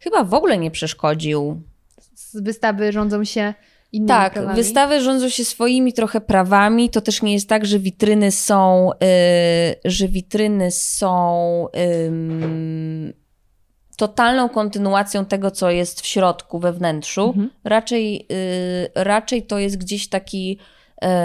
Chyba 0.00 0.24
w 0.24 0.34
ogóle 0.34 0.58
nie 0.58 0.70
przeszkodził. 0.70 1.62
Z 2.14 2.40
wystawy 2.42 2.92
rządzą 2.92 3.24
się 3.24 3.54
innymi 3.92 4.08
Tak, 4.08 4.32
prawami? 4.32 4.56
wystawy 4.56 5.00
rządzą 5.00 5.28
się 5.28 5.44
swoimi 5.44 5.92
trochę 5.92 6.20
prawami. 6.20 6.90
To 6.90 7.00
też 7.00 7.22
nie 7.22 7.32
jest 7.32 7.48
tak, 7.48 7.66
że 7.66 7.78
witryny 7.78 8.30
są, 8.30 8.90
y, 8.92 8.96
że 9.84 10.08
witryny 10.08 10.70
są 10.70 11.66
ym, 12.06 13.12
totalną 13.96 14.48
kontynuacją 14.48 15.24
tego, 15.24 15.50
co 15.50 15.70
jest 15.70 16.00
w 16.00 16.06
środku, 16.06 16.58
we 16.58 16.72
wnętrzu. 16.72 17.26
Mhm. 17.26 17.50
Raczej, 17.64 18.26
y, 18.32 18.90
raczej 18.94 19.42
to 19.42 19.58
jest 19.58 19.76
gdzieś 19.76 20.08
taki 20.08 20.58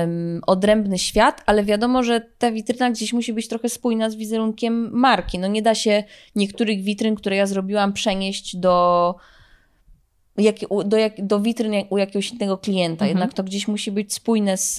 ym, 0.03 0.41
odrębny 0.47 0.97
świat, 0.97 1.43
ale 1.45 1.63
wiadomo, 1.63 2.03
że 2.03 2.21
ta 2.37 2.51
witryna 2.51 2.91
gdzieś 2.91 3.13
musi 3.13 3.33
być 3.33 3.47
trochę 3.47 3.69
spójna 3.69 4.09
z 4.09 4.15
wizerunkiem 4.15 4.89
marki. 4.93 5.39
No 5.39 5.47
nie 5.47 5.61
da 5.61 5.75
się 5.75 6.03
niektórych 6.35 6.83
witryn, 6.83 7.15
które 7.15 7.35
ja 7.35 7.45
zrobiłam, 7.45 7.93
przenieść 7.93 8.55
do 8.55 9.15
jak, 10.37 10.55
do, 10.85 10.97
jak, 10.97 11.25
do 11.25 11.39
witryn 11.39 11.73
u 11.89 11.97
jakiegoś 11.97 12.31
innego 12.31 12.57
klienta. 12.57 13.07
Jednak 13.07 13.33
to 13.33 13.43
gdzieś 13.43 13.67
musi 13.67 13.91
być 13.91 14.13
spójne 14.13 14.57
z, 14.57 14.75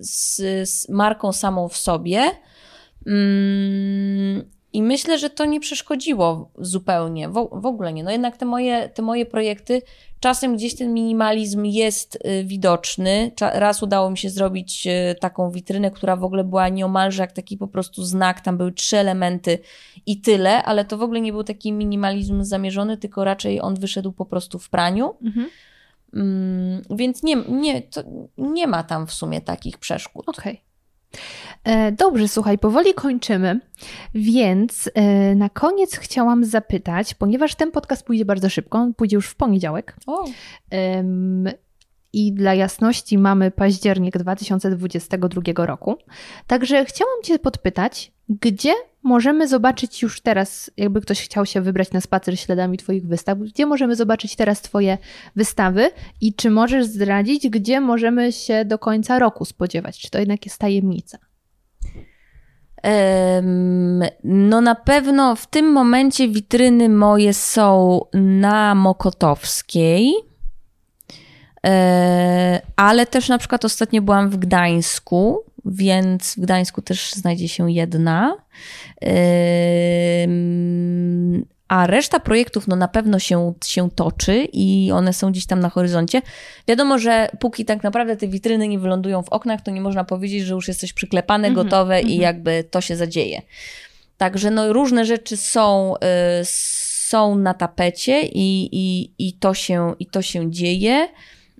z, 0.00 0.36
z 0.70 0.88
marką 0.88 1.32
samą 1.32 1.68
w 1.68 1.76
sobie. 1.76 2.22
Mm, 3.06 4.50
I 4.72 4.82
myślę, 4.82 5.18
że 5.18 5.30
to 5.30 5.44
nie 5.44 5.60
przeszkodziło 5.60 6.50
zupełnie, 6.58 7.28
w, 7.28 7.48
w 7.52 7.66
ogóle 7.66 7.92
nie. 7.92 8.04
No 8.04 8.10
jednak 8.10 8.36
te 8.36 8.46
moje, 8.46 8.88
te 8.88 9.02
moje 9.02 9.26
projekty, 9.26 9.82
czasem 10.20 10.56
gdzieś 10.56 10.74
ten 10.76 10.94
minimalizm 10.94 11.64
jest 11.64 12.16
y, 12.16 12.44
widoczny. 12.44 13.32
Raz 13.40 13.82
udało 13.82 14.10
mi 14.10 14.18
się 14.18 14.30
zrobić 14.30 14.86
y, 14.86 15.14
taką 15.20 15.50
witrynę, 15.50 15.90
która 15.90 16.16
w 16.16 16.24
ogóle 16.24 16.44
była 16.44 16.68
nieomalże 16.68 17.22
jak 17.22 17.32
taki 17.32 17.56
po 17.56 17.68
prostu 17.68 18.04
znak. 18.04 18.40
Tam 18.40 18.56
były 18.56 18.72
trzy 18.72 18.96
elementy 18.96 19.58
i 20.06 20.20
tyle, 20.20 20.62
ale 20.62 20.84
to 20.84 20.98
w 20.98 21.02
ogóle 21.02 21.20
nie 21.20 21.32
był 21.32 21.44
taki 21.44 21.72
minimalizm 21.72 22.44
zamierzony, 22.44 22.96
tylko 22.96 23.24
raczej 23.24 23.60
on 23.60 23.74
wyszedł 23.74 24.12
po 24.12 24.26
prostu 24.26 24.58
w 24.58 24.70
praniu. 24.70 25.14
Mhm. 25.22 25.48
Mm, 26.14 26.82
więc 26.90 27.22
nie, 27.22 27.36
nie, 27.36 27.82
to 27.82 28.02
nie 28.38 28.66
ma 28.66 28.82
tam 28.82 29.06
w 29.06 29.12
sumie 29.12 29.40
takich 29.40 29.78
przeszkód. 29.78 30.28
Okej. 30.28 30.54
E, 30.54 30.58
Dobrze, 31.98 32.28
słuchaj, 32.28 32.58
powoli 32.58 32.94
kończymy, 32.94 33.60
więc 34.14 34.90
e, 34.94 35.34
na 35.34 35.48
koniec 35.48 35.96
chciałam 35.96 36.44
zapytać, 36.44 37.14
ponieważ 37.14 37.54
ten 37.54 37.70
podcast 37.70 38.06
pójdzie 38.06 38.24
bardzo 38.24 38.48
szybko, 38.48 38.78
on 38.78 38.94
pójdzie 38.94 39.16
już 39.16 39.26
w 39.26 39.34
poniedziałek. 39.34 39.96
O, 40.06 40.24
i 42.12 42.32
dla 42.32 42.54
jasności 42.54 43.18
mamy 43.18 43.50
październik 43.50 44.18
2022 44.18 45.66
roku. 45.66 45.96
Także 46.46 46.84
chciałam 46.84 47.22
Cię 47.22 47.38
podpytać, 47.38 48.12
gdzie 48.28 48.72
możemy 49.02 49.48
zobaczyć 49.48 50.02
już 50.02 50.20
teraz, 50.20 50.70
jakby 50.76 51.00
ktoś 51.00 51.22
chciał 51.22 51.46
się 51.46 51.60
wybrać 51.60 51.92
na 51.92 52.00
spacer 52.00 52.40
śladami 52.40 52.78
Twoich 52.78 53.06
wystaw, 53.06 53.38
gdzie 53.38 53.66
możemy 53.66 53.96
zobaczyć 53.96 54.36
teraz 54.36 54.62
Twoje 54.62 54.98
wystawy 55.36 55.90
i 56.20 56.34
czy 56.34 56.50
możesz 56.50 56.86
zdradzić, 56.86 57.48
gdzie 57.48 57.80
możemy 57.80 58.32
się 58.32 58.64
do 58.64 58.78
końca 58.78 59.18
roku 59.18 59.44
spodziewać? 59.44 59.98
Czy 59.98 60.10
to 60.10 60.18
jednak 60.18 60.46
jest 60.46 60.58
tajemnica? 60.58 61.18
No 64.24 64.60
na 64.60 64.74
pewno 64.74 65.36
w 65.36 65.46
tym 65.46 65.72
momencie 65.72 66.28
witryny 66.28 66.88
moje 66.88 67.34
są 67.34 68.00
na 68.14 68.74
Mokotowskiej, 68.74 70.14
E, 71.66 72.60
ale 72.76 73.06
też 73.06 73.28
na 73.28 73.38
przykład 73.38 73.64
ostatnio 73.64 74.02
byłam 74.02 74.30
w 74.30 74.36
Gdańsku, 74.36 75.38
więc 75.64 76.34
w 76.34 76.40
Gdańsku 76.40 76.82
też 76.82 77.12
znajdzie 77.12 77.48
się 77.48 77.72
jedna. 77.72 78.36
A 81.68 81.86
reszta 81.86 82.20
projektów 82.20 82.68
no 82.68 82.76
na 82.76 82.88
pewno 82.88 83.18
się, 83.18 83.52
się 83.64 83.90
toczy 83.90 84.48
i 84.52 84.90
one 84.92 85.12
są 85.12 85.30
gdzieś 85.30 85.46
tam 85.46 85.60
na 85.60 85.68
horyzoncie. 85.68 86.22
Wiadomo, 86.68 86.98
że 86.98 87.28
póki 87.40 87.64
tak 87.64 87.82
naprawdę 87.82 88.16
te 88.16 88.28
witryny 88.28 88.68
nie 88.68 88.78
wylądują 88.78 89.22
w 89.22 89.28
oknach, 89.28 89.60
to 89.60 89.70
nie 89.70 89.80
można 89.80 90.04
powiedzieć, 90.04 90.44
że 90.44 90.54
już 90.54 90.68
jest 90.68 90.80
coś 90.80 90.92
przyklepane, 90.92 91.50
gotowe 91.50 92.02
i 92.02 92.16
jakby 92.16 92.64
to 92.70 92.80
się 92.80 92.96
zadzieje. 92.96 93.42
Także 94.16 94.50
no, 94.50 94.72
różne 94.72 95.04
rzeczy 95.04 95.36
są, 95.36 95.94
y, 95.96 95.98
są 96.44 97.34
na 97.34 97.54
tapecie 97.54 98.22
i, 98.22 98.68
i, 98.72 99.10
i, 99.18 99.32
to 99.32 99.54
się, 99.54 99.94
i 99.98 100.06
to 100.06 100.22
się 100.22 100.50
dzieje. 100.50 101.08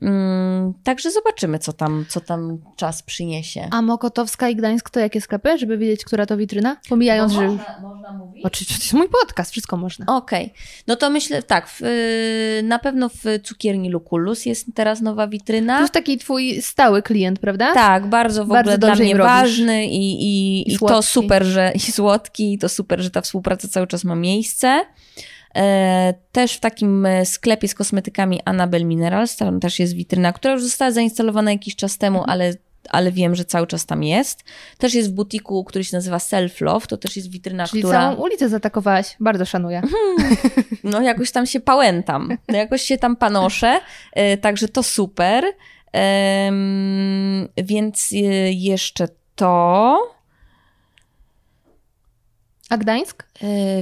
Mm, 0.03 0.75
także 0.85 1.11
zobaczymy, 1.11 1.59
co 1.59 1.73
tam, 1.73 2.05
co 2.09 2.21
tam 2.21 2.59
czas 2.77 3.03
przyniesie. 3.03 3.69
A 3.71 3.83
Mokotowska 3.83 4.49
i 4.49 4.57
Gdańsk 4.57 4.91
to 4.91 5.01
jakie 5.01 5.21
sklepy, 5.21 5.59
żeby 5.59 5.79
wiedzieć, 5.79 6.05
która 6.05 6.27
to 6.27 6.37
witryna? 6.37 6.77
Pomijając, 6.89 7.33
że... 7.33 7.49
można, 7.49 7.81
można 7.83 8.13
mówić? 8.13 8.45
Oczywiście, 8.45 8.75
to 8.75 8.83
jest 8.83 8.93
mój 8.95 9.09
podcast, 9.09 9.51
wszystko 9.51 9.77
można. 9.77 10.07
Okej, 10.17 10.53
no 10.87 10.97
to 10.97 11.11
myślę 11.11 11.43
tak, 11.43 11.69
w, 11.69 11.83
y, 11.83 12.63
na 12.63 12.79
pewno 12.79 13.09
w 13.09 13.25
cukierni 13.45 13.91
Lucullus 13.91 14.47
jest 14.47 14.67
teraz 14.75 15.01
nowa 15.01 15.25
To 15.27 15.31
witryna. 15.31 15.81
jest 15.81 15.93
taki 15.93 16.19
twój 16.19 16.63
stały 16.63 17.03
klient, 17.03 17.39
prawda? 17.39 17.75
Tak, 17.75 18.07
bardzo 18.07 18.45
w 18.45 18.49
Bardzo 18.49 18.75
ogóle 18.75 18.79
dla 18.79 18.95
mnie 18.95 19.17
ważny 19.17 19.87
i, 19.87 20.23
i, 20.23 20.69
I 20.71 20.75
i, 20.75 20.79
to 20.79 21.03
super, 21.03 21.45
że 21.45 21.73
i 21.75 21.81
słodki, 21.81 22.53
i 22.53 22.59
to 22.59 22.69
super, 22.69 23.01
że 23.01 23.11
ta 23.11 23.21
współpraca 23.21 23.69
cały 23.69 23.87
czas 23.87 24.05
ma 24.05 24.15
miejsce. 24.15 24.85
E, 25.59 26.15
też 26.33 26.53
w 26.57 26.61
takim 26.61 27.07
e, 27.07 27.27
sklepie 27.27 27.69
z 27.69 27.75
kosmetykami 27.75 28.41
Annabelle 28.45 28.85
Minerals, 28.85 29.37
tam 29.37 29.61
też 29.61 29.79
jest 29.79 29.93
witryna, 29.95 30.33
która 30.33 30.53
już 30.55 30.63
została 30.63 30.91
zainstalowana 30.91 31.53
jakiś 31.53 31.77
czas 31.77 31.99
temu, 31.99 32.19
Mhm. 32.19 32.31
ale, 32.33 32.53
ale 32.89 33.13
wiem, 33.13 33.35
że 33.35 33.45
cały 33.45 33.67
czas 33.67 33.87
tam 33.87 34.03
jest. 34.03 34.45
Też 34.79 34.95
jest 34.95 35.11
w 35.11 35.13
butiku, 35.13 35.65
który 35.65 35.85
się 35.85 35.97
nazywa 35.97 36.19
Self 36.19 36.61
Love, 36.61 36.87
to 36.87 36.97
też 36.97 37.17
jest 37.17 37.31
witryna, 37.31 37.67
Czyli 37.67 37.83
która... 37.83 38.01
całą 38.01 38.15
ulicę 38.17 38.49
zaatakowałaś. 38.49 39.17
Bardzo 39.21 39.45
szanuję. 39.45 39.83
no 40.85 41.01
jakoś 41.03 41.31
tam 41.31 41.47
się 41.47 41.61
pałętam, 41.61 42.39
no, 42.49 42.57
jakoś 42.59 42.83
się 42.83 42.99
tam 42.99 43.17
panoszę, 43.17 43.81
e, 44.13 44.37
także 44.37 44.69
to 44.69 44.83
super. 44.83 45.45
Więc 47.57 48.09
jeszcze 48.51 49.09
to. 49.37 49.99
A 52.71 52.77
Gdańsk? 52.77 53.27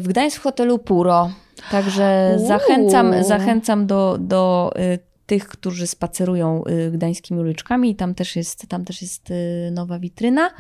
W 0.00 0.08
Gdańsku 0.08 0.40
w 0.40 0.42
hotelu 0.42 0.78
Puro. 0.78 1.30
Także 1.70 2.36
Uuu. 2.38 2.48
zachęcam, 2.48 3.24
zachęcam 3.24 3.86
do, 3.86 4.18
do 4.20 4.72
e, 4.76 4.98
tych, 5.26 5.48
którzy 5.48 5.86
spacerują 5.86 6.64
e, 6.64 6.90
gdańskimi 6.90 7.40
uliczkami. 7.40 7.96
Tam 7.96 8.14
też 8.14 8.36
jest, 8.36 8.66
tam 8.68 8.84
też 8.84 9.02
jest 9.02 9.30
e, 9.30 9.70
nowa 9.70 9.98
witryna. 9.98 10.50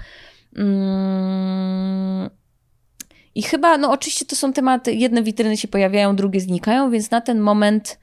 Mm. 0.56 2.30
I 3.34 3.42
chyba, 3.42 3.78
no 3.78 3.90
oczywiście 3.90 4.24
to 4.24 4.36
są 4.36 4.52
tematy, 4.52 4.92
jedne 4.92 5.22
witryny 5.22 5.56
się 5.56 5.68
pojawiają, 5.68 6.16
drugie 6.16 6.40
znikają, 6.40 6.90
więc 6.90 7.10
na 7.10 7.20
ten 7.20 7.40
moment 7.40 7.98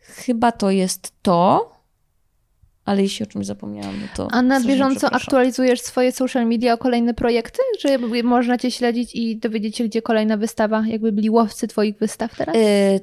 chyba 0.00 0.52
to 0.52 0.70
jest 0.70 1.12
to. 1.22 1.72
Ale 2.90 3.02
jeśli 3.02 3.22
o 3.22 3.26
czymś 3.26 3.46
zapomniałam, 3.46 4.00
no 4.00 4.06
to. 4.16 4.28
A 4.32 4.42
na 4.42 4.60
bieżąco 4.60 5.10
aktualizujesz 5.10 5.80
swoje 5.80 6.12
social 6.12 6.46
media 6.46 6.72
o 6.74 6.78
kolejne 6.78 7.14
projekty? 7.14 7.58
Że 7.80 7.98
można 8.22 8.58
cię 8.58 8.70
śledzić 8.70 9.14
i 9.14 9.36
dowiedzieć 9.36 9.76
się, 9.76 9.84
gdzie 9.84 10.02
kolejna 10.02 10.36
wystawa? 10.36 10.84
Jakby 10.86 11.12
byli 11.12 11.30
łowcy 11.30 11.68
twoich 11.68 11.98
wystaw 11.98 12.36
teraz? 12.36 12.56
Y, 12.56 13.00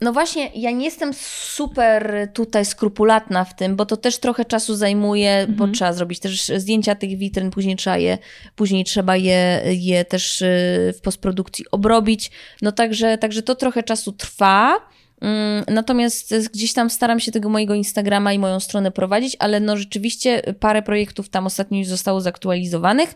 No 0.00 0.12
właśnie, 0.12 0.50
ja 0.54 0.70
nie 0.70 0.84
jestem 0.84 1.10
super 1.54 2.28
tutaj 2.34 2.64
skrupulatna 2.64 3.44
w 3.44 3.56
tym, 3.56 3.76
bo 3.76 3.86
to 3.86 3.96
też 3.96 4.18
trochę 4.18 4.44
czasu 4.44 4.74
zajmuje, 4.74 5.46
bo 5.48 5.52
Mhm. 5.52 5.72
trzeba 5.72 5.92
zrobić 5.92 6.20
też 6.20 6.46
zdjęcia 6.56 6.94
tych 6.94 7.18
witryn, 7.18 7.50
później 7.50 7.76
trzeba 7.76 7.96
je, 7.98 8.18
później 8.56 8.84
trzeba 8.84 9.16
je, 9.16 9.62
je 9.64 10.04
też 10.04 10.42
y, 10.42 10.92
w 10.96 11.00
postprodukcji 11.00 11.64
obrobić. 11.70 12.30
No 12.62 12.72
także, 12.72 13.18
także 13.18 13.42
to 13.42 13.54
trochę 13.54 13.82
czasu 13.82 14.12
trwa. 14.12 14.74
Mm, 15.22 15.64
Natomiast 15.68 16.34
gdzieś 16.52 16.72
tam 16.72 16.90
staram 16.90 17.20
się 17.20 17.32
tego 17.32 17.48
mojego 17.48 17.74
Instagrama 17.74 18.32
i 18.32 18.38
moją 18.38 18.60
stronę 18.60 18.90
prowadzić, 18.90 19.36
ale 19.38 19.60
no 19.60 19.76
rzeczywiście 19.76 20.42
parę 20.60 20.82
projektów 20.82 21.28
tam 21.28 21.46
ostatnio 21.46 21.78
już 21.78 21.88
zostało 21.88 22.20
zaktualizowanych. 22.20 23.14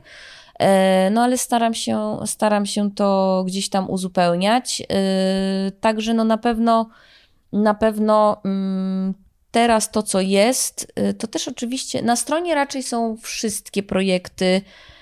E, 0.58 1.10
No 1.10 1.22
ale 1.22 1.38
staram 1.38 1.74
się, 1.74 2.18
staram 2.26 2.66
się 2.66 2.90
to 2.94 3.42
gdzieś 3.46 3.68
tam 3.68 3.90
uzupełniać. 3.90 4.82
E, 4.82 5.70
Także 5.80 6.14
no 6.14 6.24
na 6.24 6.38
pewno, 6.38 6.88
na 7.52 7.74
pewno 7.74 8.40
mm, 8.44 9.14
teraz 9.50 9.90
to, 9.90 10.02
co 10.02 10.20
jest, 10.20 10.92
e, 10.94 11.14
to 11.14 11.26
też 11.26 11.48
oczywiście 11.48 12.02
na 12.02 12.16
stronie 12.16 12.54
raczej 12.54 12.82
są 12.82 13.16
wszystkie 13.16 13.82
projekty 13.82 14.44
e, 14.46 14.95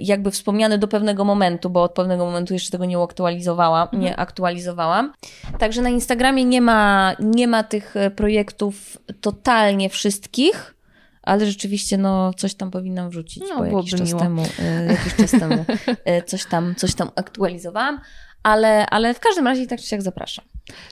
jakby 0.00 0.30
wspomniane 0.30 0.78
do 0.78 0.88
pewnego 0.88 1.24
momentu, 1.24 1.70
bo 1.70 1.82
od 1.82 1.92
pewnego 1.92 2.26
momentu 2.26 2.54
jeszcze 2.54 2.70
tego 2.70 2.84
nie 2.84 2.98
aktualizowałam, 2.98 3.88
nie 3.92 4.16
aktualizowałam. 4.16 5.12
Także 5.58 5.82
na 5.82 5.88
Instagramie 5.88 6.44
nie 6.44 6.60
ma, 6.60 7.12
nie 7.20 7.48
ma 7.48 7.62
tych 7.62 7.96
e, 7.96 8.10
projektów 8.10 8.98
totalnie 9.20 9.88
wszystkich, 9.90 10.74
ale 11.22 11.46
rzeczywiście 11.46 11.98
no, 11.98 12.34
coś 12.34 12.54
tam 12.54 12.70
powinnam 12.70 13.10
wrzucić, 13.10 13.42
No, 13.50 13.56
bo 13.58 13.64
jakiś 13.78 13.90
czas, 13.90 14.08
miło. 14.08 14.20
temu, 14.20 14.42
e, 14.58 14.86
jakiś 14.86 15.14
czas 15.16 15.30
temu 15.30 15.64
e, 16.04 16.22
coś 16.22 16.44
tam, 16.46 16.74
coś 16.74 16.94
tam 16.94 17.10
aktualizowałam, 17.16 18.00
ale, 18.42 18.86
ale 18.86 19.14
w 19.14 19.20
każdym 19.20 19.46
razie 19.46 19.66
tak 19.66 19.80
czy 19.80 19.86
siak 19.86 20.02
zapraszam. 20.02 20.44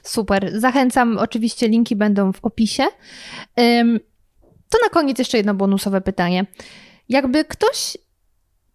Super. 0.03 0.61
Zachęcam. 0.61 1.19
Oczywiście 1.19 1.69
linki 1.69 1.97
będą 1.97 2.33
w 2.33 2.45
opisie. 2.45 2.83
To 4.71 4.79
na 4.83 4.89
koniec 4.91 5.19
jeszcze 5.19 5.37
jedno 5.37 5.55
bonusowe 5.55 6.01
pytanie. 6.01 6.47
Jakby 7.09 7.45
ktoś, 7.45 7.97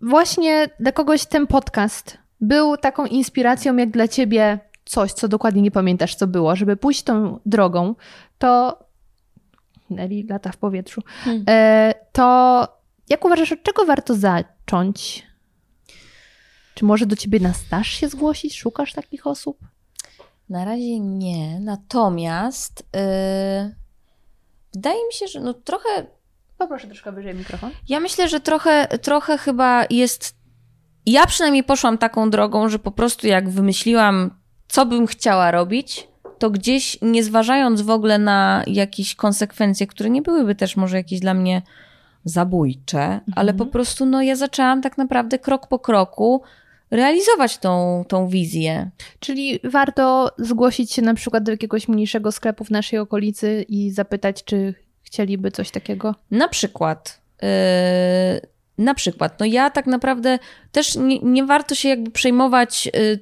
właśnie 0.02 0.70
dla 0.80 0.91
kogoś 0.91 1.26
ten 1.26 1.47
podcast 1.47 2.18
był 2.41 2.78
taką 2.78 3.06
inspiracją, 3.06 3.76
jak 3.76 3.91
dla 3.91 4.08
ciebie 4.08 4.60
coś, 4.86 5.14
co 5.14 5.28
dokładnie 5.28 5.62
nie 5.62 5.72
pamiętasz, 5.72 6.16
co 6.16 6.28
było, 6.28 6.56
żeby 6.56 6.78
pójść 6.78 7.04
tą 7.04 7.39
drogą, 7.45 7.95
to. 8.38 8.80
Nelly 9.89 10.24
lata 10.30 10.52
w 10.52 10.58
powietrzu. 10.58 11.02
Hmm. 11.24 11.43
E, 11.50 11.93
To 12.12 12.68
jak 13.10 13.26
uważasz, 13.26 13.52
od 13.52 13.64
czego 13.64 13.86
warto 13.86 14.16
zacząć? 14.16 15.28
Czy 16.76 16.86
może 16.86 17.06
do 17.06 17.16
ciebie 17.16 17.39
na 17.39 17.54
staż 17.54 17.88
się 17.88 18.10
zgłosić? 18.10 18.58
Szukasz 18.58 18.93
takich 18.93 19.28
osób? 19.28 19.60
Na 20.50 20.66
razie 20.66 21.00
nie, 21.00 21.60
natomiast 21.60 22.84
yy, 22.93 23.76
wydaje 24.74 25.08
mi 25.08 25.14
się, 25.14 25.28
że 25.28 25.39
no 25.39 25.54
trochę 25.54 26.08
Poproszę 26.60 26.88
troszkę 26.88 27.12
wyżej 27.12 27.36
mikrofon. 27.36 27.72
Ja 27.89 27.99
myślę, 27.99 28.30
że 28.30 28.39
trochę, 28.39 28.88
trochę 28.88 29.38
chyba 29.38 29.86
jest. 29.89 30.36
Ja 31.05 31.26
przynajmniej 31.26 31.64
poszłam 31.64 31.97
taką 31.97 32.30
drogą, 32.30 32.70
że 32.70 32.80
po 32.80 32.91
prostu 32.91 33.28
jak 33.28 33.49
wymyśliłam, 33.49 34.32
co 34.68 34.86
bym 34.86 35.07
chciała 35.07 35.51
robić, 35.51 36.07
to 36.39 36.49
gdzieś 36.49 36.97
nie 37.01 37.24
zważając 37.24 37.82
w 37.82 37.89
ogóle 37.89 38.18
na 38.18 38.64
jakieś 38.68 39.16
konsekwencje, 39.16 39.88
które 39.88 40.10
nie 40.10 40.22
byłyby 40.22 40.55
też 40.55 40.78
może 40.78 40.97
jakieś 40.97 41.20
dla 41.20 41.34
mnie 41.34 41.62
zabójcze, 42.24 43.20
ale 43.36 43.53
po 43.53 43.66
prostu 43.66 44.05
no 44.05 44.22
ja 44.22 44.36
zaczęłam 44.36 44.82
tak 44.82 44.97
naprawdę 44.97 45.39
krok 45.39 45.68
po 45.68 45.80
kroku 45.80 46.41
realizować 46.91 47.57
tą, 47.57 48.03
tą 48.07 48.28
wizję. 48.28 48.91
Czyli 49.20 49.60
warto 49.64 50.32
zgłosić 50.38 50.91
się 50.91 51.01
na 51.01 51.14
przykład 51.14 51.43
do 51.43 51.51
jakiegoś 51.51 51.88
mniejszego 51.88 52.32
sklepu 52.32 52.64
w 52.64 52.72
naszej 52.72 52.99
okolicy 52.99 53.66
i 53.70 53.91
zapytać, 53.91 54.43
czy 54.43 54.74
chcieliby 55.10 55.51
coś 55.51 55.72
takiego. 55.72 56.16
Na 56.32 56.47
przykład. 56.47 57.22
Yy, 57.41 57.47
na 58.78 58.93
przykład. 58.93 59.39
No 59.39 59.45
ja 59.45 59.70
tak 59.70 59.88
naprawdę 59.88 60.39
też 60.72 60.95
nie, 60.95 61.20
nie 61.20 61.45
warto 61.45 61.76
się 61.76 61.89
jakby 61.89 62.12
przejmować 62.12 62.86
yy, 62.86 63.20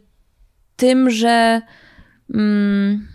tym, 0.76 1.10
że. 1.10 1.62
Mm, 2.34 3.08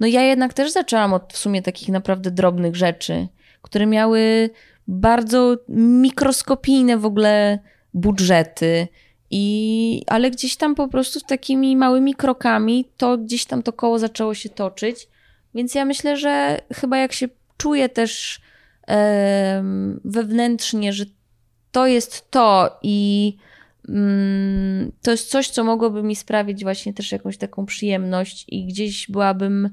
no 0.00 0.06
ja 0.06 0.22
jednak 0.22 0.54
też 0.54 0.72
zaczęłam 0.72 1.12
od 1.12 1.32
w 1.32 1.38
sumie 1.38 1.62
takich 1.62 1.88
naprawdę 1.88 2.30
drobnych 2.30 2.76
rzeczy, 2.76 3.28
które 3.62 3.86
miały 3.86 4.50
bardzo 4.88 5.56
mikroskopijne 5.68 6.98
w 6.98 7.04
ogóle 7.04 7.58
budżety. 7.94 8.88
I, 9.30 10.02
ale 10.06 10.30
gdzieś 10.30 10.56
tam 10.56 10.74
po 10.74 10.88
prostu 10.88 11.20
takimi 11.20 11.76
małymi 11.76 12.14
krokami 12.14 12.88
to 12.96 13.18
gdzieś 13.18 13.44
tam 13.44 13.62
to 13.62 13.72
koło 13.72 13.98
zaczęło 13.98 14.34
się 14.34 14.48
toczyć. 14.48 15.08
Więc 15.54 15.74
ja 15.74 15.84
myślę, 15.84 16.16
że 16.16 16.60
chyba 16.72 16.98
jak 16.98 17.12
się 17.12 17.28
czuję 17.56 17.88
też 17.88 18.40
wewnętrznie, 20.04 20.92
że 20.92 21.04
to 21.72 21.86
jest 21.86 22.30
to 22.30 22.78
i 22.82 23.36
mm, 23.88 24.92
to 25.02 25.10
jest 25.10 25.30
coś, 25.30 25.48
co 25.48 25.64
mogłoby 25.64 26.02
mi 26.02 26.16
sprawić 26.16 26.62
właśnie 26.62 26.94
też 26.94 27.12
jakąś 27.12 27.36
taką 27.36 27.66
przyjemność 27.66 28.44
i 28.48 28.66
gdzieś 28.66 29.10
byłabym, 29.10 29.70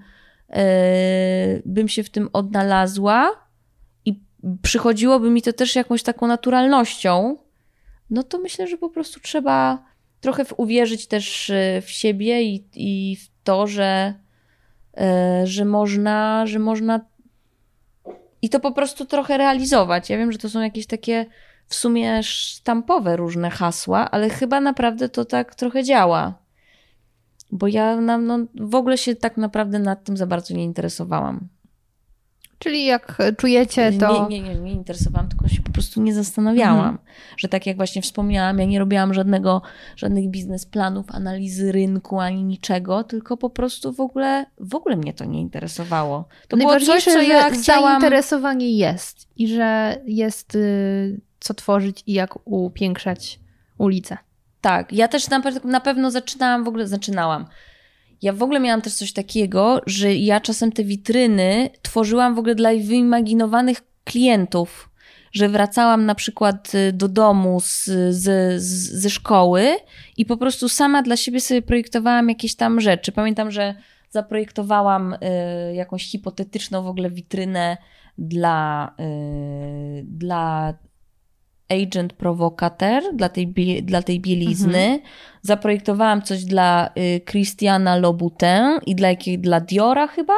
e, 0.50 1.62
bym 1.66 1.88
się 1.88 2.04
w 2.04 2.10
tym 2.10 2.30
odnalazła 2.34 3.32
i 4.06 4.20
przychodziłoby 4.62 5.30
mi 5.30 5.42
to 5.42 5.54
też 5.54 5.76
jakąś 5.76 6.04
taką 6.04 6.28
naturalnością, 6.28 7.38
no 8.10 8.24
to 8.24 8.38
myślę, 8.40 8.68
że 8.68 8.78
po 8.78 8.90
prostu 8.90 9.20
trzeba 9.20 9.86
trochę 10.22 10.44
uwierzyć 10.58 11.08
też 11.08 11.50
e, 11.50 11.82
w 11.82 11.90
siebie 11.90 12.44
i, 12.44 12.64
i 12.76 13.16
w 13.16 13.44
to, 13.44 13.68
że, 13.68 14.14
że 15.44 15.66
można, 15.66 16.46
że 16.48 16.60
można 16.60 17.00
i 18.42 18.50
to 18.50 18.60
po 18.60 18.72
prostu 18.72 19.06
trochę 19.06 19.38
realizować. 19.38 20.10
Ja 20.10 20.18
wiem, 20.18 20.32
że 20.32 20.38
to 20.38 20.50
są 20.50 20.62
jakieś 20.62 20.88
takie 20.88 21.26
w 21.68 21.76
sumie 21.76 22.24
sztampowe 22.24 23.18
różne 23.18 23.50
hasła, 23.50 24.12
ale 24.12 24.30
chyba 24.30 24.62
naprawdę 24.62 25.10
to 25.10 25.26
tak 25.26 25.56
trochę 25.56 25.84
działa. 25.84 26.34
Bo 27.52 27.68
ja 27.68 27.96
no, 28.02 28.40
w 28.56 28.76
ogóle 28.76 28.98
się 28.98 29.16
tak 29.16 29.38
naprawdę 29.38 29.80
nad 29.80 30.04
tym 30.04 30.18
za 30.18 30.28
bardzo 30.28 30.54
nie 30.54 30.64
interesowałam. 30.64 31.48
Czyli 32.62 32.86
jak 32.86 33.18
czujecie, 33.38 33.92
to... 33.92 34.28
Nie, 34.30 34.42
nie, 34.42 34.50
nie, 34.50 34.60
nie 34.60 34.72
interesowałam, 34.72 35.30
tylko 35.30 35.48
się 35.48 35.62
po 35.62 35.72
prostu 35.72 36.02
nie 36.02 36.14
zastanawiałam. 36.14 36.80
Mhm. 36.80 36.98
Że 37.38 37.48
tak 37.48 37.66
jak 37.66 37.78
właśnie 37.78 38.02
wspomniałam, 38.02 38.60
ja 38.60 38.66
nie 38.66 38.80
robiłam 38.80 39.14
żadnego, 39.14 39.62
żadnych 39.96 40.30
biznesplanów, 40.30 41.06
analizy 41.10 41.72
rynku 41.72 42.20
ani 42.20 42.44
niczego, 42.44 43.04
tylko 43.04 43.38
po 43.38 43.50
prostu 43.50 43.94
w 43.94 44.00
ogóle, 44.00 44.46
w 44.60 44.76
ogóle 44.76 44.96
mnie 44.96 45.14
to 45.14 45.26
nie 45.26 45.42
interesowało. 45.42 46.28
To 46.48 46.58
było 46.58 46.80
coś, 46.80 47.04
co 47.04 47.22
ja 47.22 47.50
chciałam... 47.50 48.02
zainteresowanie 48.02 48.78
jest 48.78 49.28
i 49.36 49.48
że 49.48 50.02
jest 50.06 50.56
y, 50.56 51.22
co 51.40 51.54
tworzyć 51.54 52.04
i 52.08 52.14
jak 52.14 52.48
upiększać 52.48 53.40
ulicę. 53.78 54.18
Tak, 54.62 54.94
ja 54.94 55.08
też 55.08 55.30
na, 55.30 55.42
na 55.64 55.80
pewno 55.80 56.12
zaczynałam, 56.12 56.64
w 56.64 56.68
ogóle 56.68 56.88
zaczynałam. 56.88 57.46
Ja 58.22 58.34
w 58.34 58.44
ogóle 58.44 58.60
miałam 58.60 58.82
też 58.82 58.94
coś 58.94 59.14
takiego, 59.14 59.82
że 59.86 60.16
ja 60.16 60.40
czasem 60.40 60.72
te 60.72 60.84
witryny 60.84 61.70
tworzyłam 61.82 62.36
w 62.36 62.40
ogóle 62.40 62.56
dla 62.56 62.70
wyimaginowanych 62.70 63.82
klientów, 64.04 64.90
że 65.32 65.50
wracałam 65.50 66.06
na 66.06 66.16
przykład 66.16 66.76
y, 66.76 66.94
do 66.94 67.08
domu 67.08 67.60
z, 67.60 67.90
z, 68.10 68.62
ze 69.02 69.10
szkoły 69.10 69.78
i 70.18 70.26
po 70.26 70.38
prostu 70.38 70.70
sama 70.70 71.02
dla 71.02 71.18
siebie 71.18 71.42
sobie 71.42 71.62
projektowałam 71.62 72.30
jakieś 72.30 72.56
tam 72.56 72.82
rzeczy. 72.82 73.12
Pamiętam, 73.12 73.52
że 73.52 73.76
zaprojektowałam 74.10 75.14
y, 75.14 75.18
jakąś 75.76 76.12
hipotetyczną 76.12 76.84
w 76.84 76.88
ogóle 76.88 77.10
witrynę 77.10 77.78
dla, 78.18 78.96
y, 79.00 80.04
dla 80.08 80.74
agent 81.72 82.14
provocateur 82.14 83.04
dla 83.14 83.30
tej, 83.30 83.48
dla 83.84 84.02
tej 84.02 84.20
bielizny. 84.20 85.02
Zaprojektowałam 85.42 86.22
coś 86.22 86.44
dla 86.44 86.90
y, 86.98 87.22
Christiana 87.30 87.96
Louboutin 87.96 88.80
i 88.86 88.96
dla, 88.96 89.10
jakiej, 89.10 89.40
dla 89.40 89.60
Diora 89.60 90.08
chyba. 90.08 90.34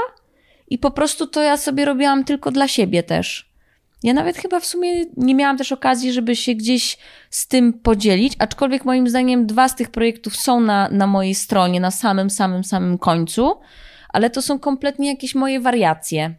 I 0.67 0.77
po 0.77 0.91
prostu 0.91 1.27
to 1.27 1.41
ja 1.41 1.57
sobie 1.57 1.85
robiłam 1.85 2.23
tylko 2.23 2.51
dla 2.51 2.67
siebie 2.67 3.03
też. 3.03 3.53
Ja 4.03 4.13
nawet 4.13 4.37
chyba 4.37 4.59
w 4.59 4.65
sumie 4.65 5.05
nie 5.17 5.35
miałam 5.35 5.57
też 5.57 5.71
okazji, 5.71 6.13
żeby 6.13 6.35
się 6.35 6.53
gdzieś 6.53 6.97
z 7.29 7.47
tym 7.47 7.73
podzielić, 7.73 8.33
aczkolwiek 8.39 8.85
moim 8.85 9.07
zdaniem 9.09 9.45
dwa 9.45 9.69
z 9.69 9.75
tych 9.75 9.91
projektów 9.91 10.35
są 10.35 10.59
na, 10.59 10.89
na 10.89 11.07
mojej 11.07 11.35
stronie, 11.35 11.79
na 11.79 11.91
samym, 11.91 12.29
samym, 12.29 12.63
samym 12.63 12.97
końcu, 12.97 13.55
ale 14.09 14.29
to 14.29 14.41
są 14.41 14.59
kompletnie 14.59 15.07
jakieś 15.07 15.35
moje 15.35 15.59
wariacje. 15.59 16.35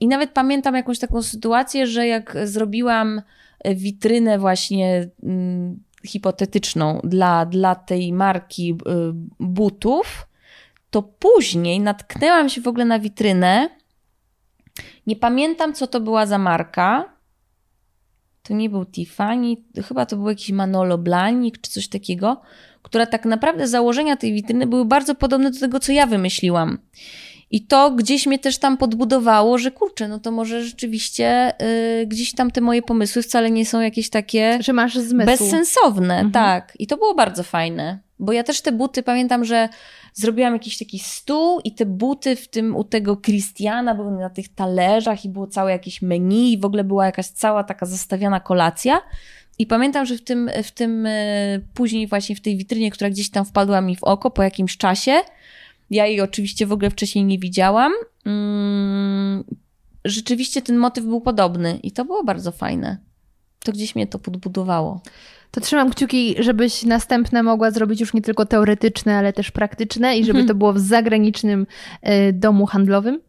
I 0.00 0.08
nawet 0.08 0.30
pamiętam 0.30 0.74
jakąś 0.74 0.98
taką 0.98 1.22
sytuację, 1.22 1.86
że 1.86 2.06
jak 2.06 2.36
zrobiłam 2.44 3.22
witrynę 3.64 4.38
właśnie 4.38 5.08
mm, 5.22 5.82
hipotetyczną 6.06 7.00
dla, 7.04 7.46
dla 7.46 7.74
tej 7.74 8.12
marki 8.12 8.72
y, 8.72 8.76
butów, 9.40 10.28
to 10.90 11.02
później 11.02 11.80
natknęłam 11.80 12.48
się 12.48 12.60
w 12.60 12.68
ogóle 12.68 12.84
na 12.84 12.98
witrynę. 12.98 13.68
Nie 15.06 15.16
pamiętam, 15.16 15.74
co 15.74 15.86
to 15.86 16.00
była 16.00 16.26
za 16.26 16.38
marka. 16.38 17.12
To 18.42 18.54
nie 18.54 18.70
był 18.70 18.86
Tiffany, 18.86 19.56
chyba 19.88 20.06
to 20.06 20.16
był 20.16 20.28
jakiś 20.28 20.50
Manolo 20.50 20.98
Blahnik 20.98 21.60
czy 21.60 21.70
coś 21.70 21.88
takiego, 21.88 22.40
która 22.82 23.06
tak 23.06 23.24
naprawdę 23.24 23.68
założenia 23.68 24.16
tej 24.16 24.32
witryny 24.32 24.66
były 24.66 24.84
bardzo 24.84 25.14
podobne 25.14 25.50
do 25.50 25.60
tego, 25.60 25.80
co 25.80 25.92
ja 25.92 26.06
wymyśliłam. 26.06 26.78
I 27.52 27.66
to 27.66 27.90
gdzieś 27.90 28.26
mnie 28.26 28.38
też 28.38 28.58
tam 28.58 28.76
podbudowało, 28.76 29.58
że 29.58 29.70
kurczę, 29.70 30.08
no 30.08 30.18
to 30.18 30.30
może 30.30 30.64
rzeczywiście 30.64 31.52
y, 32.02 32.06
gdzieś 32.06 32.34
tam 32.34 32.50
te 32.50 32.60
moje 32.60 32.82
pomysły 32.82 33.22
wcale 33.22 33.50
nie 33.50 33.66
są 33.66 33.80
jakieś 33.80 34.10
takie 34.10 34.58
Że 34.62 34.72
masz 34.72 34.94
zmysł. 34.94 35.26
bezsensowne, 35.30 36.14
Mhm. 36.14 36.32
tak. 36.32 36.72
I 36.78 36.86
to 36.86 36.96
było 36.96 37.14
bardzo 37.14 37.42
fajne, 37.42 37.98
bo 38.18 38.32
ja 38.32 38.42
też 38.44 38.60
te 38.60 38.72
buty, 38.72 39.02
pamiętam, 39.02 39.44
że 39.44 39.68
zrobiłam 40.14 40.52
jakiś 40.52 40.78
taki 40.78 40.98
stół 40.98 41.60
i 41.64 41.74
te 41.74 41.86
buty 41.86 42.36
w 42.36 42.48
tym 42.48 42.76
u 42.76 42.84
tego 42.84 43.16
Christiana 43.16 43.94
były 43.94 44.12
na 44.20 44.30
tych 44.30 44.48
talerzach 44.54 45.24
i 45.24 45.28
było 45.28 45.46
całe 45.46 45.70
jakieś 45.72 46.02
menu 46.02 46.52
i 46.52 46.58
w 46.58 46.64
ogóle 46.64 46.84
była 46.84 47.06
jakaś 47.06 47.26
cała 47.26 47.64
taka 47.64 47.86
zastawiana 47.86 48.40
kolacja. 48.40 49.00
I 49.58 49.66
pamiętam, 49.66 50.06
że 50.06 50.16
w 50.16 50.24
tym, 50.24 50.50
w 50.64 50.70
tym 50.70 51.06
e, 51.06 51.12
później 51.74 52.06
właśnie 52.06 52.36
w 52.36 52.40
tej 52.40 52.56
witrynie, 52.56 52.90
która 52.90 53.10
gdzieś 53.10 53.30
tam 53.30 53.44
wpadła 53.44 53.80
mi 53.80 53.96
w 53.96 54.04
oko 54.04 54.30
po 54.30 54.42
jakimś 54.42 54.76
czasie, 54.76 55.12
ja 55.92 56.06
jej 56.06 56.20
oczywiście 56.20 56.66
w 56.66 56.72
ogóle 56.72 56.90
wcześniej 56.90 57.24
nie 57.24 57.38
widziałam. 57.38 57.92
Mm, 58.26 59.44
rzeczywiście 60.04 60.62
ten 60.62 60.76
motyw 60.76 61.04
był 61.04 61.20
podobny 61.20 61.78
i 61.82 61.92
to 61.92 62.04
było 62.04 62.24
bardzo 62.24 62.52
fajne. 62.52 62.98
To 63.64 63.72
gdzieś 63.72 63.94
mnie 63.94 64.06
to 64.06 64.18
podbudowało. 64.18 65.00
To 65.50 65.60
trzymam 65.60 65.90
kciuki, 65.90 66.34
żebyś 66.38 66.82
następne 66.82 67.42
mogła 67.42 67.70
zrobić 67.70 68.00
już 68.00 68.14
nie 68.14 68.22
tylko 68.22 68.46
teoretyczne, 68.46 69.16
ale 69.16 69.32
też 69.32 69.50
praktyczne 69.50 70.18
i 70.18 70.24
żeby 70.24 70.38
Mhm. 70.38 70.48
to 70.48 70.54
było 70.54 70.72
w 70.72 70.78
zagranicznym 70.78 71.66
y, 72.28 72.32
domu 72.32 72.66
handlowym. 72.66 73.20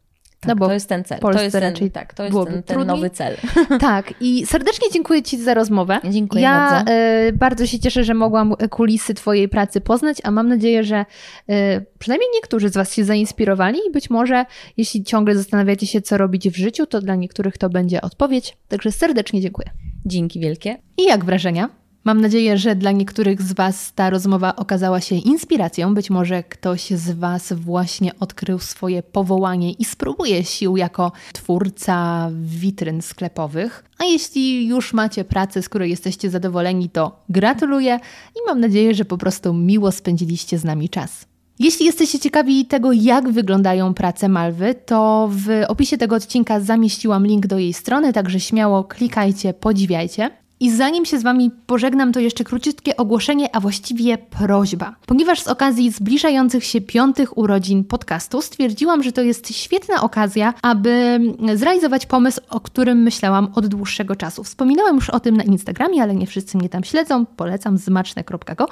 Tak, 0.44 0.50
no 0.50 0.56
bo 0.56 0.68
to 0.68 0.74
jest 0.74 0.90
ten 0.90 1.04
cel. 1.04 1.20
Polsce 1.20 1.40
To 1.40 1.44
jest 1.44 1.54
ten, 1.54 1.64
raczej 1.64 1.92
tak, 1.92 2.14
to 2.14 2.24
jest 2.24 2.38
ten, 2.48 2.64
ten 2.64 2.88
nowy 2.88 3.10
cel. 3.10 3.38
Tak, 3.80 4.14
i 4.22 4.46
serdecznie 4.46 4.88
dziękuję 4.92 5.24
Ci 5.24 5.44
za 5.44 5.54
rozmowę. 5.54 6.00
Dziękuję 6.10 6.44
ja 6.44 6.70
bardzo. 6.72 6.92
e, 6.92 7.32
bardzo 7.34 7.68
się 7.68 7.80
cieszę, 7.80 8.04
że 8.04 8.14
mogłam 8.14 8.56
kulisy 8.70 9.14
Twojej 9.14 9.50
pracy 9.50 9.82
poznać, 9.82 10.18
a 10.24 10.32
mam 10.32 10.48
nadzieję, 10.48 10.84
że 10.84 11.06
e, 11.50 11.82
przynajmniej 12.00 12.30
niektórzy 12.34 12.70
z 12.70 12.74
Was 12.74 12.94
się 12.94 13.04
zainspirowali 13.04 13.80
i 13.88 13.92
być 13.92 14.10
może, 14.10 14.46
jeśli 14.78 15.04
ciągle 15.04 15.36
zastanawiacie 15.36 15.88
się, 15.88 16.02
co 16.02 16.18
robić 16.18 16.50
w 16.50 16.56
życiu, 16.56 16.86
to 16.86 17.02
dla 17.02 17.16
niektórych 17.16 17.58
to 17.58 17.70
będzie 17.70 18.02
odpowiedź. 18.02 18.58
Także 18.68 18.92
serdecznie 18.92 19.42
dziękuję. 19.42 19.70
Dzięki 20.06 20.40
wielkie. 20.40 20.78
I 20.98 21.04
jak 21.04 21.26
wrażenia? 21.26 21.83
Mam 22.06 22.22
nadzieję, 22.22 22.58
że 22.58 22.76
dla 22.76 22.92
niektórych 22.92 23.42
z 23.42 23.54
Was 23.54 23.94
ta 23.94 24.10
rozmowa 24.10 24.56
okazała 24.56 25.02
się 25.02 25.16
inspiracją. 25.16 25.94
Być 25.94 26.10
może 26.10 26.44
ktoś 26.44 26.90
z 26.90 27.12
Was 27.12 27.54
właśnie 27.54 28.12
odkrył 28.20 28.60
swoje 28.60 29.04
powołanie 29.04 29.72
i 29.72 29.86
spróbuje 29.86 30.44
sił 30.44 30.78
jako 30.78 31.12
twórca 31.34 32.30
witryn 32.34 33.02
sklepowych. 33.02 33.84
A 33.98 34.04
jeśli 34.06 34.68
już 34.68 34.94
macie 34.94 35.24
pracę, 35.24 35.62
z 35.62 35.70
której 35.70 35.90
jesteście 35.90 36.30
zadowoleni, 36.30 36.90
to 36.90 37.24
gratuluję 37.30 38.00
i 38.36 38.40
mam 38.48 38.60
nadzieję, 38.60 38.94
że 38.94 39.06
po 39.06 39.18
prostu 39.18 39.54
miło 39.54 39.92
spędziliście 39.92 40.58
z 40.58 40.64
nami 40.64 40.90
czas. 40.90 41.26
Jeśli 41.60 41.86
jesteście 41.86 42.20
ciekawi 42.20 42.66
tego, 42.66 42.92
jak 42.92 43.30
wyglądają 43.30 43.94
prace 43.94 44.30
Malwy, 44.30 44.76
to 44.86 45.30
w 45.32 45.48
opisie 45.68 45.98
tego 45.98 46.16
odcinka 46.16 46.60
zamieściłam 46.60 47.28
link 47.28 47.48
do 47.48 47.58
jej 47.58 47.74
strony, 47.74 48.14
także 48.14 48.40
śmiało 48.40 48.84
klikajcie, 48.84 49.54
podziwiajcie. 49.54 50.43
I 50.64 50.72
zanim 50.72 51.06
się 51.06 51.20
z 51.20 51.24
Wami 51.24 51.52
pożegnam, 51.66 52.12
to 52.12 52.20
jeszcze 52.20 52.44
króciutkie 52.44 52.98
ogłoszenie, 52.98 53.56
a 53.56 53.60
właściwie 53.60 54.18
prośba. 54.18 54.96
Ponieważ 55.06 55.42
z 55.42 55.48
okazji 55.48 55.92
zbliżających 55.92 56.64
się 56.64 56.82
piątych 56.82 57.38
urodzin 57.38 57.84
podcastu 57.84 58.42
stwierdziłam, 58.42 59.04
że 59.04 59.12
to 59.12 59.22
jest 59.22 59.56
świetna 59.56 60.02
okazja, 60.02 60.54
aby 60.62 61.20
zrealizować 61.56 62.06
pomysł, 62.06 62.42
o 62.50 62.60
którym 62.60 62.98
myślałam 62.98 63.52
od 63.56 63.68
dłuższego 63.68 64.16
czasu. 64.16 64.44
Wspominałam 64.44 64.96
już 64.96 65.10
o 65.10 65.20
tym 65.20 65.38
na 65.38 65.44
Instagramie, 65.44 66.04
ale 66.04 66.16
nie 66.16 66.28
wszyscy 66.28 66.58
mnie 66.58 66.70
tam 66.70 66.84
śledzą. 66.84 67.26
Polecam 67.26 67.78
zmaczne.go. 67.78 68.68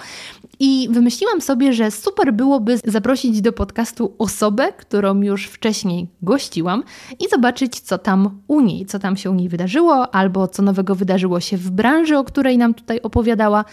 I 0.60 0.88
wymyśliłam 0.92 1.42
sobie, 1.42 1.74
że 1.74 1.92
super 1.92 2.34
byłoby 2.34 2.78
zaprosić 2.86 3.42
do 3.42 3.54
podcastu 3.54 4.16
osobę, 4.18 4.74
którą 4.78 5.22
już 5.22 5.46
wcześniej 5.46 6.08
gościłam 6.22 6.84
i 7.20 7.30
zobaczyć, 7.30 7.80
co 7.80 7.98
tam 7.98 8.42
u 8.48 8.62
niej, 8.62 8.86
co 8.86 9.00
tam 9.00 9.18
się 9.18 9.32
u 9.32 9.34
niej 9.34 9.50
wydarzyło, 9.50 10.16
albo 10.16 10.48
co 10.48 10.64
nowego 10.64 10.96
wydarzyło 10.96 11.40
się 11.40 11.58
w 11.58 11.81
branży, 11.82 12.18
o 12.18 12.24
której 12.24 12.58
nam 12.58 12.74
tutaj 12.74 13.02
opowiadała. 13.02 13.66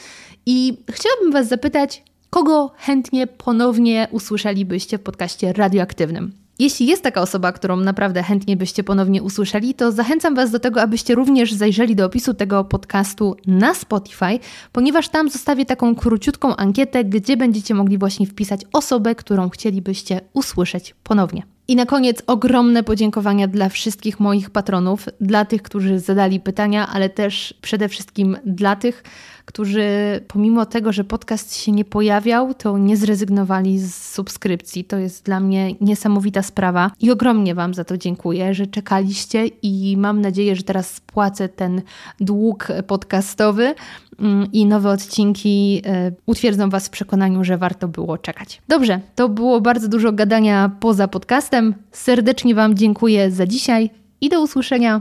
I 0.47 0.76
chciałabym 0.90 1.32
Was 1.32 1.48
zapytać, 1.48 2.02
kogo 2.30 2.70
chętnie 2.76 3.26
ponownie 3.26 4.09
usłyszelibyście 4.10 4.98
w 4.98 5.02
podcaście 5.02 5.52
radioaktywnym? 5.52 6.32
Jeśli 6.59 6.86
jest 6.86 7.02
taka 7.02 7.20
osoba, 7.20 7.52
którą 7.52 7.76
naprawdę 7.76 8.22
chętnie 8.22 8.56
byście 8.56 8.85
ponownie 8.85 9.22
usłyszeli, 9.22 9.74
to 9.74 9.93
zachęcam 9.93 10.35
Was 10.35 10.51
do 10.51 10.59
tego, 10.59 10.82
abyście 10.82 11.14
również 11.14 11.52
zajrzeli 11.52 11.97
do 11.97 12.06
opisu 12.06 12.35
tego 12.35 12.64
podcastu 12.64 13.36
na 13.47 13.74
Spotify, 13.74 14.39
ponieważ 14.72 15.09
tam 15.09 15.30
zostawię 15.30 15.66
taką 15.66 15.94
króciutką 15.94 16.56
ankietę, 16.56 17.05
gdzie 17.05 17.36
będziecie 17.36 17.74
mogli 17.74 17.98
właśnie 17.98 18.26
wpisać 18.26 18.60
osobę, 18.72 19.14
którą 19.14 19.48
chcielibyście 19.48 20.20
usłyszeć 20.32 20.94
ponownie. 21.02 21.43
I 21.68 21.76
na 21.76 21.86
koniec 21.86 22.22
ogromne 22.26 22.82
podziękowania 22.82 23.48
dla 23.48 23.68
wszystkich 23.68 24.20
moich 24.20 24.51
patronów, 24.51 25.09
dla 25.20 25.44
tych, 25.44 25.62
którzy 25.62 25.98
zadali 25.98 26.40
pytania, 26.40 26.89
ale 26.89 27.09
też 27.09 27.55
przede 27.62 27.89
wszystkim 27.89 28.36
dla 28.47 28.76
tych, 28.76 29.02
którzy 29.49 30.20
pomimo 30.29 30.66
tego, 30.66 30.93
że 30.93 31.05
podcast 31.05 31.57
się 31.57 31.73
nie 31.73 31.85
pojawiał, 31.85 32.55
to 32.55 32.79
nie 32.79 32.97
zrezygnowali 32.97 33.79
z 33.79 33.95
subskrypcji. 33.95 34.85
To 34.85 34.99
jest 34.99 35.25
dla 35.25 35.41
mnie 35.41 35.75
niesamowita 35.81 36.43
sprawa 36.43 36.91
i 37.01 37.11
ogromnie 37.11 37.55
Wam 37.55 37.75
za 37.75 37.85
to 37.85 37.99
dziękuję, 37.99 38.55
że 38.55 38.66
czekaliście 38.66 39.47
i 39.47 39.97
mam 39.97 40.20
nadzieję, 40.20 40.57
że 40.57 40.62
teraz 40.62 40.95
spłacę 40.95 41.49
ten 41.49 41.83
dług 42.20 42.69
podcastowy 42.87 43.75
mm, 44.19 44.53
i 44.53 44.66
nowe 44.66 44.91
odcinki 44.91 45.83
e, 45.87 46.12
utwierdzą 46.27 46.70
Was 46.70 46.87
w 46.87 46.91
przekonaniu, 46.91 47.45
że 47.45 47.59
warto 47.59 47.89
było 47.89 48.19
czekać. 48.19 48.62
Dobrze, 48.69 49.01
to 49.15 49.29
było 49.29 49.61
bardzo 49.61 49.89
dużo 49.89 50.12
gadania 50.12 50.70
poza 50.81 51.09
podcastem. 51.09 51.75
Serdecznie 51.93 52.55
Wam 52.55 52.75
dziękuję 52.75 53.31
za 53.31 53.47
dzisiaj 53.47 53.91
i 54.20 54.29
do 54.29 54.43
usłyszenia 54.43 55.01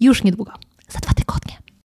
już 0.00 0.24
niedługo, 0.24 0.52
za 0.88 0.98
dwa 0.98 1.12
tygodnie. 1.12 1.63